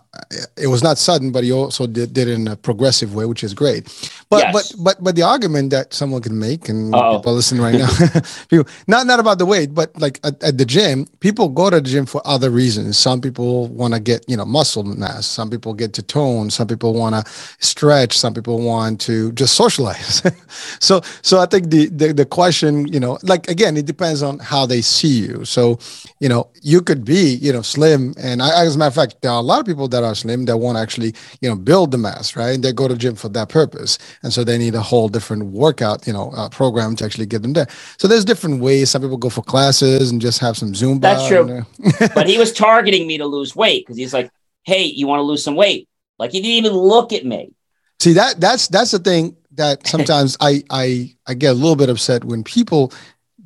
it 0.57 0.67
was 0.67 0.83
not 0.83 0.97
sudden, 0.97 1.31
but 1.31 1.45
he 1.45 1.51
also 1.51 1.87
did, 1.87 2.11
did 2.11 2.27
it 2.27 2.33
in 2.33 2.47
a 2.49 2.57
progressive 2.57 3.15
way, 3.15 3.25
which 3.25 3.41
is 3.41 3.53
great. 3.53 3.87
But 4.29 4.39
yes. 4.39 4.53
but 4.53 4.83
but 4.83 5.03
but 5.03 5.15
the 5.15 5.23
argument 5.23 5.69
that 5.71 5.93
someone 5.93 6.21
can 6.21 6.37
make, 6.37 6.67
and 6.67 6.93
Uh-oh. 6.93 7.17
people 7.17 7.33
listening 7.33 7.61
right 7.61 7.75
now, 7.75 7.89
people, 8.49 8.67
not 8.87 9.07
not 9.07 9.19
about 9.19 9.37
the 9.37 9.45
weight, 9.45 9.73
but 9.73 9.97
like 9.99 10.19
at, 10.23 10.41
at, 10.43 10.57
the 10.57 10.65
gym, 10.65 11.07
people 11.21 11.47
go 11.49 11.69
to 11.69 11.79
the 11.79 11.89
gym 11.89 12.05
for 12.05 12.21
other 12.25 12.49
reasons. 12.49 12.97
Some 12.97 13.21
people 13.21 13.67
want 13.69 13.93
to 13.93 13.99
get 14.01 14.25
you 14.27 14.35
know 14.35 14.45
muscle 14.45 14.83
mass. 14.83 15.25
Some 15.25 15.49
people 15.49 15.73
get 15.73 15.93
to 15.93 16.03
tone. 16.03 16.49
Some 16.49 16.67
people 16.67 16.93
want 16.93 17.15
to 17.15 17.31
stretch. 17.59 18.17
Some 18.17 18.33
people 18.33 18.59
want 18.61 18.99
to 19.01 19.31
just 19.31 19.55
socialize. 19.55 20.21
so 20.79 21.01
so 21.21 21.39
I 21.39 21.45
think 21.45 21.69
the, 21.69 21.87
the 21.87 22.11
the 22.11 22.25
question, 22.25 22.87
you 22.91 22.99
know, 22.99 23.17
like 23.23 23.49
again, 23.49 23.77
it 23.77 23.85
depends 23.85 24.21
on 24.21 24.39
how 24.39 24.65
they 24.65 24.81
see 24.81 25.19
you. 25.25 25.45
So 25.45 25.79
you 26.19 26.27
know, 26.27 26.49
you 26.61 26.81
could 26.81 27.05
be 27.05 27.35
you 27.35 27.53
know 27.53 27.61
slim, 27.61 28.13
and 28.19 28.41
I, 28.41 28.65
as 28.65 28.75
a 28.75 28.77
matter 28.77 28.89
of 28.89 28.95
fact, 28.95 29.21
there 29.21 29.31
are 29.31 29.39
a 29.39 29.41
lot 29.41 29.61
of 29.61 29.65
people 29.65 29.77
people 29.77 29.87
that 29.89 30.03
are 30.03 30.15
slim 30.15 30.45
that 30.45 30.57
want 30.57 30.77
to 30.77 30.81
actually, 30.81 31.13
you 31.41 31.49
know, 31.49 31.55
build 31.55 31.91
the 31.91 31.97
mass, 31.97 32.35
right? 32.35 32.55
And 32.55 32.63
they 32.63 32.73
go 32.73 32.87
to 32.87 32.93
the 32.95 32.99
gym 32.99 33.15
for 33.15 33.29
that 33.29 33.49
purpose, 33.49 33.97
and 34.23 34.33
so 34.33 34.43
they 34.43 34.57
need 34.57 34.75
a 34.75 34.81
whole 34.81 35.09
different 35.09 35.45
workout, 35.45 36.07
you 36.07 36.13
know, 36.13 36.31
uh, 36.31 36.49
program 36.49 36.95
to 36.97 37.05
actually 37.05 37.25
get 37.25 37.41
them 37.41 37.53
there. 37.53 37.67
So 37.97 38.07
there's 38.07 38.25
different 38.25 38.61
ways. 38.61 38.89
Some 38.89 39.01
people 39.01 39.17
go 39.17 39.29
for 39.29 39.43
classes 39.43 40.11
and 40.11 40.21
just 40.21 40.39
have 40.39 40.57
some 40.57 40.73
Zumba. 40.73 41.01
That's 41.01 41.27
true. 41.27 41.47
And, 41.47 42.01
uh, 42.01 42.09
but 42.13 42.27
he 42.27 42.37
was 42.37 42.51
targeting 42.51 43.07
me 43.07 43.17
to 43.17 43.25
lose 43.25 43.55
weight 43.55 43.85
because 43.85 43.97
he's 43.97 44.13
like, 44.13 44.31
"Hey, 44.63 44.83
you 44.83 45.07
want 45.07 45.19
to 45.19 45.23
lose 45.23 45.43
some 45.43 45.55
weight?" 45.55 45.87
Like 46.19 46.31
he 46.31 46.41
didn't 46.41 46.65
even 46.65 46.73
look 46.73 47.13
at 47.13 47.25
me. 47.25 47.53
See 47.99 48.13
that 48.13 48.39
that's 48.39 48.67
that's 48.67 48.91
the 48.91 48.99
thing 48.99 49.35
that 49.53 49.87
sometimes 49.87 50.37
I 50.39 50.63
I 50.69 51.15
I 51.27 51.33
get 51.33 51.51
a 51.51 51.53
little 51.53 51.75
bit 51.75 51.89
upset 51.89 52.23
when 52.23 52.43
people 52.43 52.93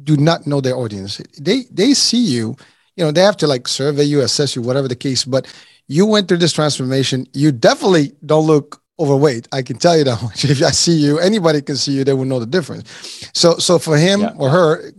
do 0.04 0.18
not 0.18 0.48
know 0.48 0.62
their 0.62 0.76
audience. 0.76 1.22
They 1.40 1.64
they 1.72 1.94
see 1.94 2.24
you, 2.24 2.56
you 2.96 3.04
know, 3.04 3.12
they 3.12 3.22
have 3.22 3.38
to 3.38 3.48
like 3.48 3.68
survey 3.68 4.04
you, 4.04 4.22
assess 4.22 4.56
you, 4.56 4.62
whatever 4.62 4.88
the 4.88 4.96
case. 4.96 5.24
But 5.24 5.48
you 5.88 6.06
went 6.06 6.28
through 6.28 6.38
this 6.38 6.54
transformation. 6.54 7.28
You 7.34 7.52
definitely 7.52 8.14
don't 8.26 8.46
look 8.46 8.81
overweight. 9.02 9.48
I 9.52 9.62
can 9.62 9.78
tell 9.78 9.98
you 9.98 10.04
that 10.06 10.22
much. 10.24 10.46
If 10.46 10.62
I 10.64 10.72
see 10.72 10.94
you, 10.94 11.20
anybody 11.20 11.62
can 11.62 11.76
see 11.76 11.94
you, 11.94 12.04
they 12.04 12.14
will 12.14 12.26
know 12.26 12.40
the 12.40 12.46
difference. 12.46 12.88
So, 13.34 13.58
so 13.58 13.80
for 13.80 13.98
him 13.98 14.22
yeah. 14.22 14.34
or 14.38 14.50
her 14.50 14.92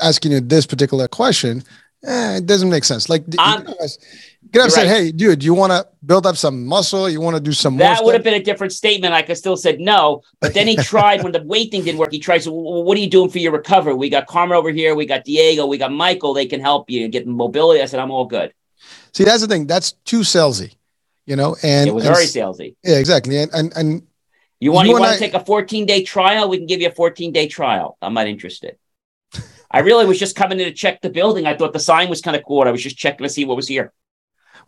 asking 0.00 0.32
you 0.32 0.40
this 0.40 0.66
particular 0.66 1.08
question, 1.08 1.62
eh, 2.04 2.38
it 2.38 2.46
doesn't 2.46 2.70
make 2.70 2.84
sense. 2.84 3.08
Like, 3.08 3.24
um, 3.38 3.66
you 4.42 4.48
could 4.52 4.62
have 4.62 4.72
said, 4.72 4.88
right. 4.88 4.96
"Hey, 4.96 5.12
dude, 5.12 5.44
you 5.44 5.54
want 5.54 5.72
to 5.72 5.86
build 6.04 6.26
up 6.26 6.36
some 6.36 6.66
muscle? 6.66 7.08
You 7.08 7.20
want 7.20 7.36
to 7.36 7.42
do 7.42 7.52
some?" 7.52 7.76
That 7.76 8.02
would 8.02 8.14
have 8.14 8.24
been 8.24 8.34
a 8.34 8.42
different 8.42 8.72
statement. 8.72 9.12
I 9.12 9.22
could 9.22 9.36
still 9.36 9.56
said 9.56 9.80
no, 9.80 10.22
but 10.40 10.54
then 10.54 10.66
he 10.66 10.76
tried 10.92 11.22
when 11.22 11.32
the 11.32 11.42
weight 11.42 11.70
thing 11.70 11.84
didn't 11.84 11.98
work. 11.98 12.10
He 12.10 12.18
tried. 12.18 12.42
So, 12.42 12.52
well, 12.52 12.82
what 12.82 12.96
are 12.96 13.00
you 13.00 13.10
doing 13.10 13.30
for 13.30 13.38
your 13.38 13.52
recovery? 13.52 13.94
We 13.94 14.08
got 14.08 14.26
Carmen 14.26 14.56
over 14.56 14.70
here. 14.70 14.94
We 14.94 15.06
got 15.06 15.24
Diego. 15.24 15.66
We 15.66 15.78
got 15.78 15.92
Michael. 15.92 16.34
They 16.34 16.46
can 16.46 16.60
help 16.60 16.90
you 16.90 17.06
get 17.08 17.26
mobility. 17.26 17.82
I 17.82 17.84
said, 17.84 18.00
I'm 18.00 18.10
all 18.10 18.24
good. 18.24 18.52
See, 19.12 19.24
that's 19.24 19.42
the 19.42 19.48
thing. 19.48 19.66
That's 19.66 19.92
too 19.92 20.20
salesy, 20.20 20.74
you 21.30 21.36
know. 21.36 21.56
And 21.62 21.88
it 21.88 21.94
was 21.94 22.04
and, 22.04 22.14
very 22.14 22.26
salesy. 22.26 22.74
Yeah, 22.82 22.98
exactly. 22.98 23.38
And 23.38 23.50
and, 23.54 23.72
and 23.76 24.02
you 24.58 24.72
want 24.72 24.88
you, 24.88 24.94
you 24.94 25.00
want 25.00 25.12
to 25.12 25.18
take 25.18 25.34
a 25.34 25.44
14 25.44 25.86
day 25.86 26.02
trial? 26.02 26.48
We 26.48 26.58
can 26.58 26.66
give 26.66 26.80
you 26.80 26.88
a 26.88 26.92
14 26.92 27.32
day 27.32 27.46
trial. 27.46 27.96
I'm 28.02 28.12
not 28.12 28.26
interested. 28.26 28.76
I 29.70 29.78
really 29.78 30.04
was 30.04 30.18
just 30.18 30.36
coming 30.36 30.58
in 30.58 30.66
to 30.66 30.74
check 30.74 31.00
the 31.00 31.08
building. 31.08 31.46
I 31.46 31.56
thought 31.56 31.72
the 31.72 31.78
sign 31.78 32.10
was 32.10 32.20
kind 32.20 32.36
of 32.36 32.42
cool. 32.44 32.62
I 32.62 32.72
was 32.72 32.82
just 32.82 32.98
checking 32.98 33.24
to 33.24 33.32
see 33.32 33.44
what 33.44 33.56
was 33.56 33.68
here. 33.68 33.92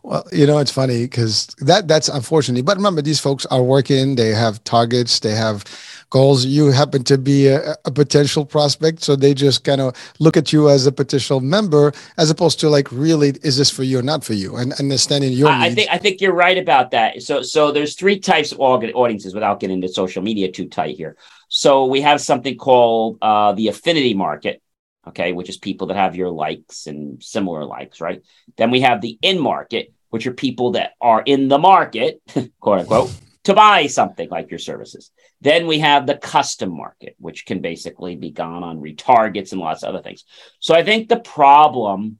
Well, 0.03 0.27
you 0.33 0.45
know, 0.45 0.57
it's 0.57 0.71
funny 0.71 1.03
because 1.03 1.47
that 1.59 1.87
that's 1.87 2.09
unfortunately, 2.09 2.61
but 2.61 2.75
remember, 2.75 3.01
these 3.01 3.21
folks 3.21 3.45
are 3.45 3.63
working. 3.63 4.15
They 4.15 4.29
have 4.31 4.61
targets. 4.65 5.21
They 5.21 5.31
have 5.31 5.63
goals. 6.09 6.45
You 6.45 6.71
happen 6.71 7.05
to 7.05 7.17
be 7.17 7.47
a, 7.47 7.77
a 7.85 7.91
potential 7.91 8.45
prospect, 8.45 9.01
so 9.01 9.15
they 9.15 9.33
just 9.33 9.63
kind 9.63 9.79
of 9.79 9.95
look 10.19 10.35
at 10.35 10.51
you 10.51 10.69
as 10.69 10.85
a 10.85 10.91
potential 10.91 11.39
member, 11.39 11.93
as 12.17 12.29
opposed 12.29 12.59
to 12.59 12.69
like, 12.69 12.91
really, 12.91 13.29
is 13.43 13.55
this 13.55 13.69
for 13.69 13.83
you 13.83 13.99
or 13.99 14.01
not 14.01 14.25
for 14.25 14.33
you? 14.33 14.57
And 14.57 14.73
understanding 14.73 15.31
your. 15.31 15.47
I, 15.47 15.67
I 15.67 15.73
think 15.73 15.89
I 15.89 15.97
think 15.97 16.19
you're 16.19 16.33
right 16.33 16.57
about 16.57 16.91
that. 16.91 17.23
So 17.23 17.41
so 17.41 17.71
there's 17.71 17.95
three 17.95 18.19
types 18.19 18.51
of 18.51 18.59
audiences 18.59 19.33
without 19.33 19.61
getting 19.61 19.75
into 19.75 19.87
social 19.87 20.21
media 20.21 20.51
too 20.51 20.67
tight 20.67 20.97
here. 20.97 21.15
So 21.47 21.85
we 21.85 22.01
have 22.01 22.19
something 22.19 22.57
called 22.57 23.19
uh, 23.21 23.53
the 23.53 23.69
affinity 23.69 24.13
market 24.13 24.61
okay, 25.07 25.33
which 25.33 25.49
is 25.49 25.57
people 25.57 25.87
that 25.87 25.97
have 25.97 26.15
your 26.15 26.29
likes 26.29 26.87
and 26.87 27.21
similar 27.21 27.65
likes, 27.65 27.99
right? 27.99 28.23
Then 28.57 28.71
we 28.71 28.81
have 28.81 29.01
the 29.01 29.17
in 29.21 29.39
market, 29.39 29.93
which 30.09 30.27
are 30.27 30.33
people 30.33 30.71
that 30.71 30.93
are 31.01 31.21
in 31.25 31.47
the 31.47 31.57
market, 31.57 32.21
quote 32.59 32.79
unquote, 32.79 33.11
to 33.43 33.53
buy 33.53 33.87
something 33.87 34.29
like 34.29 34.49
your 34.49 34.59
services. 34.59 35.11
Then 35.41 35.67
we 35.67 35.79
have 35.79 36.07
the 36.07 36.15
custom 36.15 36.75
market, 36.75 37.15
which 37.19 37.45
can 37.45 37.59
basically 37.59 38.15
be 38.15 38.31
gone 38.31 38.63
on 38.63 38.79
retargets 38.79 39.51
and 39.51 39.59
lots 39.59 39.83
of 39.83 39.89
other 39.89 40.01
things. 40.01 40.23
So 40.59 40.73
I 40.73 40.83
think 40.83 41.09
the 41.09 41.19
problem 41.19 42.19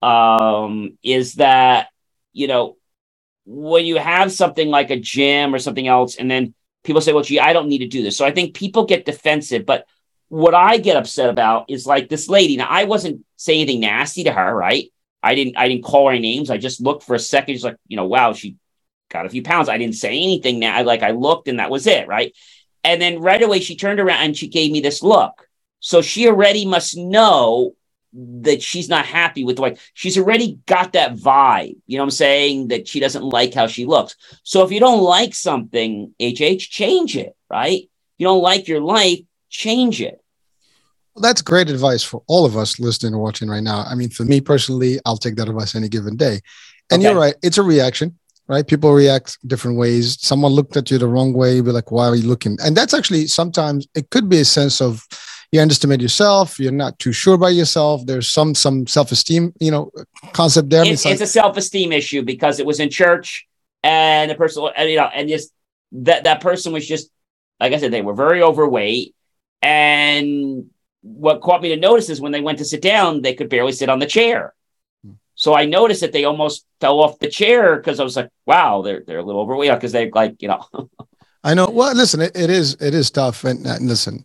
um, 0.00 0.96
is 1.02 1.34
that, 1.34 1.88
you 2.32 2.48
know, 2.48 2.76
when 3.44 3.84
you 3.84 3.96
have 3.96 4.32
something 4.32 4.68
like 4.68 4.90
a 4.90 4.98
gym 4.98 5.54
or 5.54 5.58
something 5.58 5.86
else, 5.86 6.16
and 6.16 6.30
then 6.30 6.54
people 6.84 7.02
say, 7.02 7.12
well, 7.12 7.22
gee, 7.22 7.40
I 7.40 7.52
don't 7.52 7.68
need 7.68 7.78
to 7.78 7.88
do 7.88 8.02
this. 8.02 8.16
So 8.16 8.24
I 8.24 8.32
think 8.32 8.54
people 8.54 8.86
get 8.86 9.04
defensive, 9.04 9.66
but 9.66 9.86
what 10.28 10.54
I 10.54 10.78
get 10.78 10.96
upset 10.96 11.30
about 11.30 11.66
is 11.68 11.86
like 11.86 12.08
this 12.08 12.28
lady. 12.28 12.56
Now, 12.56 12.68
I 12.68 12.84
wasn't 12.84 13.24
saying 13.36 13.62
anything 13.62 13.80
nasty 13.80 14.24
to 14.24 14.32
her, 14.32 14.54
right? 14.54 14.92
I 15.22 15.34
didn't. 15.34 15.56
I 15.56 15.68
didn't 15.68 15.84
call 15.84 16.10
her 16.10 16.18
names. 16.18 16.50
I 16.50 16.58
just 16.58 16.80
looked 16.80 17.02
for 17.02 17.14
a 17.14 17.18
second. 17.18 17.54
She's 17.54 17.64
like, 17.64 17.76
you 17.88 17.96
know, 17.96 18.06
wow, 18.06 18.32
she 18.32 18.56
got 19.10 19.26
a 19.26 19.30
few 19.30 19.42
pounds. 19.42 19.68
I 19.68 19.78
didn't 19.78 19.96
say 19.96 20.10
anything. 20.10 20.58
Now, 20.58 20.76
I 20.76 20.82
like 20.82 21.02
I 21.02 21.10
looked, 21.10 21.48
and 21.48 21.58
that 21.58 21.70
was 21.70 21.86
it, 21.86 22.06
right? 22.06 22.34
And 22.84 23.02
then 23.02 23.20
right 23.20 23.42
away, 23.42 23.60
she 23.60 23.76
turned 23.76 23.98
around 23.98 24.22
and 24.22 24.36
she 24.36 24.48
gave 24.48 24.70
me 24.70 24.80
this 24.80 25.02
look. 25.02 25.48
So 25.80 26.02
she 26.02 26.28
already 26.28 26.64
must 26.64 26.96
know 26.96 27.74
that 28.12 28.62
she's 28.62 28.88
not 28.88 29.04
happy 29.04 29.44
with 29.44 29.56
the 29.56 29.62
way 29.62 29.76
she's 29.92 30.16
already 30.16 30.58
got 30.66 30.92
that 30.92 31.14
vibe. 31.16 31.76
You 31.86 31.98
know 31.98 32.04
what 32.04 32.06
I'm 32.06 32.10
saying? 32.12 32.68
That 32.68 32.88
she 32.88 33.00
doesn't 33.00 33.24
like 33.24 33.52
how 33.52 33.66
she 33.66 33.84
looks. 33.84 34.16
So 34.42 34.64
if 34.64 34.72
you 34.72 34.80
don't 34.80 35.02
like 35.02 35.34
something, 35.34 36.14
HH, 36.20 36.70
change 36.70 37.16
it, 37.16 37.36
right? 37.50 37.82
You 38.18 38.26
don't 38.26 38.42
like 38.42 38.68
your 38.68 38.80
life, 38.80 39.20
change 39.56 40.00
it. 40.00 40.22
Well, 41.14 41.22
that's 41.22 41.40
great 41.40 41.70
advice 41.70 42.02
for 42.02 42.22
all 42.26 42.44
of 42.44 42.56
us 42.56 42.78
listening 42.78 43.14
and 43.14 43.22
watching 43.22 43.48
right 43.48 43.62
now. 43.62 43.84
I 43.88 43.94
mean, 43.94 44.10
for 44.10 44.24
me 44.24 44.40
personally, 44.40 45.00
I'll 45.06 45.16
take 45.16 45.36
that 45.36 45.48
advice 45.48 45.74
any 45.74 45.88
given 45.88 46.16
day. 46.16 46.40
And 46.90 47.00
okay. 47.00 47.08
you're 47.08 47.18
right, 47.18 47.34
it's 47.42 47.58
a 47.58 47.62
reaction, 47.62 48.18
right? 48.48 48.66
People 48.66 48.92
react 48.92 49.38
different 49.46 49.78
ways. 49.78 50.20
Someone 50.20 50.52
looked 50.52 50.76
at 50.76 50.90
you 50.90 50.98
the 50.98 51.08
wrong 51.08 51.32
way, 51.32 51.60
be 51.62 51.72
like, 51.72 51.90
why 51.90 52.06
are 52.06 52.14
you 52.14 52.28
looking? 52.28 52.58
And 52.62 52.76
that's 52.76 52.92
actually 52.92 53.26
sometimes 53.28 53.88
it 53.94 54.10
could 54.10 54.28
be 54.28 54.40
a 54.40 54.44
sense 54.44 54.80
of 54.80 55.02
you 55.52 55.60
underestimate 55.60 56.00
yourself, 56.00 56.58
you're 56.58 56.72
not 56.72 56.98
too 56.98 57.12
sure 57.12 57.34
about 57.34 57.54
yourself. 57.54 58.04
There's 58.04 58.28
some 58.28 58.54
some 58.54 58.86
self-esteem, 58.86 59.54
you 59.60 59.70
know, 59.70 59.90
concept 60.32 60.70
there. 60.70 60.82
It's, 60.82 60.92
it's, 60.92 61.04
like, 61.04 61.20
a 61.20 61.26
self-esteem 61.26 61.92
issue 61.92 62.22
because 62.22 62.58
it 62.58 62.66
was 62.66 62.80
in 62.80 62.90
church 62.90 63.46
and 63.82 64.30
the 64.30 64.34
person, 64.34 64.68
you 64.78 64.96
know, 64.96 65.06
and 65.06 65.28
just 65.28 65.52
that 65.92 66.24
that 66.24 66.40
person 66.40 66.72
was 66.72 66.86
just 66.86 67.10
like 67.58 67.72
I 67.72 67.78
said, 67.78 67.92
they 67.92 68.02
were 68.02 68.14
very 68.14 68.42
overweight 68.42 69.14
and 69.62 70.70
what 71.02 71.40
caught 71.40 71.62
me 71.62 71.68
to 71.70 71.76
notice 71.76 72.10
is 72.10 72.20
when 72.20 72.32
they 72.32 72.40
went 72.40 72.58
to 72.58 72.64
sit 72.64 72.82
down, 72.82 73.22
they 73.22 73.34
could 73.34 73.48
barely 73.48 73.72
sit 73.72 73.88
on 73.88 73.98
the 73.98 74.06
chair. 74.06 74.54
Hmm. 75.04 75.12
So 75.34 75.54
I 75.54 75.66
noticed 75.66 76.00
that 76.00 76.12
they 76.12 76.24
almost 76.24 76.66
fell 76.80 77.00
off 77.00 77.18
the 77.18 77.28
chair 77.28 77.76
because 77.76 78.00
I 78.00 78.04
was 78.04 78.16
like, 78.16 78.30
wow, 78.44 78.82
they're 78.82 79.02
they're 79.06 79.18
a 79.18 79.24
little 79.24 79.40
overweight 79.40 79.72
because 79.72 79.92
they 79.92 80.10
like, 80.10 80.40
you 80.42 80.48
know. 80.48 80.64
I 81.44 81.54
know. 81.54 81.70
Well, 81.70 81.94
listen, 81.94 82.20
it, 82.20 82.36
it 82.36 82.50
is 82.50 82.76
it 82.80 82.92
is 82.92 83.10
tough. 83.10 83.44
And, 83.44 83.64
and 83.66 83.88
listen, 83.88 84.24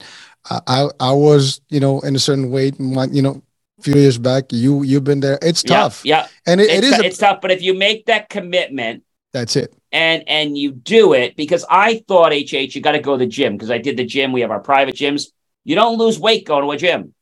I 0.50 0.90
I 1.00 1.12
was 1.12 1.62
you 1.70 1.80
know 1.80 2.00
in 2.02 2.16
a 2.16 2.20
certain 2.20 2.50
weight, 2.50 2.80
you 2.80 3.22
know, 3.22 3.44
a 3.78 3.82
few 3.84 3.94
years 3.94 4.18
back. 4.18 4.46
You 4.50 4.82
you've 4.82 5.04
been 5.04 5.20
there. 5.20 5.38
It's 5.42 5.62
tough. 5.62 6.04
Yeah, 6.04 6.22
yeah. 6.22 6.28
and 6.48 6.60
it, 6.60 6.72
it 6.72 6.84
is. 6.84 7.00
A, 7.00 7.04
it's 7.04 7.18
tough. 7.20 7.40
But 7.42 7.52
if 7.52 7.62
you 7.62 7.76
make 7.76 8.08
that 8.08 8.30
commitment, 8.30 9.04
that's 9.34 9.56
it 9.56 9.76
and 9.92 10.24
and 10.28 10.58
you 10.58 10.72
do 10.72 11.14
it 11.14 11.36
because 11.36 11.66
I 11.70 12.04
thought 12.08 12.32
HH 12.34 12.76
you 12.76 12.82
got 12.82 12.94
to 12.94 13.00
go 13.00 13.14
to 13.14 13.20
the 13.20 13.28
gym 13.28 13.54
because 13.54 13.72
I 13.72 13.78
did 13.78 13.98
the 13.98 14.06
gym. 14.06 14.32
We 14.32 14.42
have 14.42 14.52
our 14.52 14.60
private 14.60 14.96
gyms. 14.96 15.28
You 15.64 15.76
don't 15.76 15.98
lose 15.98 16.20
weight 16.20 16.46
going 16.46 16.64
to 16.64 16.72
a 16.72 16.78
gym 16.78 17.14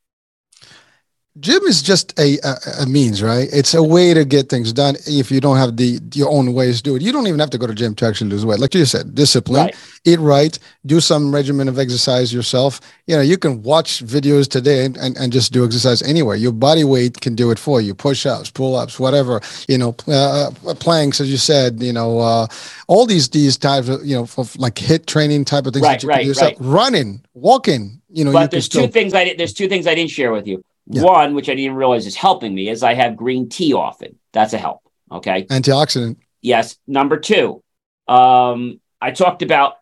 gym 1.40 1.64
is 1.64 1.82
just 1.82 2.18
a, 2.20 2.38
a, 2.44 2.84
a, 2.84 2.86
means 2.86 3.22
right? 3.22 3.48
It's 3.52 3.74
a 3.74 3.84
way 3.84 4.14
to 4.14 4.26
get 4.26 4.50
things 4.50 4.74
done 4.74 4.96
if 5.08 5.32
you 5.32 5.40
don't 5.40 5.58
have 5.58 5.78
the 5.78 6.00
your 6.14 6.30
own 6.30 6.54
ways 6.54 6.78
to 6.78 6.84
do 6.84 6.96
it. 6.96 7.02
You 7.02 7.12
don't 7.12 7.28
even 7.28 7.40
have 7.40 7.50
to 7.52 7.58
go 7.58 7.68
to 7.68 7.74
gym 7.74 7.96
to 7.96 8.06
actually 8.06 8.30
lose 8.30 8.46
weight. 8.46 8.60
Like 8.60 8.74
you 8.74 8.86
said 8.86 9.16
discipline 9.16 9.66
right. 9.66 9.76
eat 10.06 10.20
right 10.20 10.58
do 10.86 11.00
some 11.00 11.34
regimen 11.34 11.68
of 11.68 11.80
exercise 11.80 12.34
yourself. 12.34 12.82
You 13.08 13.16
know 13.16 13.22
you 13.22 13.38
can 13.38 13.62
watch 13.64 14.04
videos 14.04 14.50
today 14.50 14.86
and, 14.86 14.98
and, 14.98 15.18
and 15.18 15.32
just 15.32 15.54
do 15.54 15.66
exercise 15.66 16.02
anywhere. 16.02 16.36
Your 16.36 16.52
body 16.52 16.84
weight 16.84 17.22
can 17.22 17.36
do 17.36 17.52
it 17.52 17.60
for 17.60 17.82
you. 17.82 17.94
Push-ups 17.94 18.52
pull-ups 18.52 19.00
whatever 19.00 19.42
you 19.68 19.78
know 19.78 19.96
uh, 20.08 20.52
planks 20.80 21.22
as 21.22 21.30
you 21.30 21.38
said 21.38 21.82
you 21.82 21.94
know 21.94 22.20
uh, 22.20 22.48
all 22.88 23.06
these 23.06 23.30
these 23.30 23.58
types 23.58 23.88
of 23.88 24.06
you 24.06 24.16
know 24.16 24.28
of 24.38 24.56
like 24.58 24.76
HIIT 24.76 25.06
training 25.06 25.46
type 25.46 25.66
of 25.66 25.74
things 25.74 25.84
right, 25.84 26.02
that 26.02 26.04
you 26.04 26.10
right, 26.10 26.16
can 26.16 26.24
do. 26.24 26.28
Yourself 26.30 26.54
right. 26.54 26.58
running 26.60 27.22
walking 27.34 28.02
you 28.10 28.24
know 28.26 28.32
but 28.32 28.52
there's 28.52 28.68
two 28.68 28.88
things 28.88 29.14
i 29.14 29.24
did, 29.24 29.38
there's 29.38 29.54
two 29.54 29.70
things 29.70 29.88
i 29.88 29.96
didn't 29.96 30.12
share 30.12 30.32
with 30.32 30.48
you 30.48 30.64
yeah. 30.90 31.04
One, 31.04 31.36
which 31.36 31.50
I 31.50 31.56
didn't 31.56 31.76
realize 31.76 32.08
is 32.08 32.16
helping 32.16 32.54
me, 32.54 32.68
is 32.68 32.82
I 32.82 32.96
have 32.96 33.16
green 33.16 33.48
tea 33.48 33.74
often. 33.74 34.18
That's 34.34 34.54
a 34.54 34.58
help. 34.58 34.82
Okay. 35.12 35.44
Antioxidant. 35.44 36.18
Yes. 36.42 36.78
Number 36.88 37.18
two, 37.18 37.64
um, 38.08 38.80
I 39.00 39.12
talked 39.12 39.44
about, 39.44 39.76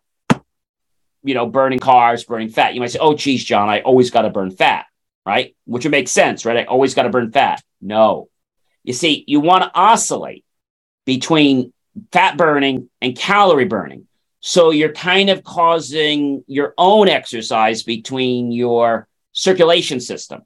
you 1.23 1.33
know, 1.33 1.45
burning 1.45 1.79
carbs, 1.79 2.27
burning 2.27 2.49
fat. 2.49 2.73
You 2.73 2.81
might 2.81 2.91
say, 2.91 2.99
oh, 2.99 3.15
geez, 3.15 3.43
John, 3.43 3.69
I 3.69 3.81
always 3.81 4.11
got 4.11 4.23
to 4.23 4.29
burn 4.29 4.51
fat, 4.51 4.85
right? 5.25 5.55
Which 5.65 5.85
would 5.85 5.91
make 5.91 6.09
sense, 6.09 6.45
right? 6.45 6.57
I 6.57 6.63
always 6.65 6.93
got 6.93 7.03
to 7.03 7.09
burn 7.09 7.31
fat. 7.31 7.63
No. 7.81 8.29
You 8.83 8.93
see, 8.93 9.23
you 9.27 9.39
want 9.39 9.63
to 9.63 9.71
oscillate 9.73 10.43
between 11.05 11.71
fat 12.11 12.37
burning 12.37 12.89
and 13.01 13.17
calorie 13.17 13.65
burning. 13.65 14.07
So 14.41 14.71
you're 14.71 14.93
kind 14.93 15.29
of 15.29 15.43
causing 15.43 16.43
your 16.47 16.73
own 16.77 17.07
exercise 17.07 17.83
between 17.83 18.51
your 18.51 19.07
circulation 19.31 19.99
system 19.99 20.41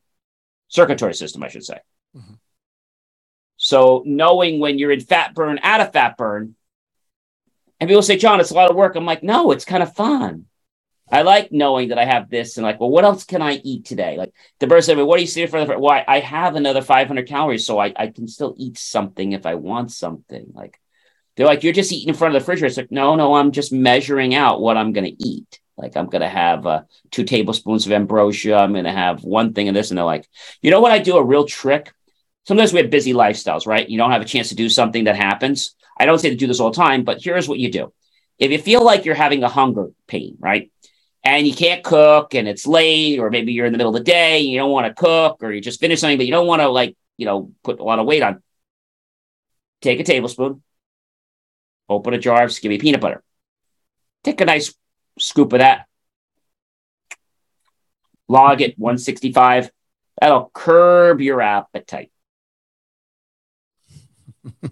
circulatory 0.72 1.14
system, 1.14 1.44
I 1.44 1.50
should 1.50 1.66
say. 1.66 1.80
Mm-hmm. 2.18 2.34
So 3.58 4.02
knowing 4.06 4.60
when 4.60 4.80
you're 4.80 4.92
in 4.92 5.02
fat 5.02 5.36
burn, 5.36 5.60
out 5.62 5.82
of 5.82 5.94
fat 5.94 6.18
burn, 6.18 6.56
and 7.80 7.88
people 7.88 8.02
say, 8.02 8.18
John, 8.18 8.40
it's 8.40 8.52
a 8.52 8.56
lot 8.56 8.70
of 8.70 8.76
work. 8.76 8.96
I'm 8.96 9.06
like, 9.06 9.22
no, 9.22 9.52
it's 9.52 9.66
kind 9.66 9.84
of 9.84 9.94
fun. 9.94 10.46
I 11.12 11.24
like 11.24 11.52
knowing 11.52 11.90
that 11.90 11.98
I 11.98 12.06
have 12.06 12.30
this 12.30 12.58
and 12.58 12.66
like, 12.66 12.80
well, 12.80 12.90
what 12.90 13.04
else 13.04 13.26
can 13.26 13.42
I 13.42 13.56
eat 13.64 13.86
today? 13.86 14.18
Like 14.18 14.34
the 14.60 14.68
person 14.68 14.98
said, 14.98 15.04
what 15.04 15.18
do 15.18 15.22
you 15.22 15.28
see 15.28 15.46
for 15.46 15.60
the 15.60 15.66
fridge? 15.66 15.80
Why 15.80 16.06
I 16.08 16.20
have 16.20 16.56
another 16.56 16.82
500 16.82 17.28
calories, 17.28 17.66
so 17.66 17.80
I, 17.80 17.94
I 17.96 18.08
can 18.08 18.28
still 18.28 18.56
eat 18.58 18.78
something 18.78 19.34
if 19.34 19.46
I 19.46 19.56
want 19.56 19.92
something. 19.92 20.52
Like 20.54 20.80
they're 21.36 21.46
like, 21.46 21.64
you're 21.64 21.74
just 21.74 21.92
eating 21.92 22.10
in 22.10 22.16
front 22.16 22.34
of 22.34 22.42
the 22.42 22.44
refrigerator. 22.44 22.68
It's 22.68 22.78
like, 22.78 22.92
no, 22.92 23.16
no, 23.16 23.34
I'm 23.34 23.52
just 23.52 23.74
measuring 23.74 24.34
out 24.34 24.62
what 24.62 24.78
I'm 24.78 24.94
going 24.94 25.06
to 25.06 25.24
eat. 25.24 25.60
Like 25.82 25.98
I'm 25.98 26.08
going 26.08 26.22
to 26.22 26.30
have 26.30 26.66
uh, 26.68 26.82
two 27.10 27.24
tablespoons 27.24 27.86
of 27.86 27.92
ambrosia. 27.92 28.56
I'm 28.56 28.74
going 28.74 28.86
to 28.86 28.92
have 28.92 29.24
one 29.24 29.54
thing 29.54 29.68
of 29.68 29.74
this. 29.74 29.90
And 29.90 29.98
they're 29.98 30.06
like, 30.06 30.28
you 30.62 30.70
know 30.70 30.80
what? 30.80 30.92
I 30.92 31.00
do 31.00 31.18
a 31.18 31.24
real 31.24 31.46
trick. 31.46 31.92
Sometimes 32.46 32.72
we 32.72 32.82
have 32.82 32.90
busy 32.90 33.14
lifestyles, 33.14 33.66
right? 33.66 33.90
You 33.90 33.98
don't 33.98 34.12
have 34.12 34.22
a 34.22 34.26
chance 34.26 34.50
to 34.50 34.56
do 34.56 34.70
something 34.70 35.06
that 35.06 35.16
happens. 35.16 35.76
I 35.98 36.06
don't 36.06 36.20
say 36.20 36.30
to 36.30 36.36
do 36.36 36.48
this 36.48 36.60
all 36.60 36.72
the 36.72 36.78
time, 36.78 37.04
but 37.04 37.22
here's 37.22 37.48
what 37.48 37.60
you 37.60 37.72
do. 37.72 37.94
If 38.40 38.52
you 38.52 38.60
feel 38.60 38.84
like 38.84 39.06
you're 39.06 39.16
having 39.16 39.44
a 39.44 39.50
hunger 39.50 39.92
pain, 40.08 40.38
right? 40.40 40.72
And 41.24 41.46
you 41.46 41.54
can't 41.54 41.84
cook 41.84 42.34
and 42.34 42.48
it's 42.48 42.66
late, 42.66 43.20
or 43.20 43.30
maybe 43.30 43.54
you're 43.54 43.68
in 43.68 43.72
the 43.72 43.78
middle 43.78 43.96
of 43.96 44.00
the 44.00 44.12
day, 44.12 44.40
and 44.40 44.48
you 44.48 44.58
don't 44.58 44.72
want 44.72 44.88
to 44.88 45.00
cook, 45.00 45.44
or 45.44 45.52
you 45.52 45.62
just 45.62 45.80
finished 45.80 46.02
something, 46.02 46.18
but 46.18 46.26
you 46.26 46.32
don't 46.32 46.48
want 46.48 46.62
to 46.62 46.70
like, 46.70 46.96
you 47.18 47.28
know, 47.28 47.52
put 47.64 47.80
a 47.80 47.84
lot 47.84 48.00
of 48.00 48.08
weight 48.08 48.24
on. 48.24 48.42
Take 49.82 50.00
a 50.00 50.04
tablespoon, 50.04 50.64
open 51.88 52.14
a 52.16 52.18
jar 52.18 52.44
of 52.44 52.52
Skippy 52.52 52.80
peanut 52.80 53.02
butter. 53.02 53.24
Take 54.24 54.42
a 54.42 54.46
nice 54.46 54.74
scoop 55.20 55.54
of 55.54 55.60
that. 55.60 55.88
Log 58.28 58.62
it 58.62 58.78
165. 58.78 59.72
That'll 60.20 60.52
curb 60.54 61.22
your 61.22 61.42
appetite. 61.42 62.12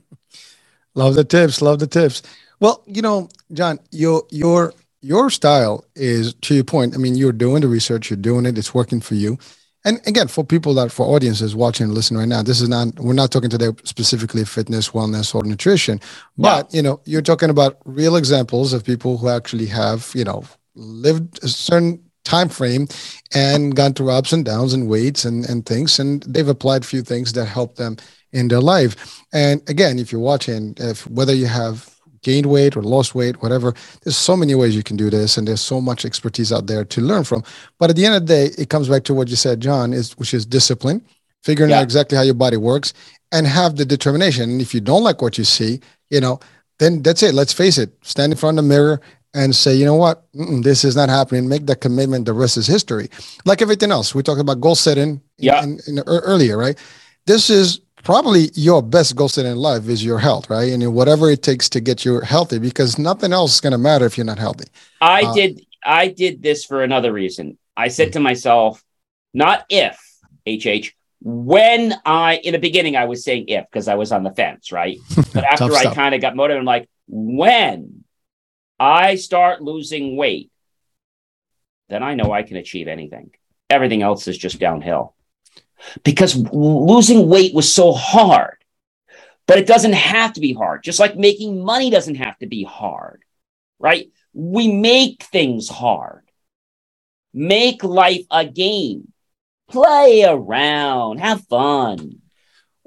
love 0.95 1.15
the 1.15 1.23
tips. 1.23 1.61
Love 1.61 1.79
the 1.79 1.87
tips. 1.87 2.21
Well, 2.59 2.83
you 2.85 3.01
know, 3.01 3.29
John, 3.53 3.79
your 3.91 4.23
your 4.29 4.73
your 5.01 5.29
style 5.29 5.85
is 5.95 6.33
to 6.35 6.55
your 6.55 6.63
point. 6.63 6.93
I 6.93 6.97
mean, 6.97 7.15
you're 7.15 7.31
doing 7.31 7.61
the 7.61 7.67
research, 7.67 8.09
you're 8.09 8.17
doing 8.17 8.45
it, 8.45 8.57
it's 8.57 8.73
working 8.73 8.99
for 8.99 9.15
you. 9.15 9.37
And 9.85 10.01
again, 10.05 10.27
for 10.27 10.43
people 10.43 10.73
that 10.73 10.91
for 10.91 11.05
audiences 11.05 11.55
watching 11.55 11.85
and 11.85 11.93
listening 11.93 12.19
right 12.19 12.27
now, 12.27 12.43
this 12.43 12.59
is 12.59 12.67
not 12.67 12.99
we're 12.99 13.13
not 13.13 13.31
talking 13.31 13.49
today 13.49 13.69
specifically 13.83 14.43
fitness, 14.43 14.89
wellness, 14.89 15.33
or 15.33 15.43
nutrition, 15.43 16.01
but 16.37 16.73
you 16.73 16.81
know, 16.81 16.99
you're 17.05 17.21
talking 17.21 17.49
about 17.49 17.77
real 17.85 18.15
examples 18.17 18.73
of 18.73 18.83
people 18.83 19.17
who 19.17 19.29
actually 19.29 19.67
have, 19.67 20.11
you 20.13 20.25
know, 20.25 20.43
lived 20.75 21.41
a 21.43 21.47
certain 21.47 22.03
time 22.25 22.49
frame 22.49 22.87
and 23.33 23.75
gone 23.75 23.93
through 23.93 24.11
ups 24.11 24.33
and 24.33 24.45
downs 24.45 24.73
and 24.73 24.89
weights 24.89 25.23
and, 25.25 25.45
and 25.49 25.65
things 25.65 25.97
and 25.97 26.23
they've 26.23 26.49
applied 26.49 26.83
a 26.83 26.87
few 26.87 27.01
things 27.01 27.33
that 27.33 27.45
help 27.45 27.75
them 27.75 27.95
in 28.31 28.49
their 28.49 28.59
life. 28.59 29.23
And 29.33 29.67
again, 29.69 29.97
if 29.97 30.11
you're 30.11 30.21
watching, 30.21 30.75
if 30.77 31.07
whether 31.09 31.33
you 31.33 31.47
have 31.47 31.98
gained 32.21 32.45
weight 32.45 32.75
or 32.75 32.81
lost 32.81 33.15
weight, 33.15 33.41
whatever, 33.41 33.73
there's 34.03 34.17
so 34.17 34.35
many 34.35 34.55
ways 34.55 34.75
you 34.75 34.83
can 34.83 34.97
do 34.97 35.09
this, 35.09 35.37
and 35.37 35.47
there's 35.47 35.61
so 35.61 35.79
much 35.79 36.05
expertise 36.05 36.51
out 36.51 36.67
there 36.67 36.85
to 36.85 37.01
learn 37.01 37.23
from. 37.23 37.43
But 37.77 37.89
at 37.89 37.95
the 37.95 38.05
end 38.05 38.15
of 38.15 38.27
the 38.27 38.33
day, 38.33 38.61
it 38.61 38.69
comes 38.69 38.89
back 38.89 39.03
to 39.05 39.13
what 39.13 39.29
you 39.29 39.35
said, 39.35 39.61
John, 39.61 39.93
is 39.93 40.17
which 40.17 40.33
is 40.33 40.45
discipline, 40.45 41.03
figuring 41.43 41.71
yeah. 41.71 41.79
out 41.79 41.83
exactly 41.83 42.17
how 42.17 42.23
your 42.23 42.33
body 42.33 42.57
works, 42.57 42.93
and 43.31 43.45
have 43.47 43.75
the 43.75 43.85
determination. 43.85 44.49
And 44.49 44.61
if 44.61 44.73
you 44.73 44.81
don't 44.81 45.03
like 45.03 45.21
what 45.21 45.37
you 45.37 45.43
see, 45.43 45.81
you 46.09 46.19
know, 46.19 46.39
then 46.79 47.01
that's 47.01 47.23
it. 47.23 47.33
Let's 47.33 47.53
face 47.53 47.77
it. 47.77 47.91
Stand 48.03 48.33
in 48.33 48.37
front 48.37 48.57
of 48.57 48.63
the 48.63 48.69
mirror 48.69 49.01
and 49.33 49.55
say, 49.55 49.75
you 49.75 49.85
know 49.85 49.95
what, 49.95 50.25
this 50.33 50.83
is 50.83 50.95
not 50.95 51.09
happening. 51.09 51.47
Make 51.47 51.67
that 51.67 51.81
commitment. 51.81 52.25
The 52.25 52.33
rest 52.33 52.57
is 52.57 52.65
history. 52.65 53.09
Like 53.45 53.61
everything 53.61 53.91
else, 53.91 54.15
we 54.15 54.23
talked 54.23 54.41
about 54.41 54.59
goal 54.59 54.75
setting 54.75 55.21
yeah. 55.37 55.63
In, 55.63 55.79
in, 55.87 55.99
in, 55.99 56.03
earlier, 56.07 56.57
right? 56.57 56.77
This 57.25 57.49
is 57.49 57.79
probably 58.03 58.51
your 58.53 58.81
best 58.81 59.15
goal 59.15 59.29
setting 59.29 59.51
in 59.51 59.57
life 59.57 59.87
is 59.87 60.03
your 60.03 60.19
health, 60.19 60.49
right? 60.49 60.71
And 60.71 60.93
whatever 60.93 61.29
it 61.29 61.43
takes 61.43 61.69
to 61.69 61.79
get 61.79 62.05
you 62.05 62.19
healthy, 62.21 62.59
because 62.59 62.97
nothing 62.97 63.33
else 63.33 63.55
is 63.55 63.61
going 63.61 63.71
to 63.71 63.77
matter 63.77 64.05
if 64.05 64.17
you're 64.17 64.25
not 64.25 64.39
healthy. 64.39 64.65
I 65.01 65.23
uh, 65.23 65.33
did. 65.33 65.65
I 65.83 66.07
did 66.07 66.43
this 66.43 66.65
for 66.65 66.83
another 66.83 67.13
reason. 67.13 67.57
I 67.77 67.87
said 67.87 68.13
to 68.13 68.19
myself, 68.19 68.83
not 69.33 69.65
if 69.69 69.97
HH, 70.45 70.93
when 71.21 71.93
I 72.05 72.37
in 72.37 72.53
the 72.53 72.59
beginning 72.59 72.95
I 72.95 73.05
was 73.05 73.23
saying 73.23 73.45
if 73.47 73.65
because 73.69 73.87
I 73.87 73.95
was 73.95 74.11
on 74.11 74.23
the 74.23 74.31
fence, 74.31 74.71
right? 74.71 74.97
But 75.33 75.43
after 75.43 75.73
I 75.73 75.93
kind 75.93 76.15
of 76.15 76.21
got 76.21 76.35
motivated, 76.35 76.59
I'm 76.59 76.65
like, 76.65 76.89
when 77.07 78.03
I 78.79 79.15
start 79.15 79.61
losing 79.61 80.15
weight, 80.15 80.51
then 81.89 82.03
I 82.03 82.15
know 82.15 82.31
I 82.31 82.43
can 82.43 82.57
achieve 82.57 82.87
anything. 82.87 83.31
Everything 83.69 84.01
else 84.01 84.27
is 84.27 84.37
just 84.37 84.59
downhill. 84.59 85.15
Because 86.03 86.35
losing 86.51 87.29
weight 87.29 87.53
was 87.53 87.73
so 87.73 87.91
hard. 87.91 88.57
But 89.47 89.57
it 89.57 89.67
doesn't 89.67 89.93
have 89.93 90.33
to 90.33 90.41
be 90.41 90.53
hard. 90.53 90.83
Just 90.83 90.99
like 90.99 91.15
making 91.15 91.63
money 91.63 91.89
doesn't 91.89 92.15
have 92.15 92.37
to 92.39 92.47
be 92.47 92.63
hard, 92.63 93.23
right? 93.79 94.11
We 94.33 94.71
make 94.71 95.23
things 95.23 95.67
hard. 95.67 96.23
Make 97.33 97.83
life 97.83 98.25
a 98.29 98.45
game. 98.45 99.11
Play 99.69 100.23
around, 100.23 101.19
have 101.19 101.45
fun. 101.47 102.21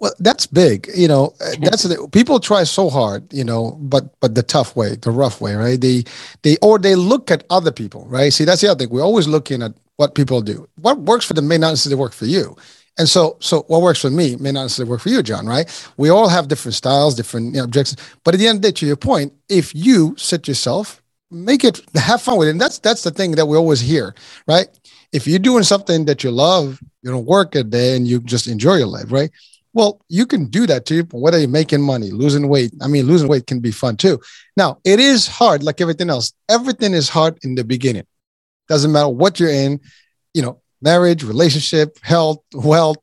Well, 0.02 0.12
that's 0.18 0.46
big. 0.46 0.90
You 0.96 1.06
know, 1.06 1.32
uh, 1.40 1.52
that's 1.60 1.84
the, 1.84 2.08
people 2.10 2.40
try 2.40 2.64
so 2.64 2.90
hard. 2.90 3.32
You 3.32 3.44
know, 3.44 3.78
but 3.80 4.18
but 4.20 4.34
the 4.34 4.42
tough 4.42 4.74
way, 4.74 4.96
the 4.96 5.12
rough 5.12 5.40
way, 5.40 5.54
right? 5.54 5.80
They 5.80 6.02
they 6.42 6.56
or 6.60 6.78
they 6.78 6.96
look 6.96 7.30
at 7.30 7.44
other 7.50 7.70
people, 7.70 8.04
right? 8.08 8.32
See, 8.32 8.44
that's 8.44 8.60
the 8.60 8.68
other 8.68 8.84
thing. 8.84 8.92
We're 8.92 9.02
always 9.02 9.28
looking 9.28 9.62
at 9.62 9.74
what 9.96 10.16
people 10.16 10.42
do. 10.42 10.68
What 10.80 10.98
works 10.98 11.24
for 11.24 11.34
them 11.34 11.46
may 11.46 11.56
not 11.58 11.70
necessarily 11.70 12.00
work 12.00 12.12
for 12.12 12.26
you. 12.26 12.56
And 12.98 13.08
so, 13.08 13.38
so 13.40 13.62
what 13.68 13.80
works 13.80 14.00
for 14.00 14.10
me 14.10 14.36
may 14.36 14.52
not 14.52 14.62
necessarily 14.62 14.90
work 14.90 15.00
for 15.00 15.08
you, 15.08 15.22
John. 15.22 15.46
Right? 15.46 15.66
We 15.96 16.10
all 16.10 16.28
have 16.28 16.48
different 16.48 16.74
styles, 16.74 17.14
different 17.14 17.54
you 17.54 17.60
know, 17.60 17.64
objectives. 17.64 18.02
But 18.24 18.34
at 18.34 18.38
the 18.38 18.48
end 18.48 18.56
of 18.56 18.62
the 18.62 18.68
day, 18.68 18.72
to 18.80 18.86
your 18.86 18.96
point, 18.96 19.32
if 19.48 19.74
you 19.74 20.14
set 20.18 20.46
yourself, 20.46 21.02
make 21.30 21.64
it 21.64 21.80
have 21.94 22.22
fun 22.22 22.38
with 22.38 22.48
it. 22.48 22.52
And 22.52 22.60
that's 22.60 22.78
that's 22.78 23.02
the 23.02 23.10
thing 23.10 23.32
that 23.32 23.46
we 23.46 23.56
always 23.56 23.80
hear, 23.80 24.14
right? 24.46 24.68
If 25.12 25.26
you're 25.26 25.38
doing 25.38 25.62
something 25.62 26.04
that 26.06 26.22
you 26.22 26.30
love, 26.30 26.80
you 27.02 27.10
don't 27.10 27.26
work 27.26 27.54
a 27.54 27.64
day 27.64 27.96
and 27.96 28.06
you 28.06 28.20
just 28.20 28.46
enjoy 28.46 28.76
your 28.76 28.86
life, 28.86 29.10
right? 29.10 29.30
Well, 29.74 30.00
you 30.08 30.26
can 30.26 30.46
do 30.46 30.66
that 30.66 30.84
too, 30.84 31.04
whether 31.12 31.38
you're 31.38 31.48
making 31.48 31.80
money, 31.80 32.10
losing 32.10 32.48
weight. 32.48 32.72
I 32.82 32.88
mean, 32.88 33.06
losing 33.06 33.28
weight 33.28 33.46
can 33.46 33.60
be 33.60 33.72
fun 33.72 33.96
too. 33.96 34.20
Now, 34.56 34.78
it 34.84 35.00
is 35.00 35.26
hard, 35.26 35.62
like 35.62 35.80
everything 35.80 36.10
else. 36.10 36.32
Everything 36.48 36.92
is 36.92 37.08
hard 37.08 37.38
in 37.42 37.54
the 37.54 37.64
beginning. 37.64 38.06
Doesn't 38.68 38.92
matter 38.92 39.08
what 39.08 39.40
you're 39.40 39.50
in, 39.50 39.80
you 40.34 40.42
know, 40.42 40.61
marriage, 40.82 41.22
relationship, 41.22 41.98
health, 42.02 42.42
wealth, 42.52 42.98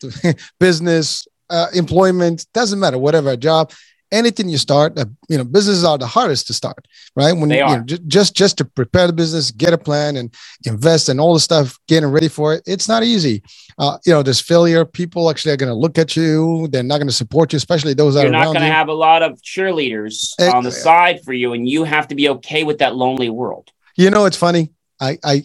business, 0.59 1.27
uh, 1.49 1.67
employment, 1.73 2.45
doesn't 2.53 2.80
matter, 2.80 2.97
whatever 2.97 3.36
job 3.36 3.71
anything 4.11 4.49
you 4.49 4.57
start, 4.57 4.97
uh, 4.97 5.05
you 5.27 5.38
know, 5.38 5.43
businesses 5.43 5.84
are 5.84 5.97
the 5.97 6.07
hardest 6.07 6.47
to 6.47 6.53
start, 6.53 6.88
right? 7.15 7.34
When 7.34 7.49
they 7.49 7.61
are. 7.61 7.71
You 7.71 7.77
know, 7.77 7.84
j- 7.84 7.99
just 8.07 8.36
just 8.36 8.57
to 8.57 8.65
prepare 8.65 9.07
the 9.07 9.13
business, 9.13 9.51
get 9.51 9.73
a 9.73 9.77
plan, 9.77 10.15
and 10.15 10.34
invest, 10.65 11.09
and 11.09 11.19
all 11.19 11.34
the 11.34 11.39
stuff, 11.39 11.80
getting 11.88 12.09
ready 12.09 12.27
for 12.27 12.53
it, 12.53 12.63
it's 12.65 12.88
not 12.88 13.03
easy. 13.03 13.43
Uh, 13.77 13.97
you 14.05 14.13
know, 14.13 14.23
there's 14.23 14.41
failure. 14.41 14.86
People 14.86 15.30
actually 15.30 15.53
are 15.53 15.57
going 15.57 15.69
to 15.69 15.75
look 15.75 15.97
at 15.97 16.15
you. 16.15 16.67
They're 16.69 16.84
not 16.84 16.97
going 16.97 17.07
to 17.07 17.13
support 17.13 17.53
you, 17.53 17.57
especially 17.57 17.93
those 17.93 18.15
You're 18.15 18.23
that 18.23 18.30
are 18.30 18.45
not 18.45 18.45
going 18.45 18.67
to 18.67 18.73
have 18.73 18.89
a 18.89 18.93
lot 18.93 19.23
of 19.23 19.41
cheerleaders 19.41 20.34
it, 20.39 20.53
on 20.53 20.63
the 20.63 20.71
side 20.71 21.21
for 21.23 21.34
you, 21.34 21.53
and 21.53 21.67
you 21.67 21.84
have 21.84 22.07
to 22.09 22.15
be 22.15 22.30
okay 22.30 22.63
with 22.63 22.80
that 22.80 22.95
lonely 22.95 23.30
world. 23.30 23.69
You 23.95 24.09
know, 24.09 24.25
it's 24.25 24.38
funny. 24.38 24.69
I 24.99 25.17
I 25.23 25.43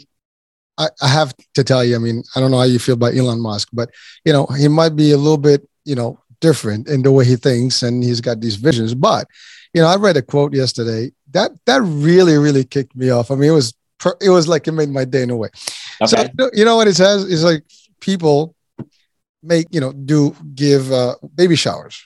I 0.79 1.09
have 1.09 1.35
to 1.55 1.65
tell 1.65 1.85
you. 1.85 1.97
I 1.97 1.99
mean, 1.99 2.23
I 2.35 2.41
don't 2.41 2.51
know 2.51 2.59
how 2.59 2.65
you 2.65 2.79
feel 2.79 2.95
about 2.95 3.15
Elon 3.15 3.41
Musk, 3.41 3.69
but 3.73 3.91
you 4.25 4.33
know, 4.33 4.47
he 4.47 4.69
might 4.69 4.97
be 4.97 5.13
a 5.13 5.17
little 5.17 5.39
bit, 5.39 5.69
you 5.85 5.95
know, 5.95 6.19
different 6.41 6.89
in 6.89 7.03
the 7.03 7.13
way 7.13 7.25
he 7.25 7.37
thinks 7.37 7.83
and 7.83 8.03
he's 8.03 8.21
got 8.21 8.41
these 8.41 8.57
visions. 8.57 8.95
But 8.95 9.29
you 9.73 9.83
know, 9.83 9.89
I 9.89 9.97
read 9.97 10.17
a 10.17 10.23
quote 10.23 10.55
yesterday 10.55 11.13
that 11.31 11.53
that 11.67 11.81
really 11.83 12.37
really 12.37 12.65
kicked 12.65 12.97
me 12.97 13.11
off. 13.11 13.31
I 13.31 13.35
mean, 13.35 13.51
it 13.51 13.55
was 13.55 13.75
it 14.21 14.31
was 14.31 14.49
like 14.49 14.67
it 14.69 14.73
made 14.73 14.91
my 14.91 15.05
day 15.05 15.23
in 15.23 15.31
a 15.31 15.37
way. 15.37 15.49
Okay. 16.03 16.29
So 16.39 16.51
you 16.53 16.65
know 16.65 16.77
what 16.77 16.89
it 16.89 16.95
says 16.95 17.25
is 17.25 17.45
like 17.45 17.65
people 18.01 18.55
make 19.43 19.67
you 19.71 19.81
know 19.81 19.93
do 19.93 20.35
give 20.55 20.91
uh, 20.93 21.17
baby 21.35 21.57
showers. 21.57 22.03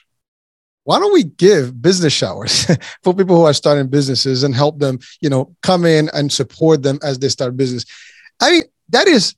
Why 0.83 0.97
don't 0.97 1.13
we 1.13 1.23
give 1.23 1.79
business 1.79 2.13
showers 2.13 2.65
for 3.03 3.13
people 3.13 3.35
who 3.35 3.43
are 3.43 3.53
starting 3.53 3.87
businesses 3.87 4.43
and 4.43 4.55
help 4.55 4.79
them, 4.79 4.97
you 5.21 5.29
know, 5.29 5.55
come 5.61 5.85
in 5.85 6.09
and 6.13 6.31
support 6.31 6.81
them 6.81 6.97
as 7.03 7.19
they 7.19 7.29
start 7.29 7.55
business? 7.55 7.85
I 8.39 8.51
mean, 8.51 8.63
that 8.89 9.07
is 9.07 9.35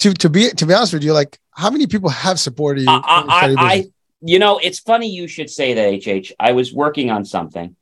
to 0.00 0.12
to 0.14 0.28
be 0.28 0.50
to 0.50 0.66
be 0.66 0.74
honest 0.74 0.92
with 0.92 1.04
you, 1.04 1.12
like 1.12 1.38
how 1.52 1.70
many 1.70 1.86
people 1.86 2.10
have 2.10 2.40
supported 2.40 2.82
you? 2.82 2.88
I, 2.88 3.54
I, 3.58 3.86
you 4.20 4.38
know, 4.38 4.58
it's 4.58 4.78
funny 4.78 5.08
you 5.08 5.26
should 5.26 5.50
say 5.50 5.74
that, 5.74 6.06
HH. 6.06 6.32
I 6.38 6.52
was 6.52 6.72
working 6.72 7.10
on 7.10 7.24
something 7.24 7.76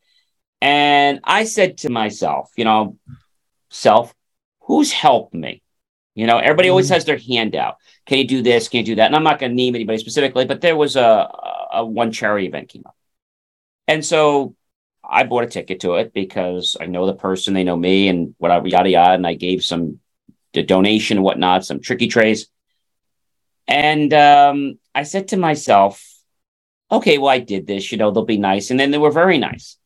and 0.61 1.21
I 1.25 1.45
said 1.45 1.79
to 1.79 1.91
myself, 1.91 2.51
you 2.57 2.65
know, 2.65 2.97
self, 3.71 4.15
who's 4.61 4.93
helped 4.93 5.35
me? 5.35 5.63
You 6.15 6.27
know, 6.27 6.39
everybody 6.39 6.69
always 6.69 6.89
mm. 6.89 6.95
has 6.95 7.05
their 7.05 7.19
hand 7.19 7.55
out. 7.55 7.77
Can 8.07 8.19
you 8.19 8.27
do 8.27 8.43
this? 8.43 8.69
Can 8.69 8.79
you 8.79 8.87
do 8.87 8.95
that? 8.97 9.07
And 9.07 9.15
I'm 9.15 9.23
not 9.23 9.39
going 9.39 9.53
to 9.53 9.57
name 9.57 9.77
anybody 9.77 9.99
specifically, 9.99 10.45
but 10.45 10.61
there 10.61 10.77
was 10.77 10.97
a, 10.97 11.31
a 11.73 11.85
one 11.85 12.11
charity 12.11 12.47
event 12.49 12.69
came 12.69 12.83
up. 12.85 12.97
And 13.87 14.05
so 14.05 14.57
I 15.09 15.23
bought 15.23 15.45
a 15.45 15.47
ticket 15.47 15.81
to 15.81 15.95
it 15.95 16.13
because 16.13 16.77
I 16.81 16.87
know 16.87 17.07
the 17.07 17.15
person, 17.15 17.55
they 17.55 17.63
know 17.63 17.77
me 17.77 18.09
and 18.09 18.35
whatever, 18.39 18.67
yada, 18.67 18.91
yada. 18.91 19.15
And 19.15 19.27
I 19.27 19.35
gave 19.35 19.63
some 19.63 20.01
the 20.55 20.63
donation 20.63 21.19
and 21.19 21.25
whatnot, 21.25 21.65
some 21.65 21.81
tricky 21.81 22.09
trays. 22.09 22.49
And 23.67 24.13
um, 24.15 24.79
I 24.95 25.03
said 25.03 25.29
to 25.29 25.37
myself, 25.37 26.05
okay, 26.91 27.19
well, 27.19 27.29
I 27.29 27.39
did 27.39 27.67
this, 27.67 27.93
you 27.93 27.99
know, 27.99 28.11
they'll 28.11 28.25
be 28.25 28.39
nice. 28.39 28.71
And 28.71 28.81
then 28.81 28.91
they 28.91 28.99
were 28.99 29.11
very 29.11 29.39
nice. 29.39 29.77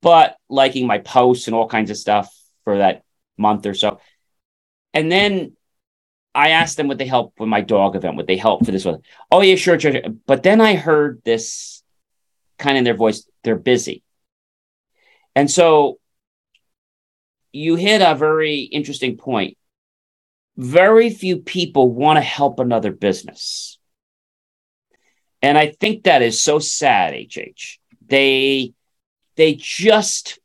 But 0.00 0.36
liking 0.48 0.86
my 0.86 0.98
posts 0.98 1.48
and 1.48 1.56
all 1.56 1.68
kinds 1.68 1.90
of 1.90 1.96
stuff 1.96 2.32
for 2.64 2.78
that 2.78 3.02
month 3.36 3.66
or 3.66 3.74
so. 3.74 4.00
And 4.94 5.10
then 5.10 5.56
I 6.34 6.50
asked 6.50 6.76
them 6.76 6.86
would 6.86 6.98
they 6.98 7.06
help 7.06 7.34
with 7.38 7.48
my 7.48 7.62
dog 7.62 7.96
event? 7.96 8.16
Would 8.16 8.28
they 8.28 8.36
help 8.36 8.64
for 8.64 8.70
this 8.70 8.84
one? 8.84 9.00
Oh, 9.30 9.40
yeah, 9.42 9.56
sure, 9.56 9.78
sure. 9.78 10.00
But 10.26 10.44
then 10.44 10.60
I 10.60 10.76
heard 10.76 11.20
this 11.24 11.82
kind 12.58 12.76
of 12.76 12.78
in 12.78 12.84
their 12.84 12.94
voice, 12.94 13.28
they're 13.42 13.56
busy. 13.56 14.02
And 15.34 15.50
so 15.50 15.97
you 17.58 17.74
hit 17.76 18.00
a 18.00 18.14
very 18.14 18.60
interesting 18.60 19.16
point. 19.16 19.56
Very 20.56 21.10
few 21.10 21.38
people 21.38 21.92
want 21.92 22.16
to 22.16 22.22
help 22.22 22.58
another 22.60 22.92
business. 22.92 23.78
And 25.42 25.56
I 25.56 25.74
think 25.80 26.04
that 26.04 26.22
is 26.22 26.40
so 26.40 26.58
sad, 26.58 27.14
HH. 27.14 27.78
They 28.06 28.72
they 29.36 29.54
just 29.54 30.38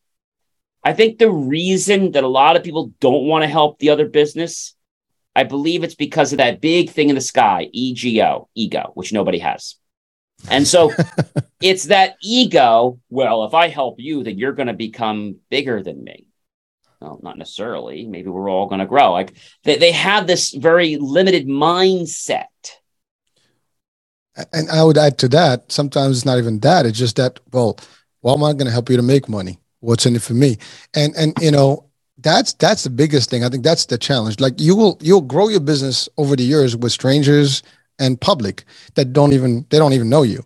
I 0.84 0.93
think 0.93 1.18
the 1.18 1.32
reason 1.32 2.11
that 2.11 2.24
a 2.24 2.28
lot 2.28 2.55
of 2.55 2.64
people 2.64 2.93
don't 2.99 3.26
want 3.26 3.43
to 3.43 3.47
help 3.47 3.80
the 3.80 3.89
other 3.89 4.07
business, 4.07 4.76
I 5.36 5.43
believe 5.43 5.84
it's 5.84 5.95
because 5.95 6.34
of 6.34 6.38
that 6.38 6.61
big 6.61 6.89
thing 6.89 7.09
in 7.09 7.16
the 7.16 7.22
sky, 7.22 7.70
ego, 7.72 8.49
ego, 8.53 8.91
which 8.93 9.14
nobody 9.14 9.39
has. 9.39 9.76
And 10.49 10.68
so 10.68 10.91
it's 11.61 11.86
that 11.86 12.16
ego, 12.22 12.99
well, 13.09 13.45
if 13.45 13.53
I 13.53 13.70
help 13.70 13.95
you, 13.99 14.24
then 14.24 14.38
you're 14.38 14.51
going 14.53 14.68
to 14.68 14.74
become 14.74 15.38
bigger 15.49 15.82
than 15.82 16.03
me. 16.03 16.28
Well, 17.04 17.20
not 17.22 17.38
necessarily. 17.38 18.08
Maybe 18.08 18.30
we're 18.30 18.49
all 18.49 18.68
going 18.68 18.80
to 18.80 18.88
grow. 18.88 19.12
Like 19.12 19.36
they, 19.64 19.78
they 19.78 19.91
have 19.91 20.26
this 20.26 20.54
very 20.54 20.95
limited 20.95 21.47
mindset 21.47 22.45
and 24.51 24.70
I 24.70 24.84
would 24.84 24.97
add 24.97 25.18
to 25.20 25.28
that, 25.30 25.72
sometimes 25.72 26.18
it's 26.18 26.26
not 26.26 26.38
even 26.38 26.60
that. 26.62 26.86
It's 26.86 26.97
just 26.97 27.18
that, 27.18 27.39
well, 27.51 27.78
why 28.22 28.34
am 28.34 28.43
I 28.43 28.54
going 28.54 28.66
to 28.66 28.72
help 28.72 28.89
you 28.89 28.97
to 28.97 29.04
make 29.04 29.30
money? 29.30 29.60
What's 29.80 30.06
in 30.06 30.16
it 30.16 30.22
for 30.22 30.34
me? 30.34 30.58
And 30.95 31.14
and 31.16 31.34
you 31.41 31.51
know, 31.51 31.86
that's 32.18 32.54
that's 32.54 32.84
the 32.84 32.89
biggest 32.89 33.30
thing. 33.30 33.43
I 33.43 33.49
think 33.49 33.64
that's 33.64 33.86
the 33.86 33.97
challenge. 33.97 34.39
Like 34.39 34.54
you 34.58 34.76
will 34.76 34.97
you'll 35.01 35.22
grow 35.22 35.49
your 35.49 35.60
business 35.60 36.08
over 36.18 36.36
the 36.36 36.43
years 36.43 36.76
with 36.76 36.93
strangers 36.93 37.64
and 37.99 38.20
public 38.20 38.64
that 38.95 39.12
don't 39.12 39.34
even 39.34 39.66
they 39.70 39.78
don't 39.78 39.93
even 39.93 40.10
know 40.10 40.24
you. 40.24 40.43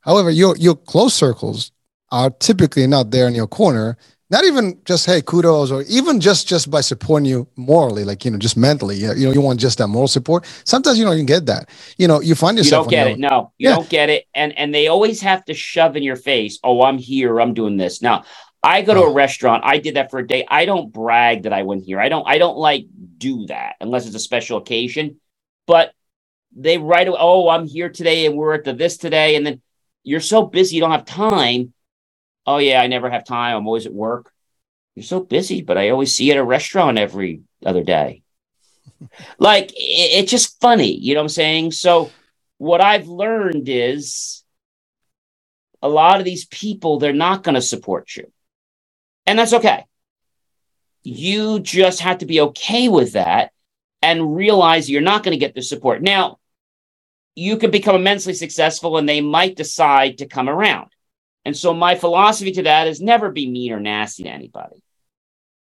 However, 0.00 0.30
your 0.30 0.56
your 0.56 0.74
close 0.74 1.14
circles 1.14 1.70
are 2.10 2.30
typically 2.30 2.86
not 2.86 3.10
there 3.10 3.28
in 3.28 3.34
your 3.34 3.46
corner 3.46 3.98
not 4.30 4.44
even 4.44 4.78
just 4.84 5.06
hey 5.06 5.22
kudos 5.22 5.70
or 5.70 5.82
even 5.82 6.20
just 6.20 6.46
just 6.46 6.70
by 6.70 6.80
supporting 6.80 7.26
you 7.26 7.48
morally 7.56 8.04
like 8.04 8.24
you 8.24 8.30
know 8.30 8.38
just 8.38 8.56
mentally 8.56 8.96
you 8.96 9.08
know 9.08 9.32
you 9.32 9.40
want 9.40 9.58
just 9.58 9.78
that 9.78 9.88
moral 9.88 10.08
support. 10.08 10.46
Sometimes 10.64 10.98
you 10.98 11.04
don't 11.04 11.14
even 11.14 11.26
get 11.26 11.46
that. 11.46 11.68
You 11.96 12.08
know 12.08 12.20
you 12.20 12.34
find 12.34 12.58
yourself 12.58 12.86
you 12.90 12.96
don't 12.96 13.06
get 13.06 13.12
it. 13.12 13.18
No 13.18 13.52
you 13.58 13.68
yeah. 13.68 13.76
don't 13.76 13.88
get 13.88 14.10
it. 14.10 14.26
And 14.34 14.56
and 14.58 14.74
they 14.74 14.88
always 14.88 15.20
have 15.22 15.44
to 15.46 15.54
shove 15.54 15.96
in 15.96 16.02
your 16.02 16.16
face 16.16 16.58
oh 16.62 16.82
i'm 16.82 16.98
here 16.98 17.40
i'm 17.40 17.54
doing 17.54 17.76
this. 17.76 18.02
Now 18.02 18.24
i 18.62 18.82
go 18.82 18.94
to 18.94 19.00
a 19.00 19.10
oh. 19.10 19.14
restaurant 19.14 19.64
i 19.64 19.78
did 19.78 19.96
that 19.96 20.10
for 20.10 20.18
a 20.18 20.26
day. 20.26 20.46
I 20.48 20.66
don't 20.66 20.92
brag 20.92 21.44
that 21.44 21.52
i 21.52 21.62
went 21.62 21.84
here. 21.84 22.00
I 22.00 22.08
don't 22.08 22.26
i 22.26 22.38
don't 22.38 22.58
like 22.58 22.86
do 23.16 23.46
that 23.46 23.76
unless 23.80 24.06
it's 24.06 24.16
a 24.16 24.20
special 24.20 24.58
occasion. 24.58 25.20
But 25.66 25.92
they 26.54 26.78
write 26.78 27.08
oh 27.08 27.48
i'm 27.48 27.66
here 27.66 27.88
today 27.88 28.26
and 28.26 28.36
we're 28.36 28.54
at 28.54 28.64
the 28.64 28.74
this 28.74 28.98
today. 28.98 29.36
And 29.36 29.46
then 29.46 29.62
you're 30.02 30.20
so 30.20 30.44
busy 30.44 30.76
you 30.76 30.80
don't 30.80 30.90
have 30.90 31.04
time 31.04 31.72
oh 32.48 32.56
yeah, 32.56 32.80
I 32.80 32.86
never 32.86 33.10
have 33.10 33.24
time. 33.24 33.56
I'm 33.56 33.66
always 33.66 33.84
at 33.84 33.92
work. 33.92 34.32
You're 34.94 35.04
so 35.04 35.20
busy, 35.20 35.60
but 35.60 35.76
I 35.76 35.90
always 35.90 36.14
see 36.14 36.24
you 36.24 36.32
at 36.32 36.38
a 36.38 36.44
restaurant 36.44 36.98
every 36.98 37.42
other 37.64 37.84
day. 37.84 38.22
like 39.38 39.70
it, 39.72 39.76
it's 39.76 40.30
just 40.30 40.58
funny, 40.58 40.96
you 40.96 41.14
know 41.14 41.20
what 41.20 41.24
I'm 41.24 41.28
saying? 41.28 41.72
So 41.72 42.10
what 42.56 42.80
I've 42.80 43.06
learned 43.06 43.68
is 43.68 44.42
a 45.82 45.90
lot 45.90 46.20
of 46.20 46.24
these 46.24 46.46
people, 46.46 46.98
they're 46.98 47.12
not 47.12 47.42
going 47.42 47.54
to 47.54 47.60
support 47.60 48.16
you. 48.16 48.32
And 49.26 49.38
that's 49.38 49.52
okay. 49.52 49.84
You 51.02 51.60
just 51.60 52.00
have 52.00 52.18
to 52.18 52.26
be 52.26 52.40
okay 52.40 52.88
with 52.88 53.12
that 53.12 53.52
and 54.00 54.34
realize 54.34 54.88
you're 54.88 55.02
not 55.02 55.22
going 55.22 55.38
to 55.38 55.44
get 55.46 55.54
the 55.54 55.62
support. 55.62 56.02
Now, 56.02 56.38
you 57.34 57.58
could 57.58 57.70
become 57.70 57.94
immensely 57.94 58.32
successful 58.32 58.96
and 58.96 59.06
they 59.06 59.20
might 59.20 59.54
decide 59.54 60.18
to 60.18 60.26
come 60.26 60.48
around. 60.48 60.88
And 61.48 61.56
so 61.56 61.72
my 61.72 61.94
philosophy 61.94 62.52
to 62.52 62.64
that 62.64 62.88
is 62.88 63.00
never 63.00 63.30
be 63.30 63.50
mean 63.50 63.72
or 63.72 63.80
nasty 63.80 64.24
to 64.24 64.28
anybody. 64.28 64.82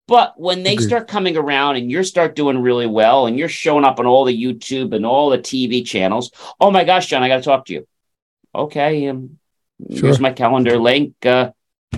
But 0.06 0.38
when 0.38 0.62
they 0.62 0.76
start 0.76 1.08
coming 1.08 1.38
around 1.38 1.76
and 1.76 1.90
you 1.90 2.04
start 2.04 2.36
doing 2.36 2.60
really 2.60 2.86
well 2.86 3.24
and 3.24 3.38
you're 3.38 3.48
showing 3.48 3.86
up 3.86 3.98
on 3.98 4.04
all 4.04 4.26
the 4.26 4.38
YouTube 4.38 4.94
and 4.94 5.06
all 5.06 5.30
the 5.30 5.38
TV 5.38 5.82
channels, 5.82 6.32
oh 6.60 6.70
my 6.70 6.84
gosh, 6.84 7.06
John, 7.06 7.22
I 7.22 7.28
got 7.28 7.38
to 7.38 7.42
talk 7.42 7.64
to 7.64 7.72
you. 7.72 7.88
Okay, 8.54 9.08
um, 9.08 9.38
sure. 9.88 10.02
here's 10.02 10.20
my 10.20 10.32
calendar 10.32 10.76
link. 10.76 11.14
Uh, 11.24 11.52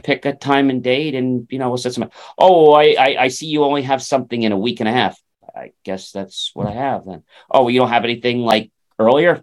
pick 0.04 0.26
a 0.26 0.32
time 0.32 0.70
and 0.70 0.84
date, 0.84 1.16
and 1.16 1.48
you 1.50 1.58
know 1.58 1.70
we'll 1.70 1.76
set 1.76 1.92
some. 1.92 2.08
Oh, 2.38 2.70
I, 2.72 2.94
I 2.96 3.16
I 3.18 3.28
see 3.28 3.46
you 3.46 3.64
only 3.64 3.82
have 3.82 4.00
something 4.00 4.44
in 4.44 4.52
a 4.52 4.58
week 4.58 4.78
and 4.78 4.88
a 4.88 4.92
half. 4.92 5.20
I 5.56 5.72
guess 5.82 6.12
that's 6.12 6.52
what 6.54 6.68
I 6.68 6.72
have 6.72 7.04
then. 7.04 7.24
Oh, 7.50 7.66
you 7.66 7.80
don't 7.80 7.88
have 7.88 8.04
anything 8.04 8.42
like 8.42 8.70
earlier? 8.96 9.42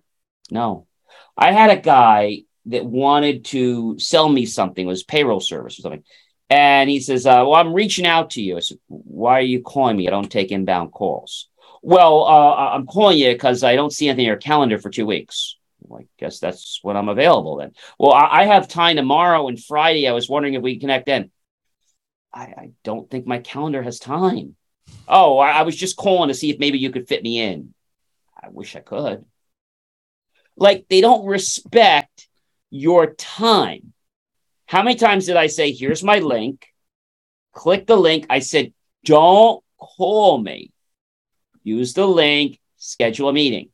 No, 0.49 0.87
I 1.37 1.51
had 1.51 1.71
a 1.71 1.81
guy 1.81 2.43
that 2.69 2.85
wanted 2.85 3.45
to 3.45 3.97
sell 3.99 4.29
me 4.29 4.45
something, 4.45 4.85
was 4.85 5.03
payroll 5.03 5.39
service 5.39 5.79
or 5.79 5.81
something. 5.81 6.03
And 6.49 6.89
he 6.89 6.99
says, 6.99 7.25
uh, 7.25 7.43
Well, 7.45 7.55
I'm 7.55 7.73
reaching 7.73 8.05
out 8.05 8.31
to 8.31 8.41
you. 8.41 8.57
I 8.57 8.61
said, 8.61 8.79
Why 8.87 9.39
are 9.39 9.41
you 9.41 9.61
calling 9.61 9.97
me? 9.97 10.07
I 10.07 10.11
don't 10.11 10.31
take 10.31 10.51
inbound 10.51 10.91
calls. 10.91 11.47
Well, 11.81 12.23
uh, 12.23 12.71
I'm 12.73 12.87
calling 12.87 13.17
you 13.17 13.31
because 13.31 13.63
I 13.63 13.75
don't 13.75 13.93
see 13.93 14.09
anything 14.09 14.25
in 14.25 14.29
your 14.29 14.37
calendar 14.37 14.79
for 14.79 14.89
two 14.89 15.05
weeks. 15.05 15.55
Well, 15.81 16.01
I 16.01 16.07
guess 16.17 16.39
that's 16.39 16.79
when 16.81 16.97
I'm 16.97 17.09
available 17.09 17.57
then. 17.57 17.71
Well, 17.97 18.11
I, 18.11 18.41
I, 18.41 18.45
have 18.45 18.67
time 18.67 18.97
tomorrow 18.97 19.47
and 19.47 19.63
Friday. 19.63 20.07
I 20.07 20.11
was 20.11 20.27
wondering 20.27 20.55
if 20.55 20.61
we 20.61 20.79
connect 20.79 21.05
then. 21.05 21.31
I, 22.33 22.41
I 22.41 22.71
don't 22.83 23.09
think 23.09 23.25
my 23.25 23.39
calendar 23.39 23.81
has 23.81 23.97
time. 23.97 24.55
Oh, 25.07 25.37
I, 25.37 25.51
I 25.51 25.61
was 25.61 25.75
just 25.75 25.95
calling 25.95 26.27
to 26.27 26.33
see 26.33 26.49
if 26.49 26.59
maybe 26.59 26.79
you 26.79 26.91
could 26.91 27.07
fit 27.07 27.23
me 27.23 27.39
in. 27.39 27.73
I 28.41 28.49
wish 28.49 28.75
I 28.75 28.81
could. 28.81 29.25
Like 30.57 30.85
they 30.89 31.01
don't 31.01 31.25
respect 31.25 32.27
your 32.69 33.13
time. 33.15 33.93
How 34.65 34.83
many 34.83 34.95
times 34.95 35.25
did 35.25 35.35
I 35.35 35.47
say, 35.47 35.71
here's 35.71 36.03
my 36.03 36.19
link? 36.19 36.67
Click 37.53 37.87
the 37.87 37.97
link. 37.97 38.27
I 38.29 38.39
said, 38.39 38.73
don't 39.03 39.63
call 39.77 40.37
me. 40.37 40.71
Use 41.63 41.93
the 41.93 42.05
link, 42.05 42.59
schedule 42.77 43.29
a 43.29 43.33
meeting. 43.33 43.69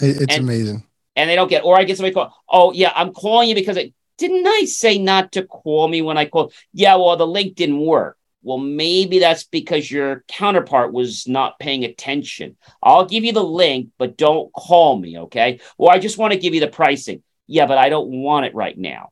It's 0.00 0.34
and, 0.34 0.44
amazing. 0.44 0.84
And 1.14 1.30
they 1.30 1.36
don't 1.36 1.48
get, 1.48 1.64
or 1.64 1.78
I 1.78 1.84
get 1.84 1.96
somebody 1.96 2.14
call, 2.14 2.34
oh, 2.48 2.72
yeah, 2.72 2.92
I'm 2.94 3.12
calling 3.12 3.48
you 3.48 3.54
because 3.54 3.76
it 3.76 3.94
didn't 4.18 4.46
I 4.46 4.64
say 4.64 4.98
not 4.98 5.32
to 5.32 5.44
call 5.44 5.88
me 5.88 6.02
when 6.02 6.16
I 6.18 6.26
called? 6.26 6.52
Yeah, 6.72 6.96
well, 6.96 7.16
the 7.16 7.26
link 7.26 7.54
didn't 7.54 7.80
work. 7.80 8.16
Well, 8.46 8.58
maybe 8.58 9.18
that's 9.18 9.42
because 9.42 9.90
your 9.90 10.24
counterpart 10.28 10.92
was 10.92 11.26
not 11.26 11.58
paying 11.58 11.82
attention. 11.82 12.56
I'll 12.80 13.04
give 13.04 13.24
you 13.24 13.32
the 13.32 13.42
link, 13.42 13.88
but 13.98 14.16
don't 14.16 14.52
call 14.52 14.96
me, 14.96 15.18
okay? 15.18 15.58
Well, 15.76 15.90
I 15.90 15.98
just 15.98 16.16
want 16.16 16.32
to 16.32 16.38
give 16.38 16.54
you 16.54 16.60
the 16.60 16.68
pricing. 16.68 17.24
Yeah, 17.48 17.66
but 17.66 17.76
I 17.76 17.88
don't 17.88 18.08
want 18.08 18.46
it 18.46 18.54
right 18.54 18.78
now. 18.78 19.10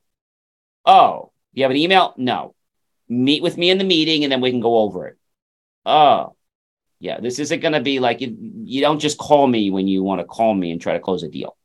Oh, 0.87 1.33
you 1.53 1.65
have 1.65 1.73
an 1.73 1.77
email? 1.79 2.15
No. 2.17 2.55
Meet 3.09 3.43
with 3.43 3.57
me 3.57 3.71
in 3.71 3.79
the 3.79 3.83
meeting 3.83 4.23
and 4.23 4.31
then 4.31 4.41
we 4.41 4.53
can 4.53 4.61
go 4.61 4.79
over 4.79 5.09
it. 5.09 5.19
Oh, 5.85 6.37
yeah, 7.01 7.19
this 7.19 7.41
isn't 7.41 7.59
going 7.59 7.73
to 7.73 7.81
be 7.81 7.99
like 7.99 8.21
you, 8.21 8.37
you 8.39 8.83
don't 8.83 9.01
just 9.01 9.19
call 9.19 9.49
me 9.49 9.69
when 9.69 9.89
you 9.89 10.05
want 10.05 10.21
to 10.21 10.27
call 10.27 10.55
me 10.55 10.71
and 10.71 10.81
try 10.81 10.93
to 10.93 11.01
close 11.01 11.25
a 11.25 11.29
deal. 11.29 11.57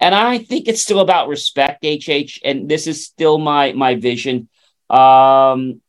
And 0.00 0.14
I 0.14 0.38
think 0.38 0.66
it's 0.66 0.80
still 0.80 1.00
about 1.00 1.28
respect, 1.28 1.84
HH, 1.84 2.40
and 2.42 2.70
this 2.70 2.86
is 2.86 3.04
still 3.04 3.36
my 3.36 3.74
my 3.74 3.96
vision. 3.96 4.48
Um, 4.88 5.82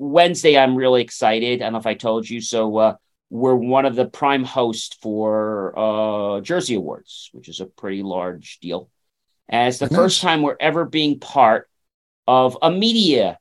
Wednesday, 0.00 0.56
I'm 0.56 0.76
really 0.76 1.02
excited. 1.02 1.60
I 1.60 1.66
don't 1.66 1.74
know 1.74 1.78
if 1.78 1.86
I 1.86 1.94
told 1.94 2.28
you. 2.28 2.40
So 2.40 2.76
uh, 2.78 2.96
we're 3.28 3.54
one 3.54 3.84
of 3.84 3.94
the 3.94 4.06
prime 4.06 4.44
hosts 4.44 4.96
for 5.02 5.78
uh, 5.78 6.40
Jersey 6.40 6.74
Awards, 6.74 7.28
which 7.32 7.48
is 7.48 7.60
a 7.60 7.66
pretty 7.66 8.02
large 8.02 8.58
deal. 8.60 8.88
And 9.48 9.68
it's 9.68 9.78
the 9.78 9.86
nice. 9.86 9.96
first 9.96 10.20
time 10.22 10.42
we're 10.42 10.56
ever 10.58 10.86
being 10.86 11.20
part 11.20 11.68
of 12.26 12.56
a 12.62 12.70
media, 12.70 13.38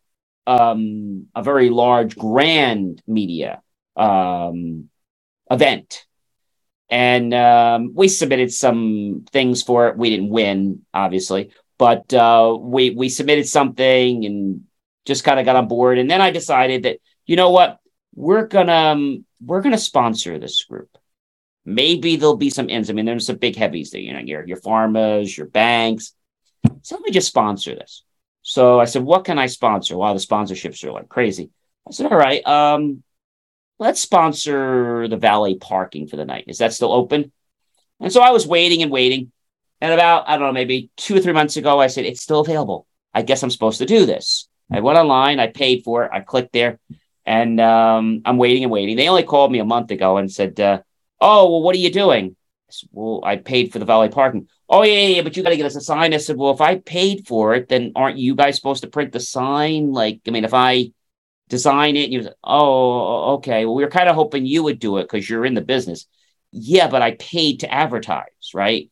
um, 0.47 1.27
a 1.33 1.43
very 1.43 1.69
large, 1.69 2.17
grand 2.17 3.01
media 3.07 3.61
um, 3.95 4.89
event. 5.49 6.05
And 6.89 7.33
um, 7.33 7.93
we 7.93 8.09
submitted 8.09 8.51
some 8.51 9.25
things 9.31 9.63
for 9.63 9.87
it. 9.87 9.97
We 9.97 10.09
didn't 10.09 10.29
win, 10.29 10.81
obviously, 10.93 11.51
but 11.77 12.11
uh, 12.13 12.57
we 12.59 12.89
we 12.89 13.09
submitted 13.09 13.47
something 13.47 14.25
and 14.25 14.63
just 15.09 15.25
kind 15.25 15.39
of 15.39 15.45
got 15.45 15.57
on 15.57 15.67
board. 15.67 15.97
And 15.97 16.09
then 16.09 16.21
I 16.21 16.31
decided 16.31 16.83
that, 16.83 16.99
you 17.25 17.35
know 17.35 17.49
what, 17.49 17.79
we're 18.15 18.47
gonna 18.47 18.71
um, 18.71 19.25
we're 19.41 19.61
gonna 19.61 19.77
sponsor 19.77 20.39
this 20.39 20.63
group. 20.63 20.97
Maybe 21.65 22.15
there'll 22.15 22.37
be 22.37 22.49
some 22.49 22.69
ends. 22.69 22.89
I 22.89 22.93
mean, 22.93 23.05
there's 23.05 23.25
some 23.25 23.37
big 23.37 23.57
heavies 23.57 23.91
there, 23.91 24.01
you 24.01 24.13
know, 24.13 24.19
your 24.19 24.47
your 24.47 24.57
pharmas, 24.57 25.35
your 25.35 25.47
banks. 25.47 26.13
So 26.81 26.95
let 26.95 27.03
me 27.03 27.11
just 27.11 27.27
sponsor 27.27 27.75
this. 27.75 28.03
So 28.41 28.79
I 28.79 28.85
said, 28.85 29.03
what 29.03 29.25
can 29.25 29.37
I 29.37 29.47
sponsor? 29.47 29.97
Wow, 29.97 30.13
the 30.13 30.19
sponsorships 30.19 30.83
are 30.83 30.91
like 30.91 31.09
crazy. 31.09 31.51
I 31.87 31.91
said, 31.91 32.11
all 32.11 32.17
right, 32.17 32.45
um, 32.47 33.03
let's 33.79 34.01
sponsor 34.01 35.07
the 35.07 35.17
valet 35.17 35.55
parking 35.55 36.07
for 36.07 36.17
the 36.17 36.25
night. 36.25 36.45
Is 36.47 36.57
that 36.59 36.73
still 36.73 36.91
open? 36.91 37.31
And 37.99 38.11
so 38.11 38.21
I 38.21 38.31
was 38.31 38.47
waiting 38.47 38.81
and 38.81 38.91
waiting. 38.91 39.31
And 39.81 39.93
about, 39.93 40.27
I 40.27 40.33
don't 40.33 40.47
know, 40.47 40.51
maybe 40.51 40.89
two 40.97 41.15
or 41.15 41.21
three 41.21 41.31
months 41.31 41.55
ago, 41.55 41.79
I 41.79 41.87
said, 41.87 42.05
it's 42.05 42.21
still 42.21 42.41
available. 42.41 42.85
I 43.13 43.21
guess 43.21 43.43
I'm 43.43 43.49
supposed 43.49 43.79
to 43.79 43.85
do 43.85 44.05
this. 44.05 44.48
I 44.71 44.81
went 44.81 44.97
online, 44.97 45.39
I 45.39 45.47
paid 45.47 45.83
for 45.83 46.05
it, 46.05 46.11
I 46.13 46.19
clicked 46.21 46.53
there, 46.53 46.79
and 47.25 47.59
um, 47.59 48.21
I'm 48.25 48.37
waiting 48.37 48.63
and 48.63 48.71
waiting. 48.71 48.95
They 48.95 49.07
only 49.07 49.23
called 49.23 49.51
me 49.51 49.59
a 49.59 49.65
month 49.65 49.91
ago 49.91 50.17
and 50.17 50.31
said, 50.31 50.59
uh, 50.59 50.81
"Oh, 51.19 51.49
well, 51.49 51.61
what 51.61 51.75
are 51.75 51.79
you 51.79 51.91
doing?" 51.91 52.35
I 52.69 52.71
said, 52.71 52.89
well, 52.91 53.21
I 53.23 53.37
paid 53.37 53.71
for 53.71 53.79
the 53.79 53.85
valet 53.85 54.09
parking. 54.09 54.47
Oh 54.69 54.83
yeah, 54.83 54.93
yeah, 54.93 55.15
yeah 55.15 55.21
but 55.23 55.35
you 55.35 55.43
got 55.43 55.49
to 55.49 55.57
get 55.57 55.65
us 55.65 55.75
a 55.75 55.81
sign. 55.81 56.13
I 56.13 56.17
said, 56.17 56.37
well, 56.37 56.53
if 56.53 56.61
I 56.61 56.77
paid 56.77 57.27
for 57.27 57.55
it, 57.55 57.67
then 57.67 57.93
aren't 57.95 58.19
you 58.19 58.35
guys 58.35 58.55
supposed 58.55 58.83
to 58.83 58.89
print 58.89 59.11
the 59.11 59.19
sign? 59.19 59.91
Like, 59.91 60.21
I 60.27 60.31
mean, 60.31 60.45
if 60.45 60.53
I 60.53 60.91
design 61.49 61.95
it, 61.97 62.11
you, 62.11 62.29
oh, 62.43 63.33
okay. 63.35 63.65
Well, 63.65 63.75
we 63.75 63.83
were 63.83 63.89
kind 63.89 64.07
of 64.07 64.15
hoping 64.15 64.45
you 64.45 64.63
would 64.63 64.79
do 64.79 64.97
it 64.97 65.03
because 65.03 65.27
you're 65.27 65.45
in 65.45 65.55
the 65.55 65.61
business. 65.61 66.05
Yeah, 66.51 66.87
but 66.87 67.01
I 67.01 67.11
paid 67.15 67.61
to 67.61 67.73
advertise, 67.73 68.53
right? 68.53 68.89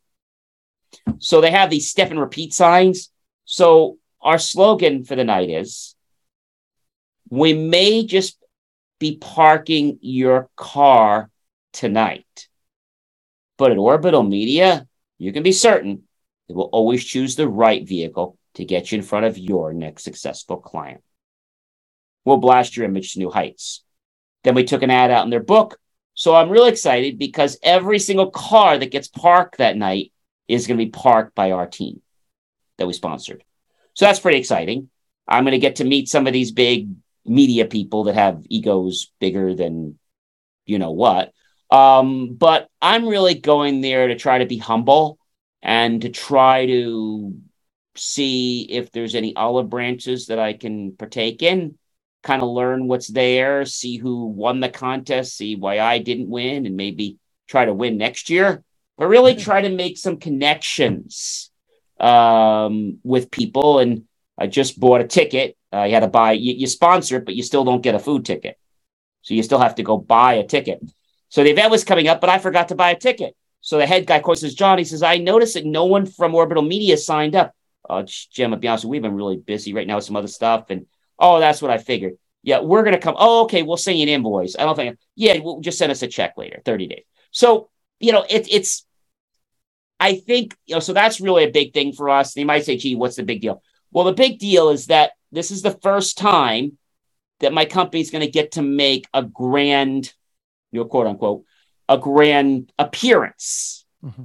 So 1.19 1.41
they 1.41 1.51
have 1.51 1.69
these 1.69 1.89
step 1.89 2.09
and 2.11 2.19
repeat 2.19 2.53
signs. 2.53 3.11
So 3.45 3.97
our 4.21 4.39
slogan 4.39 5.03
for 5.03 5.15
the 5.15 5.23
night 5.23 5.49
is 5.49 5.95
we 7.29 7.53
may 7.53 8.05
just 8.05 8.37
be 8.99 9.17
parking 9.17 9.99
your 10.01 10.49
car 10.55 11.29
tonight. 11.73 12.47
But 13.57 13.71
at 13.71 13.77
Orbital 13.77 14.23
Media, 14.23 14.87
you 15.17 15.33
can 15.33 15.43
be 15.43 15.51
certain 15.51 16.03
it 16.47 16.55
will 16.55 16.69
always 16.71 17.03
choose 17.03 17.35
the 17.35 17.47
right 17.47 17.85
vehicle 17.85 18.37
to 18.55 18.65
get 18.65 18.91
you 18.91 18.97
in 18.97 19.03
front 19.03 19.25
of 19.25 19.37
your 19.37 19.73
next 19.73 20.03
successful 20.03 20.57
client. 20.57 21.03
We'll 22.23 22.37
blast 22.37 22.75
your 22.75 22.85
image 22.85 23.13
to 23.13 23.19
new 23.19 23.29
heights. 23.29 23.83
Then 24.43 24.55
we 24.55 24.63
took 24.63 24.81
an 24.81 24.91
ad 24.91 25.11
out 25.11 25.25
in 25.25 25.29
their 25.29 25.43
book. 25.43 25.77
So 26.13 26.35
I'm 26.35 26.49
really 26.49 26.69
excited 26.69 27.19
because 27.19 27.59
every 27.61 27.99
single 27.99 28.31
car 28.31 28.77
that 28.77 28.91
gets 28.91 29.07
parked 29.07 29.57
that 29.57 29.77
night 29.77 30.11
is 30.47 30.65
going 30.65 30.79
to 30.79 30.85
be 30.85 30.89
parked 30.89 31.35
by 31.35 31.51
our 31.51 31.67
team 31.67 32.01
that 32.77 32.87
we 32.87 32.93
sponsored. 32.93 33.43
So 33.97 34.05
that's 34.05 34.19
pretty 34.19 34.37
exciting. 34.37 34.91
I'm 35.27 35.43
going 35.43 35.53
to 35.53 35.57
get 35.57 35.77
to 35.77 35.83
meet 35.83 36.07
some 36.07 36.27
of 36.27 36.33
these 36.33 36.51
big 36.51 36.89
media 37.25 37.65
people 37.65 38.03
that 38.03 38.13
have 38.13 38.45
egos 38.47 39.11
bigger 39.19 39.55
than 39.55 39.97
you 40.67 40.77
know 40.77 40.91
what. 40.91 41.33
Um, 41.71 42.35
but 42.35 42.69
I'm 42.79 43.07
really 43.07 43.33
going 43.33 43.81
there 43.81 44.09
to 44.09 44.15
try 44.15 44.37
to 44.37 44.45
be 44.45 44.59
humble 44.59 45.17
and 45.63 45.99
to 46.03 46.09
try 46.09 46.67
to 46.67 47.37
see 47.95 48.67
if 48.69 48.91
there's 48.91 49.15
any 49.15 49.35
olive 49.35 49.71
branches 49.71 50.27
that 50.27 50.37
I 50.37 50.53
can 50.53 50.95
partake 50.95 51.41
in, 51.41 51.79
kind 52.21 52.43
of 52.43 52.49
learn 52.49 52.87
what's 52.87 53.07
there, 53.07 53.65
see 53.65 53.97
who 53.97 54.27
won 54.27 54.59
the 54.59 54.69
contest, 54.69 55.35
see 55.35 55.55
why 55.55 55.79
I 55.79 55.97
didn't 55.97 56.29
win, 56.29 56.67
and 56.67 56.77
maybe 56.77 57.17
try 57.47 57.65
to 57.65 57.73
win 57.73 57.97
next 57.97 58.29
year. 58.29 58.63
But 58.95 59.07
really 59.07 59.35
try 59.35 59.63
to 59.63 59.69
make 59.69 59.97
some 59.97 60.17
connections 60.17 61.49
um, 61.99 62.99
with 63.03 63.31
people. 63.31 63.79
And 63.79 64.05
I 64.37 64.47
just 64.47 64.79
bought 64.79 65.01
a 65.01 65.07
ticket. 65.07 65.57
Uh, 65.73 65.83
you 65.83 65.93
had 65.93 66.01
to 66.01 66.07
buy, 66.07 66.33
you, 66.33 66.53
you 66.53 66.67
sponsor 66.67 67.17
it, 67.17 67.25
but 67.25 67.35
you 67.35 67.43
still 67.43 67.63
don't 67.63 67.81
get 67.81 67.95
a 67.95 67.99
food 67.99 68.25
ticket. 68.25 68.57
So 69.21 69.33
you 69.33 69.43
still 69.43 69.59
have 69.59 69.75
to 69.75 69.83
go 69.83 69.97
buy 69.97 70.35
a 70.35 70.47
ticket. 70.47 70.81
So 71.29 71.43
the 71.43 71.51
event 71.51 71.71
was 71.71 71.83
coming 71.83 72.07
up, 72.07 72.21
but 72.21 72.29
I 72.29 72.39
forgot 72.39 72.69
to 72.69 72.75
buy 72.75 72.91
a 72.91 72.99
ticket. 72.99 73.35
So 73.61 73.77
the 73.77 73.85
head 73.85 74.05
guy 74.05 74.21
calls 74.21 74.41
says, 74.41 74.55
John, 74.55 74.77
he 74.77 74.85
says, 74.85 75.03
I 75.03 75.17
noticed 75.17 75.55
that 75.55 75.65
no 75.65 75.85
one 75.85 76.05
from 76.05 76.33
Orbital 76.33 76.63
Media 76.63 76.95
signed 76.97 77.35
up. 77.35 77.53
Uh, 77.89 78.03
Jim, 78.03 78.51
to 78.51 78.57
be 78.57 78.67
honest, 78.67 78.85
we've 78.85 79.01
been 79.01 79.15
really 79.15 79.37
busy 79.37 79.73
right 79.73 79.87
now 79.87 79.95
with 79.95 80.05
some 80.05 80.15
other 80.15 80.27
stuff. 80.27 80.69
And 80.69 80.85
oh, 81.19 81.39
that's 81.39 81.61
what 81.61 81.71
I 81.71 81.77
figured. 81.77 82.13
Yeah, 82.43 82.61
we're 82.61 82.83
going 82.83 82.95
to 82.95 83.01
come. 83.01 83.15
Oh, 83.17 83.43
okay. 83.43 83.63
We'll 83.63 83.75
send 83.75 83.97
you 83.97 84.03
an 84.03 84.09
invoice. 84.09 84.55
I 84.57 84.63
don't 84.63 84.75
think, 84.75 84.97
yeah, 85.15 85.39
we'll 85.39 85.59
just 85.59 85.77
send 85.77 85.91
us 85.91 86.01
a 86.01 86.07
check 86.07 86.37
later, 86.37 86.61
30 86.63 86.87
days. 86.87 87.03
So, 87.31 87.69
you 87.99 88.13
know, 88.13 88.25
it, 88.29 88.47
it's, 88.49 88.85
I 89.99 90.15
think, 90.15 90.55
you 90.65 90.75
know, 90.75 90.79
so 90.79 90.93
that's 90.93 91.19
really 91.19 91.43
a 91.43 91.51
big 91.51 91.73
thing 91.73 91.93
for 91.93 92.09
us. 92.09 92.33
They 92.33 92.43
might 92.43 92.65
say, 92.65 92.77
gee, 92.77 92.95
what's 92.95 93.15
the 93.15 93.23
big 93.23 93.41
deal? 93.41 93.63
Well, 93.91 94.05
the 94.05 94.13
big 94.13 94.39
deal 94.39 94.69
is 94.69 94.87
that 94.87 95.11
this 95.31 95.51
is 95.51 95.61
the 95.61 95.77
first 95.81 96.17
time 96.17 96.77
that 97.39 97.53
my 97.53 97.65
company 97.65 98.01
is 98.01 98.11
going 98.11 98.25
to 98.25 98.31
get 98.31 98.53
to 98.53 98.61
make 98.61 99.07
a 99.13 99.23
grand, 99.23 100.13
you 100.71 100.79
know, 100.79 100.85
quote 100.85 101.07
unquote, 101.07 101.43
a 101.89 101.97
grand 101.97 102.71
appearance 102.77 103.85
mm-hmm. 104.03 104.23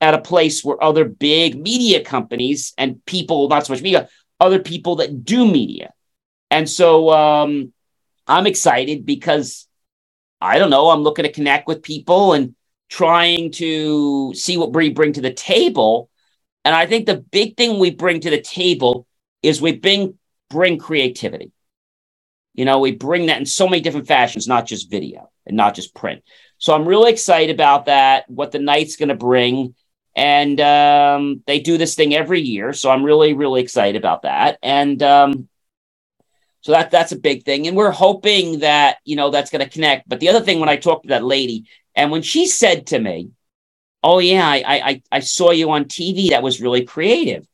at 0.00 0.14
a 0.14 0.20
place 0.20 0.64
where 0.64 0.82
other 0.82 1.04
big 1.04 1.58
media 1.60 2.02
companies 2.02 2.74
and 2.76 3.04
people, 3.06 3.48
not 3.48 3.66
so 3.66 3.72
much 3.72 3.82
media, 3.82 4.08
other 4.40 4.58
people 4.58 4.96
that 4.96 5.24
do 5.24 5.50
media. 5.50 5.92
And 6.50 6.68
so 6.68 7.10
um, 7.10 7.72
I'm 8.26 8.46
excited 8.46 9.04
because 9.04 9.66
I 10.40 10.58
don't 10.58 10.70
know, 10.70 10.90
I'm 10.90 11.02
looking 11.02 11.24
to 11.24 11.32
connect 11.32 11.66
with 11.66 11.82
people 11.82 12.32
and 12.32 12.54
trying 12.88 13.52
to 13.52 14.32
see 14.34 14.56
what 14.56 14.72
we 14.72 14.90
bring 14.90 15.12
to 15.14 15.20
the 15.20 15.32
table. 15.32 16.10
And 16.64 16.74
I 16.74 16.86
think 16.86 17.06
the 17.06 17.16
big 17.16 17.56
thing 17.56 17.78
we 17.78 17.90
bring 17.90 18.20
to 18.20 18.30
the 18.30 18.40
table 18.40 19.06
is 19.42 19.60
we 19.60 19.72
bring 19.72 20.18
bring 20.50 20.78
creativity. 20.78 21.52
You 22.54 22.64
know, 22.64 22.78
we 22.80 22.92
bring 22.92 23.26
that 23.26 23.38
in 23.38 23.46
so 23.46 23.68
many 23.68 23.80
different 23.80 24.08
fashions, 24.08 24.48
not 24.48 24.66
just 24.66 24.90
video 24.90 25.30
and 25.46 25.56
not 25.56 25.74
just 25.74 25.94
print. 25.94 26.22
So 26.58 26.74
I'm 26.74 26.88
really 26.88 27.12
excited 27.12 27.54
about 27.54 27.86
that, 27.86 28.28
what 28.28 28.50
the 28.50 28.58
night's 28.58 28.96
going 28.96 29.10
to 29.10 29.14
bring. 29.14 29.74
And 30.16 30.60
um, 30.60 31.42
they 31.46 31.60
do 31.60 31.78
this 31.78 31.94
thing 31.94 32.14
every 32.14 32.40
year. 32.40 32.72
So 32.72 32.90
I'm 32.90 33.04
really, 33.04 33.34
really 33.34 33.62
excited 33.62 33.96
about 33.96 34.22
that. 34.22 34.58
And 34.62 35.00
um, 35.02 35.48
so 36.62 36.72
that 36.72 36.90
that's 36.90 37.12
a 37.12 37.18
big 37.18 37.44
thing. 37.44 37.68
And 37.68 37.76
we're 37.76 37.92
hoping 37.92 38.60
that, 38.60 38.98
you 39.04 39.14
know, 39.14 39.30
that's 39.30 39.50
going 39.50 39.64
to 39.64 39.70
connect. 39.70 40.08
But 40.08 40.18
the 40.18 40.28
other 40.28 40.40
thing, 40.40 40.58
when 40.58 40.68
I 40.68 40.76
talked 40.76 41.04
to 41.04 41.10
that 41.10 41.24
lady, 41.24 41.66
and 41.98 42.10
when 42.10 42.22
she 42.22 42.46
said 42.46 42.86
to 42.88 42.98
me, 42.98 43.30
Oh, 44.02 44.20
yeah, 44.20 44.48
I, 44.48 44.62
I, 44.66 45.02
I 45.10 45.20
saw 45.20 45.50
you 45.50 45.70
on 45.72 45.86
TV. 45.86 46.30
That 46.30 46.42
was 46.42 46.60
really 46.60 46.84
creative. 46.84 47.46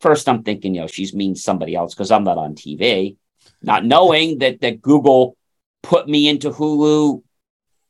First, 0.00 0.28
I'm 0.28 0.42
thinking, 0.42 0.74
you 0.74 0.82
know, 0.82 0.86
she's 0.86 1.14
mean 1.14 1.34
somebody 1.34 1.74
else 1.74 1.94
because 1.94 2.10
I'm 2.10 2.24
not 2.24 2.38
on 2.38 2.54
TV, 2.54 3.16
not 3.62 3.84
knowing 3.84 4.38
that 4.38 4.60
that 4.60 4.82
Google 4.82 5.36
put 5.82 6.08
me 6.08 6.28
into 6.28 6.50
Hulu 6.50 7.22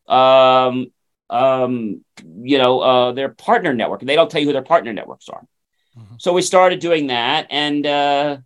um, 0.07 0.93
um, 1.29 2.05
you 2.41 2.59
know, 2.59 2.81
uh, 2.81 3.13
their 3.13 3.29
partner 3.29 3.75
network. 3.75 4.01
They 4.01 4.17
don't 4.17 4.31
tell 4.31 4.41
you 4.41 4.47
who 4.47 4.53
their 4.53 4.63
partner 4.63 4.93
networks 4.93 5.29
are. 5.29 5.45
Mm-hmm. 5.99 6.15
So 6.19 6.33
we 6.33 6.43
started 6.43 6.81
doing 6.81 7.09
that 7.09 7.49
and 7.51 7.87
uh, 7.87 8.39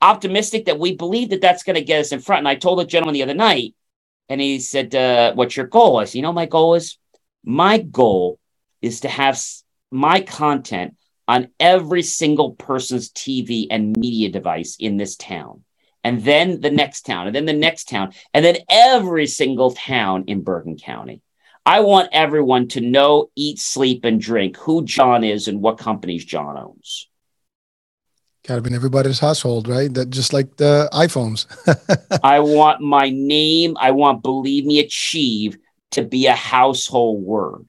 optimistic 0.00 0.66
that 0.66 0.78
we 0.78 0.94
believe 0.94 1.30
that 1.30 1.40
that's 1.40 1.64
going 1.64 1.74
to 1.74 1.82
get 1.82 2.00
us 2.00 2.12
in 2.12 2.20
front. 2.20 2.40
And 2.40 2.48
I 2.48 2.54
told 2.54 2.78
a 2.78 2.84
gentleman 2.84 3.14
the 3.14 3.24
other 3.24 3.34
night, 3.34 3.74
and 4.28 4.40
he 4.40 4.60
said, 4.60 4.94
uh, 4.94 5.34
What's 5.34 5.56
your 5.56 5.66
goal? 5.66 5.98
I 5.98 6.04
said, 6.04 6.16
You 6.16 6.22
know, 6.22 6.32
my 6.32 6.46
goal 6.46 6.74
is 6.74 6.98
my 7.44 7.78
goal 7.78 8.38
is 8.82 9.00
to 9.00 9.08
have 9.08 9.40
my 9.90 10.20
content 10.20 10.96
on 11.28 11.48
every 11.58 12.02
single 12.02 12.52
person's 12.52 13.10
TV 13.10 13.66
and 13.70 13.96
media 13.96 14.30
device 14.30 14.76
in 14.78 14.96
this 14.96 15.16
town. 15.16 15.64
And 16.04 16.22
then 16.22 16.60
the 16.60 16.70
next 16.70 17.02
town, 17.02 17.26
and 17.26 17.34
then 17.34 17.46
the 17.46 17.52
next 17.52 17.88
town, 17.88 18.12
and 18.32 18.44
then 18.44 18.58
every 18.68 19.26
single 19.26 19.72
town 19.72 20.24
in 20.28 20.42
Bergen 20.42 20.76
County. 20.76 21.20
I 21.64 21.80
want 21.80 22.10
everyone 22.12 22.68
to 22.68 22.80
know, 22.80 23.30
eat, 23.34 23.58
sleep, 23.58 24.04
and 24.04 24.20
drink 24.20 24.56
who 24.56 24.84
John 24.84 25.24
is 25.24 25.48
and 25.48 25.60
what 25.60 25.78
companies 25.78 26.24
John 26.24 26.56
owns. 26.56 27.08
Got 28.46 28.56
to 28.56 28.62
be 28.62 28.70
in 28.70 28.76
everybody's 28.76 29.18
household, 29.18 29.66
right? 29.66 29.92
That 29.92 30.10
just 30.10 30.32
like 30.32 30.56
the 30.56 30.88
iPhones. 30.92 31.46
I 32.22 32.38
want 32.38 32.80
my 32.80 33.10
name. 33.10 33.76
I 33.80 33.90
want 33.90 34.22
believe 34.22 34.64
me, 34.64 34.78
achieve 34.78 35.58
to 35.92 36.02
be 36.02 36.26
a 36.26 36.34
household 36.34 37.22
word. 37.24 37.66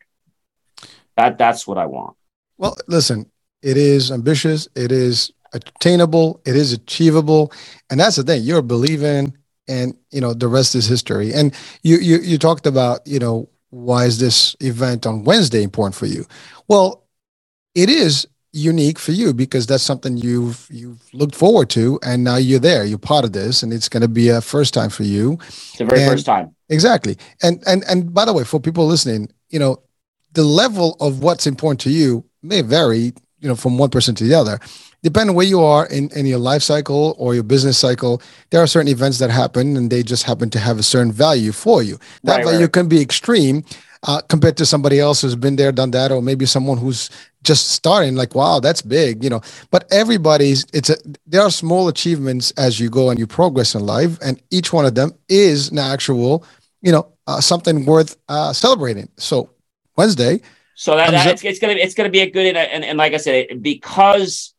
That 1.15 1.39
that's 1.39 1.65
what 1.65 1.79
I 1.79 1.87
want. 1.87 2.15
Well, 2.57 2.75
listen, 2.87 3.31
it 3.63 3.75
is 3.75 4.11
ambitious. 4.11 4.67
It 4.75 4.91
is 4.91 5.31
attainable. 5.53 6.41
It 6.45 6.55
is 6.55 6.73
achievable, 6.73 7.51
and 7.89 7.99
that's 7.99 8.17
the 8.17 8.23
thing. 8.23 8.43
You're 8.43 8.61
believing, 8.61 9.35
and 9.67 9.97
you 10.11 10.21
know 10.21 10.35
the 10.35 10.47
rest 10.47 10.75
is 10.75 10.85
history. 10.85 11.33
And 11.33 11.55
you 11.81 11.97
you 11.97 12.17
you 12.17 12.37
talked 12.37 12.67
about 12.67 13.05
you 13.07 13.17
know 13.17 13.49
why 13.71 14.05
is 14.05 14.19
this 14.19 14.55
event 14.59 15.07
on 15.07 15.23
Wednesday 15.23 15.63
important 15.63 15.95
for 15.95 16.05
you? 16.05 16.25
Well, 16.67 17.03
it 17.73 17.89
is 17.89 18.27
unique 18.57 18.97
for 18.97 19.11
you 19.11 19.33
because 19.33 19.67
that's 19.67 19.83
something 19.83 20.17
you've 20.17 20.67
you've 20.71 21.01
looked 21.13 21.35
forward 21.35 21.69
to 21.69 21.99
and 22.03 22.23
now 22.23 22.35
you're 22.35 22.59
there 22.59 22.83
you're 22.83 22.97
part 22.97 23.23
of 23.23 23.31
this 23.31 23.61
and 23.61 23.71
it's 23.71 23.87
going 23.87 24.01
to 24.01 24.07
be 24.07 24.29
a 24.29 24.41
first 24.41 24.73
time 24.73 24.89
for 24.89 25.03
you 25.03 25.37
it's 25.47 25.77
the 25.77 25.85
very 25.85 26.01
and, 26.01 26.11
first 26.11 26.25
time 26.25 26.53
exactly 26.69 27.15
and 27.43 27.63
and 27.67 27.83
and 27.87 28.13
by 28.13 28.25
the 28.25 28.33
way 28.33 28.43
for 28.43 28.59
people 28.59 28.87
listening 28.87 29.31
you 29.49 29.59
know 29.59 29.77
the 30.33 30.43
level 30.43 30.97
of 30.99 31.21
what's 31.21 31.45
important 31.45 31.79
to 31.79 31.91
you 31.91 32.25
may 32.41 32.61
vary 32.61 33.13
you 33.39 33.47
know 33.47 33.55
from 33.55 33.77
one 33.77 33.89
person 33.89 34.15
to 34.15 34.23
the 34.23 34.33
other 34.33 34.59
depending 35.03 35.35
where 35.35 35.45
you 35.45 35.61
are 35.61 35.85
in, 35.87 36.09
in 36.15 36.25
your 36.25 36.39
life 36.39 36.63
cycle 36.63 37.15
or 37.17 37.33
your 37.33 37.43
business 37.43 37.77
cycle, 37.77 38.21
there 38.49 38.61
are 38.61 38.67
certain 38.67 38.87
events 38.87 39.19
that 39.19 39.29
happen 39.29 39.77
and 39.77 39.89
they 39.89 40.03
just 40.03 40.23
happen 40.23 40.49
to 40.49 40.59
have 40.59 40.79
a 40.79 40.83
certain 40.83 41.11
value 41.11 41.51
for 41.51 41.83
you. 41.83 41.99
That 42.23 42.37
right, 42.37 42.45
value 42.45 42.61
right. 42.61 42.73
can 42.73 42.89
be 42.89 42.99
extreme 42.99 43.63
uh, 44.03 44.21
compared 44.27 44.57
to 44.57 44.65
somebody 44.65 44.99
else 44.99 45.21
who's 45.21 45.35
been 45.35 45.55
there, 45.55 45.71
done 45.71 45.91
that, 45.91 46.11
or 46.11 46.21
maybe 46.21 46.45
someone 46.45 46.77
who's 46.77 47.09
just 47.47 47.69
starting 47.69 48.15
like 48.15 48.35
wow 48.35 48.59
that's 48.59 48.81
big 48.81 49.23
you 49.23 49.29
know. 49.29 49.41
But 49.71 49.87
everybody's 49.91 50.65
it's 50.73 50.89
a 50.89 50.97
there 51.25 51.41
are 51.41 51.49
small 51.49 51.87
achievements 51.87 52.51
as 52.57 52.79
you 52.79 52.89
go 52.89 53.09
and 53.09 53.17
you 53.17 53.25
progress 53.25 53.73
in 53.73 53.85
life 53.85 54.19
and 54.21 54.41
each 54.51 54.73
one 54.73 54.85
of 54.85 54.93
them 54.93 55.13
is 55.29 55.69
an 55.69 55.79
actual 55.79 56.45
you 56.81 56.91
know 56.91 57.07
uh, 57.25 57.41
something 57.41 57.85
worth 57.85 58.17
uh, 58.27 58.53
celebrating. 58.53 59.09
So 59.17 59.49
wednesday 59.95 60.41
so 60.75 60.95
that, 60.95 61.09
that 61.09 61.25
it's, 61.27 61.43
it's, 61.43 61.59
gonna 61.59 61.73
it's 61.73 61.95
gonna 61.95 62.09
be 62.09 62.19
a 62.19 62.29
good 62.29 62.55
and, 62.55 62.85
and 62.85 62.97
like 62.99 63.13
i 63.13 63.17
said 63.17 63.63
because 63.63 64.53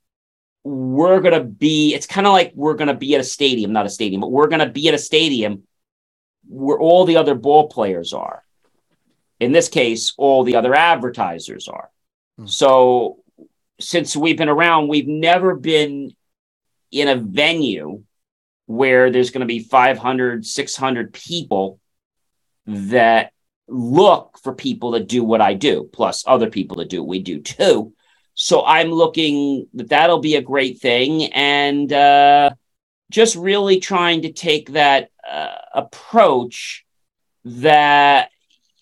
we're 0.65 1.21
gonna 1.21 1.45
be 1.45 1.95
it's 1.95 2.07
kind 2.07 2.27
of 2.27 2.33
like 2.33 2.53
we're 2.57 2.75
gonna 2.75 2.93
be 2.93 3.15
at 3.15 3.21
a 3.21 3.25
stadium 3.25 3.73
not 3.73 3.87
a 3.87 3.89
stadium 3.89 4.21
but 4.21 4.33
we're 4.33 4.49
gonna 4.49 4.69
be 4.69 4.89
at 4.89 4.95
a 4.95 4.99
stadium 4.99 5.63
where 6.49 6.79
all 6.79 7.05
the 7.05 7.17
other 7.17 7.35
ball 7.35 7.69
players 7.69 8.13
are. 8.13 8.43
In 9.39 9.53
this 9.53 9.69
case 9.69 10.15
all 10.17 10.43
the 10.43 10.57
other 10.57 10.75
advertisers 10.75 11.69
are 11.69 11.91
Mm. 12.39 12.49
So 12.49 13.19
since 13.81 14.17
we've 14.17 14.39
been 14.39 14.49
around, 14.49 14.89
we've 14.89 15.09
never 15.09 15.55
been 15.55 16.15
in 16.91 17.09
a 17.09 17.17
venue 17.17 18.03
where 18.67 19.11
there's 19.11 19.31
going 19.31 19.41
to 19.41 19.47
be 19.47 19.61
500, 19.61 20.45
600 20.45 21.13
people 21.13 21.81
that 22.67 23.33
look 23.67 24.39
for 24.43 24.55
people 24.55 24.93
that 24.93 25.09
do 25.09 25.25
what 25.25 25.41
I 25.41 25.55
do, 25.55 25.89
plus 25.93 26.25
other 26.27 26.51
people 26.51 26.79
that 26.79 26.89
do 26.89 27.03
what 27.03 27.09
we 27.09 27.21
do 27.21 27.41
too. 27.41 27.95
So 28.35 28.65
I'm 28.65 28.91
looking 28.91 29.67
that 29.75 29.89
that'll 29.89 30.21
be 30.21 30.37
a 30.37 30.43
great 30.43 30.81
thing. 30.81 31.25
And 31.33 31.93
uh, 31.93 32.51
just 33.11 33.37
really 33.37 33.81
trying 33.81 34.23
to 34.23 34.33
take 34.33 34.73
that 34.73 35.11
uh, 35.29 35.57
approach 35.75 36.85
that 37.45 38.31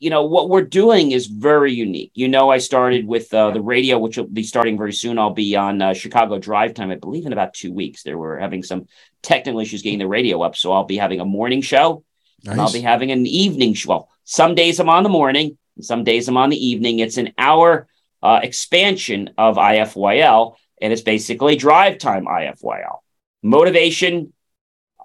you 0.06 0.10
know 0.10 0.22
what 0.22 0.48
we're 0.48 0.62
doing 0.62 1.10
is 1.10 1.26
very 1.26 1.72
unique. 1.72 2.12
You 2.14 2.28
know, 2.28 2.48
I 2.48 2.58
started 2.58 3.08
with 3.08 3.34
uh, 3.34 3.50
the 3.50 3.60
radio, 3.60 3.98
which 3.98 4.16
will 4.16 4.28
be 4.28 4.44
starting 4.44 4.78
very 4.78 4.92
soon. 4.92 5.18
I'll 5.18 5.34
be 5.34 5.56
on 5.56 5.82
uh, 5.82 5.94
Chicago 5.94 6.38
Drive 6.38 6.74
Time, 6.74 6.92
I 6.92 6.94
believe, 6.94 7.26
in 7.26 7.32
about 7.32 7.54
two 7.54 7.72
weeks. 7.72 8.04
There 8.04 8.16
were 8.16 8.38
having 8.38 8.62
some 8.62 8.86
technical 9.20 9.58
issues 9.58 9.82
getting 9.82 9.98
the 9.98 10.06
radio 10.06 10.42
up, 10.42 10.54
so 10.54 10.70
I'll 10.70 10.84
be 10.84 10.96
having 10.96 11.18
a 11.18 11.24
morning 11.24 11.60
show, 11.60 12.04
nice. 12.44 12.52
and 12.52 12.60
I'll 12.60 12.72
be 12.72 12.82
having 12.82 13.10
an 13.10 13.26
evening 13.26 13.74
show. 13.74 13.88
Well, 13.88 14.08
some 14.22 14.54
days 14.54 14.78
I'm 14.78 14.88
on 14.88 15.02
the 15.02 15.08
morning, 15.08 15.58
some 15.80 16.04
days 16.04 16.28
I'm 16.28 16.36
on 16.36 16.50
the 16.50 16.66
evening. 16.68 17.00
It's 17.00 17.16
an 17.16 17.32
hour 17.36 17.88
uh, 18.22 18.38
expansion 18.44 19.30
of 19.36 19.56
IFYL, 19.56 20.54
and 20.80 20.92
it's 20.92 21.02
basically 21.02 21.56
drive 21.56 21.98
time 21.98 22.26
IFYL 22.26 22.98
motivation 23.42 24.32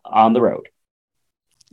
on 0.05 0.33
the 0.33 0.41
road. 0.41 0.69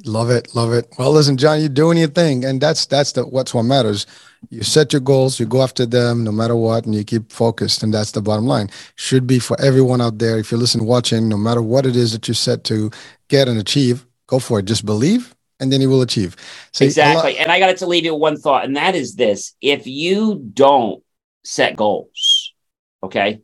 Love 0.04 0.30
it, 0.30 0.54
love 0.54 0.72
it. 0.72 0.86
Well, 0.96 1.10
listen, 1.10 1.36
John, 1.36 1.58
you're 1.58 1.68
doing 1.68 1.98
your 1.98 2.08
thing, 2.08 2.44
and 2.44 2.60
that's 2.60 2.86
that's 2.86 3.12
the 3.12 3.26
what's 3.26 3.52
what 3.52 3.64
matters. 3.64 4.06
You 4.48 4.62
set 4.62 4.92
your 4.92 5.00
goals, 5.00 5.40
you 5.40 5.46
go 5.46 5.60
after 5.60 5.86
them, 5.86 6.22
no 6.22 6.30
matter 6.30 6.54
what, 6.54 6.86
and 6.86 6.94
you 6.94 7.02
keep 7.02 7.32
focused, 7.32 7.82
and 7.82 7.92
that's 7.92 8.12
the 8.12 8.22
bottom 8.22 8.46
line. 8.46 8.70
Should 8.94 9.26
be 9.26 9.40
for 9.40 9.60
everyone 9.60 10.00
out 10.00 10.18
there. 10.18 10.38
If 10.38 10.52
you're 10.52 10.60
listening, 10.60 10.86
watching, 10.86 11.28
no 11.28 11.36
matter 11.36 11.62
what 11.62 11.84
it 11.84 11.96
is 11.96 12.12
that 12.12 12.28
you 12.28 12.34
set 12.34 12.62
to 12.64 12.92
get 13.26 13.48
and 13.48 13.58
achieve, 13.58 14.06
go 14.28 14.38
for 14.38 14.60
it. 14.60 14.66
Just 14.66 14.86
believe, 14.86 15.34
and 15.58 15.72
then 15.72 15.80
you 15.80 15.90
will 15.90 16.02
achieve. 16.02 16.36
So 16.72 16.84
exactly. 16.84 17.32
Lot- 17.32 17.40
and 17.40 17.50
I 17.50 17.58
got 17.58 17.76
to 17.76 17.86
leave 17.86 18.04
you 18.04 18.14
one 18.14 18.36
thought, 18.36 18.64
and 18.64 18.76
that 18.76 18.94
is 18.94 19.16
this: 19.16 19.54
if 19.60 19.88
you 19.88 20.36
don't 20.54 21.02
set 21.42 21.74
goals, 21.74 22.54
okay, 23.02 23.40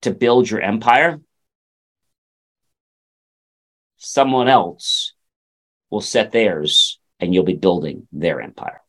to 0.00 0.10
build 0.12 0.50
your 0.50 0.62
empire, 0.62 1.20
someone 3.98 4.48
else 4.48 5.12
will 5.92 6.00
set 6.00 6.32
theirs 6.32 6.98
and 7.20 7.32
you'll 7.34 7.44
be 7.44 7.54
building 7.54 8.08
their 8.10 8.40
empire. 8.40 8.80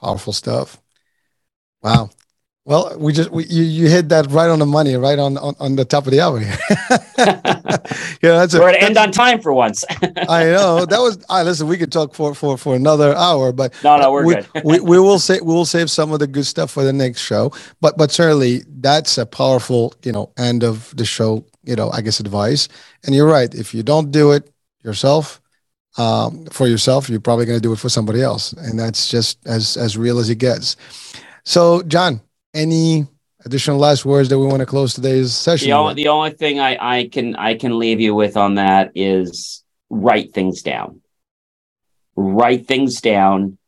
Powerful 0.00 0.32
stuff. 0.32 0.80
Wow. 1.82 2.10
Well, 2.66 2.96
we 2.98 3.12
just 3.12 3.30
we, 3.30 3.44
you 3.44 3.62
you 3.62 3.88
hit 3.90 4.08
that 4.08 4.30
right 4.30 4.48
on 4.48 4.58
the 4.58 4.64
money, 4.64 4.94
right 4.94 5.18
on 5.18 5.36
on, 5.36 5.54
on 5.60 5.76
the 5.76 5.84
top 5.84 6.06
of 6.06 6.12
the 6.12 6.20
hour. 6.22 6.40
yeah, 8.22 8.38
that's 8.38 8.54
a, 8.54 8.60
we're 8.60 8.72
to 8.72 8.82
end 8.82 8.96
on 8.96 9.12
time 9.12 9.42
for 9.42 9.52
once. 9.52 9.84
I 10.30 10.44
know 10.44 10.86
that 10.86 10.98
was. 10.98 11.22
I 11.28 11.42
listen. 11.42 11.68
We 11.68 11.76
could 11.76 11.92
talk 11.92 12.14
for 12.14 12.34
for 12.34 12.56
for 12.56 12.74
another 12.74 13.14
hour, 13.14 13.52
but 13.52 13.74
no, 13.84 13.98
no, 13.98 14.10
we're 14.10 14.24
we, 14.24 14.34
good. 14.36 14.48
we 14.64 14.80
we 14.80 14.98
will 14.98 15.18
say 15.18 15.40
we 15.42 15.52
will 15.52 15.66
save 15.66 15.90
some 15.90 16.10
of 16.10 16.20
the 16.20 16.26
good 16.26 16.46
stuff 16.46 16.70
for 16.70 16.84
the 16.84 16.92
next 16.92 17.20
show. 17.20 17.52
But 17.82 17.98
but 17.98 18.10
certainly 18.10 18.62
that's 18.80 19.18
a 19.18 19.26
powerful 19.26 19.92
you 20.02 20.12
know 20.12 20.32
end 20.38 20.64
of 20.64 20.96
the 20.96 21.04
show. 21.04 21.44
You 21.64 21.76
know, 21.76 21.90
I 21.90 22.00
guess 22.00 22.18
advice. 22.18 22.68
And 23.04 23.14
you're 23.14 23.28
right. 23.28 23.54
If 23.54 23.74
you 23.74 23.82
don't 23.82 24.10
do 24.10 24.32
it 24.32 24.53
yourself, 24.84 25.40
um, 25.96 26.46
for 26.46 26.66
yourself, 26.66 27.08
you're 27.08 27.20
probably 27.20 27.46
going 27.46 27.58
to 27.58 27.62
do 27.62 27.72
it 27.72 27.78
for 27.78 27.88
somebody 27.88 28.20
else, 28.20 28.52
and 28.52 28.78
that's 28.78 29.08
just 29.08 29.38
as 29.46 29.76
as 29.76 29.96
real 29.96 30.18
as 30.18 30.28
it 30.28 30.36
gets. 30.36 30.76
So, 31.44 31.82
John, 31.82 32.20
any 32.52 33.06
additional 33.44 33.78
last 33.78 34.04
words 34.04 34.28
that 34.28 34.38
we 34.38 34.46
want 34.46 34.60
to 34.60 34.66
close 34.66 34.94
today's 34.94 35.32
session? 35.32 35.68
The 35.68 35.72
only, 35.72 35.94
the 35.94 36.08
only 36.08 36.30
thing 36.30 36.58
I, 36.58 36.98
I 36.98 37.08
can 37.08 37.36
I 37.36 37.54
can 37.54 37.78
leave 37.78 38.00
you 38.00 38.14
with 38.14 38.36
on 38.36 38.56
that 38.56 38.92
is 38.94 39.62
write 39.90 40.32
things 40.32 40.62
down. 40.62 41.00
Write 42.16 42.66
things 42.66 43.00
down. 43.00 43.58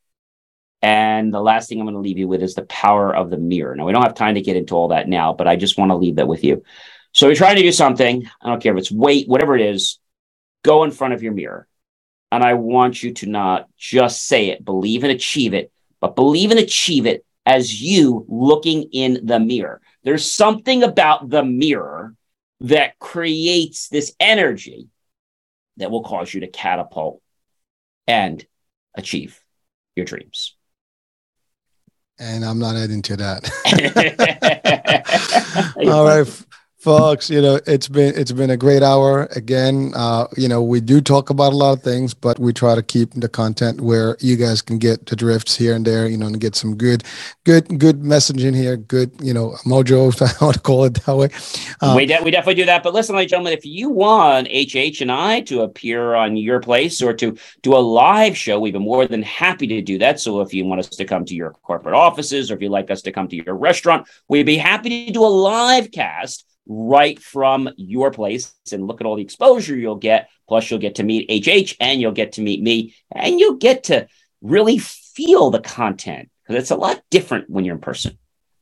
And 0.83 1.33
the 1.33 1.41
last 1.41 1.69
thing 1.69 1.81
I'm 1.81 1.87
going 1.87 1.95
to 1.95 2.01
leave 2.01 2.19
you 2.19 2.29
with 2.29 2.43
is 2.43 2.55
the 2.55 2.63
power 2.63 3.15
of 3.15 3.31
the 3.31 3.39
mirror. 3.39 3.75
Now, 3.75 3.87
we 3.87 3.93
don't 3.93 4.03
have 4.03 4.15
time 4.15 4.35
to 4.35 4.43
get 4.43 4.57
into 4.57 4.75
all 4.75 4.89
that 4.89 5.09
now, 5.09 5.33
but 5.33 5.49
I 5.49 5.57
just 5.57 5.79
want 5.79 5.91
to 5.91 5.97
leave 5.97 6.17
that 6.17 6.29
with 6.29 6.45
you. 6.45 6.63
So, 7.13 7.27
you're 7.27 7.35
trying 7.35 7.57
to 7.57 7.63
do 7.63 7.73
something. 7.73 8.29
I 8.43 8.49
don't 8.49 8.63
care 8.63 8.73
if 8.73 8.79
it's 8.79 8.93
weight, 8.93 9.29
whatever 9.29 9.57
it 9.57 9.63
is, 9.63 9.99
go 10.67 10.85
in 10.85 10.91
front 10.91 11.15
of 11.15 11.23
your 11.23 11.33
mirror. 11.33 11.67
And 12.33 12.43
I 12.43 12.55
want 12.55 13.03
you 13.03 13.15
to 13.15 13.27
not 13.27 13.69
just 13.79 14.27
say 14.27 14.49
it, 14.49 14.65
believe 14.65 15.05
and 15.05 15.13
achieve 15.13 15.55
it, 15.55 15.71
but 16.01 16.17
believe 16.17 16.51
and 16.51 16.61
achieve 16.61 17.07
it 17.07 17.25
as 17.47 17.81
you 17.81 18.27
looking 18.29 18.89
in 18.93 19.21
the 19.25 19.39
mirror. 19.39 19.81
There's 20.03 20.31
something 20.31 20.83
about 20.83 21.31
the 21.31 21.45
mirror 21.45 22.15
that 22.61 22.99
creates 22.99 23.89
this 23.89 24.13
energy 24.19 24.89
that 25.77 25.91
will 25.91 26.03
cause 26.03 26.35
you 26.35 26.41
to 26.41 26.49
catapult 26.49 27.23
and 28.09 28.45
achieve 28.95 29.41
your 29.95 30.05
dreams. 30.05 30.57
And 32.19 32.45
I'm 32.45 32.59
not 32.59 32.77
adding 32.77 33.03
to 33.03 33.17
that. 33.19 33.51
All 35.87 36.07
right 36.07 36.47
folks 36.87 37.29
you 37.29 37.43
know 37.43 37.59
it's 37.67 37.89
been 37.89 38.17
it's 38.17 38.31
been 38.31 38.51
a 38.51 38.57
great 38.57 38.81
hour. 38.81 39.25
Again 39.35 39.91
uh 39.97 40.29
you 40.37 40.47
know 40.47 40.63
we 40.63 40.81
do 40.81 41.01
talk 41.01 41.31
about 41.31 41.53
a 41.53 41.57
lot 41.57 41.73
of 41.73 41.83
things 41.83 42.15
but 42.15 42.39
we 42.39 42.53
try 42.53 42.77
to 42.77 42.83
keep 42.83 43.11
the 43.15 43.29
content 43.29 43.81
where 43.81 44.17
you 44.21 44.37
guys 44.37 44.63
can 44.63 44.79
get 44.79 45.05
the 45.07 45.17
drifts 45.17 45.57
here 45.57 45.75
and 45.75 45.85
there 45.85 46.07
you 46.07 46.17
know 46.17 46.27
and 46.27 46.41
get 46.41 46.55
some 46.55 46.77
good 46.77 47.03
good 47.43 47.81
good 47.81 48.03
messaging 48.03 48.55
here 48.55 48.77
good 48.77 49.11
you 49.21 49.35
know 49.35 49.57
mojo 49.65 50.09
if 50.13 50.23
i 50.23 50.45
want 50.45 50.55
to 50.55 50.63
call 50.63 50.85
it 50.85 50.95
that 50.95 51.17
way. 51.17 51.29
Um, 51.81 51.97
we, 51.97 52.07
de- 52.07 52.23
we 52.23 52.31
definitely 52.31 52.63
do 52.63 52.67
that. 52.67 52.85
But 52.85 52.95
listen 52.95 53.17
ladies 53.17 53.33
and 53.33 53.43
gentlemen 53.43 53.55
if 53.55 53.67
you 53.67 53.89
want 53.89 54.47
hh 54.47 55.01
and 55.01 55.11
i 55.11 55.41
to 55.41 55.63
appear 55.63 56.15
on 56.15 56.37
your 56.37 56.61
place 56.61 57.03
or 57.03 57.13
to 57.15 57.37
do 57.63 57.75
a 57.75 57.83
live 57.83 58.37
show 58.37 58.61
we've 58.61 58.75
been 58.75 58.83
more 58.83 59.09
than 59.09 59.25
happy 59.25 59.67
to 59.67 59.83
do 59.83 59.99
that. 59.99 60.21
So 60.21 60.41
if 60.41 60.55
you 60.55 60.65
want 60.65 60.79
us 60.79 60.89
to 60.91 61.05
come 61.05 61.25
to 61.25 61.35
your 61.35 61.51
corporate 61.51 61.97
offices 61.97 62.49
or 62.49 62.55
if 62.55 62.63
you'd 62.63 62.71
like 62.71 62.93
us 62.93 63.03
to 63.03 63.11
come 63.11 63.27
to 63.27 63.37
your 63.37 63.57
restaurant 63.57 64.07
we'd 64.29 64.47
be 64.47 64.57
happy 64.57 65.07
to 65.07 65.13
do 65.13 65.25
a 65.25 65.27
live 65.27 65.91
cast 65.91 66.45
right 66.67 67.21
from 67.21 67.71
your 67.77 68.11
place 68.11 68.53
and 68.73 68.87
look 68.87 69.01
at 69.01 69.07
all 69.07 69.17
the 69.17 69.23
exposure 69.23 69.77
you'll 69.77 69.97
get. 69.97 70.29
Plus, 70.49 70.71
you'll 70.71 70.81
get 70.81 70.97
to 70.97 71.03
meet 71.03 71.29
HH 71.31 71.77
and 71.81 72.01
you'll 72.01 72.13
get 72.13 72.33
to 72.33 72.43
meet 72.43 72.63
me 72.63 72.95
and 73.13 73.39
you'll 73.39 73.57
get 73.57 73.85
to 73.85 74.07
really 74.43 74.79
feel 74.79 75.51
the 75.51 75.61
content 75.61 76.29
because 76.43 76.63
it's 76.63 76.71
a 76.71 76.77
lot 76.77 77.03
different 77.11 77.49
when 77.49 77.65
you're 77.65 77.75
in 77.75 77.81
person. 77.81 78.19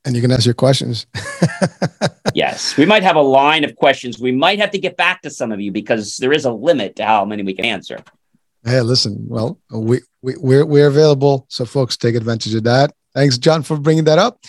And 0.07 0.15
you 0.15 0.21
can 0.21 0.31
ask 0.31 0.45
your 0.45 0.55
questions. 0.55 1.07
yes, 2.35 2.77
we 2.77 2.85
might 2.85 3.03
have 3.03 3.17
a 3.17 3.23
line 3.23 3.65
of 3.65 3.75
questions. 3.75 4.19
We 4.19 4.33
might 4.33 4.59
have 4.59 4.71
to 4.73 4.79
get 4.79 4.99
back 4.99 5.23
to 5.23 5.31
some 5.31 5.51
of 5.51 5.61
you 5.61 5.73
because 5.73 6.19
there 6.19 6.33
is 6.33 6.45
a 6.45 6.53
limit 6.53 6.97
to 6.97 7.07
how 7.07 7.25
many 7.25 7.43
we 7.43 7.55
can 7.55 7.65
answer. 7.65 7.99
Hey, 8.65 8.81
listen. 8.83 9.27
Well, 9.29 9.59
we, 9.71 10.01
we 10.23 10.35
we're 10.39 10.65
we're 10.65 10.87
available, 10.87 11.47
so 11.49 11.65
folks 11.65 11.97
take 11.97 12.15
advantage 12.15 12.55
of 12.55 12.65
that. 12.65 12.95
Thanks, 13.15 13.39
John, 13.39 13.63
for 13.63 13.79
bringing 13.79 14.05
that 14.05 14.19
up. 14.19 14.43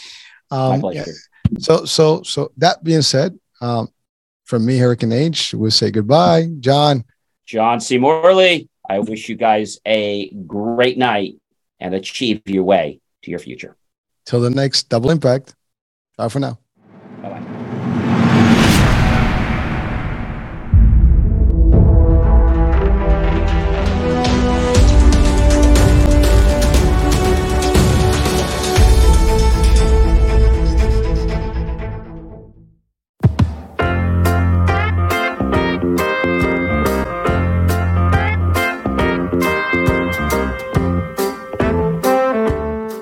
Um, 0.52 0.72
My 0.72 0.80
pleasure. 0.80 1.04
Yeah. 1.52 1.60
So 1.60 1.86
so 1.86 2.24
so 2.24 2.52
that 2.58 2.84
being 2.84 3.02
said, 3.02 3.38
um, 3.62 3.90
from 4.44 4.66
me, 4.66 4.78
Hurricane 4.78 5.12
H, 5.12 5.54
we'll 5.54 5.72
say 5.72 5.92
goodbye. 5.92 6.48
John. 6.60 7.04
John 7.46 7.80
C. 7.80 7.98
Morley, 7.98 8.70
I 8.88 9.00
wish 9.00 9.30
you 9.30 9.36
guys 9.36 9.80
a 9.86 10.30
great 10.48 10.98
night 10.98 11.36
and 11.80 11.94
achieve 11.94 12.42
your 12.46 12.64
way 12.64 13.00
to 13.24 13.30
your 13.30 13.40
future. 13.40 13.76
Till 14.26 14.42
the 14.42 14.50
next 14.50 14.90
double 14.90 15.12
impact. 15.12 15.56
Bye 16.18 16.30
for 16.30 16.40
now. 16.40 16.60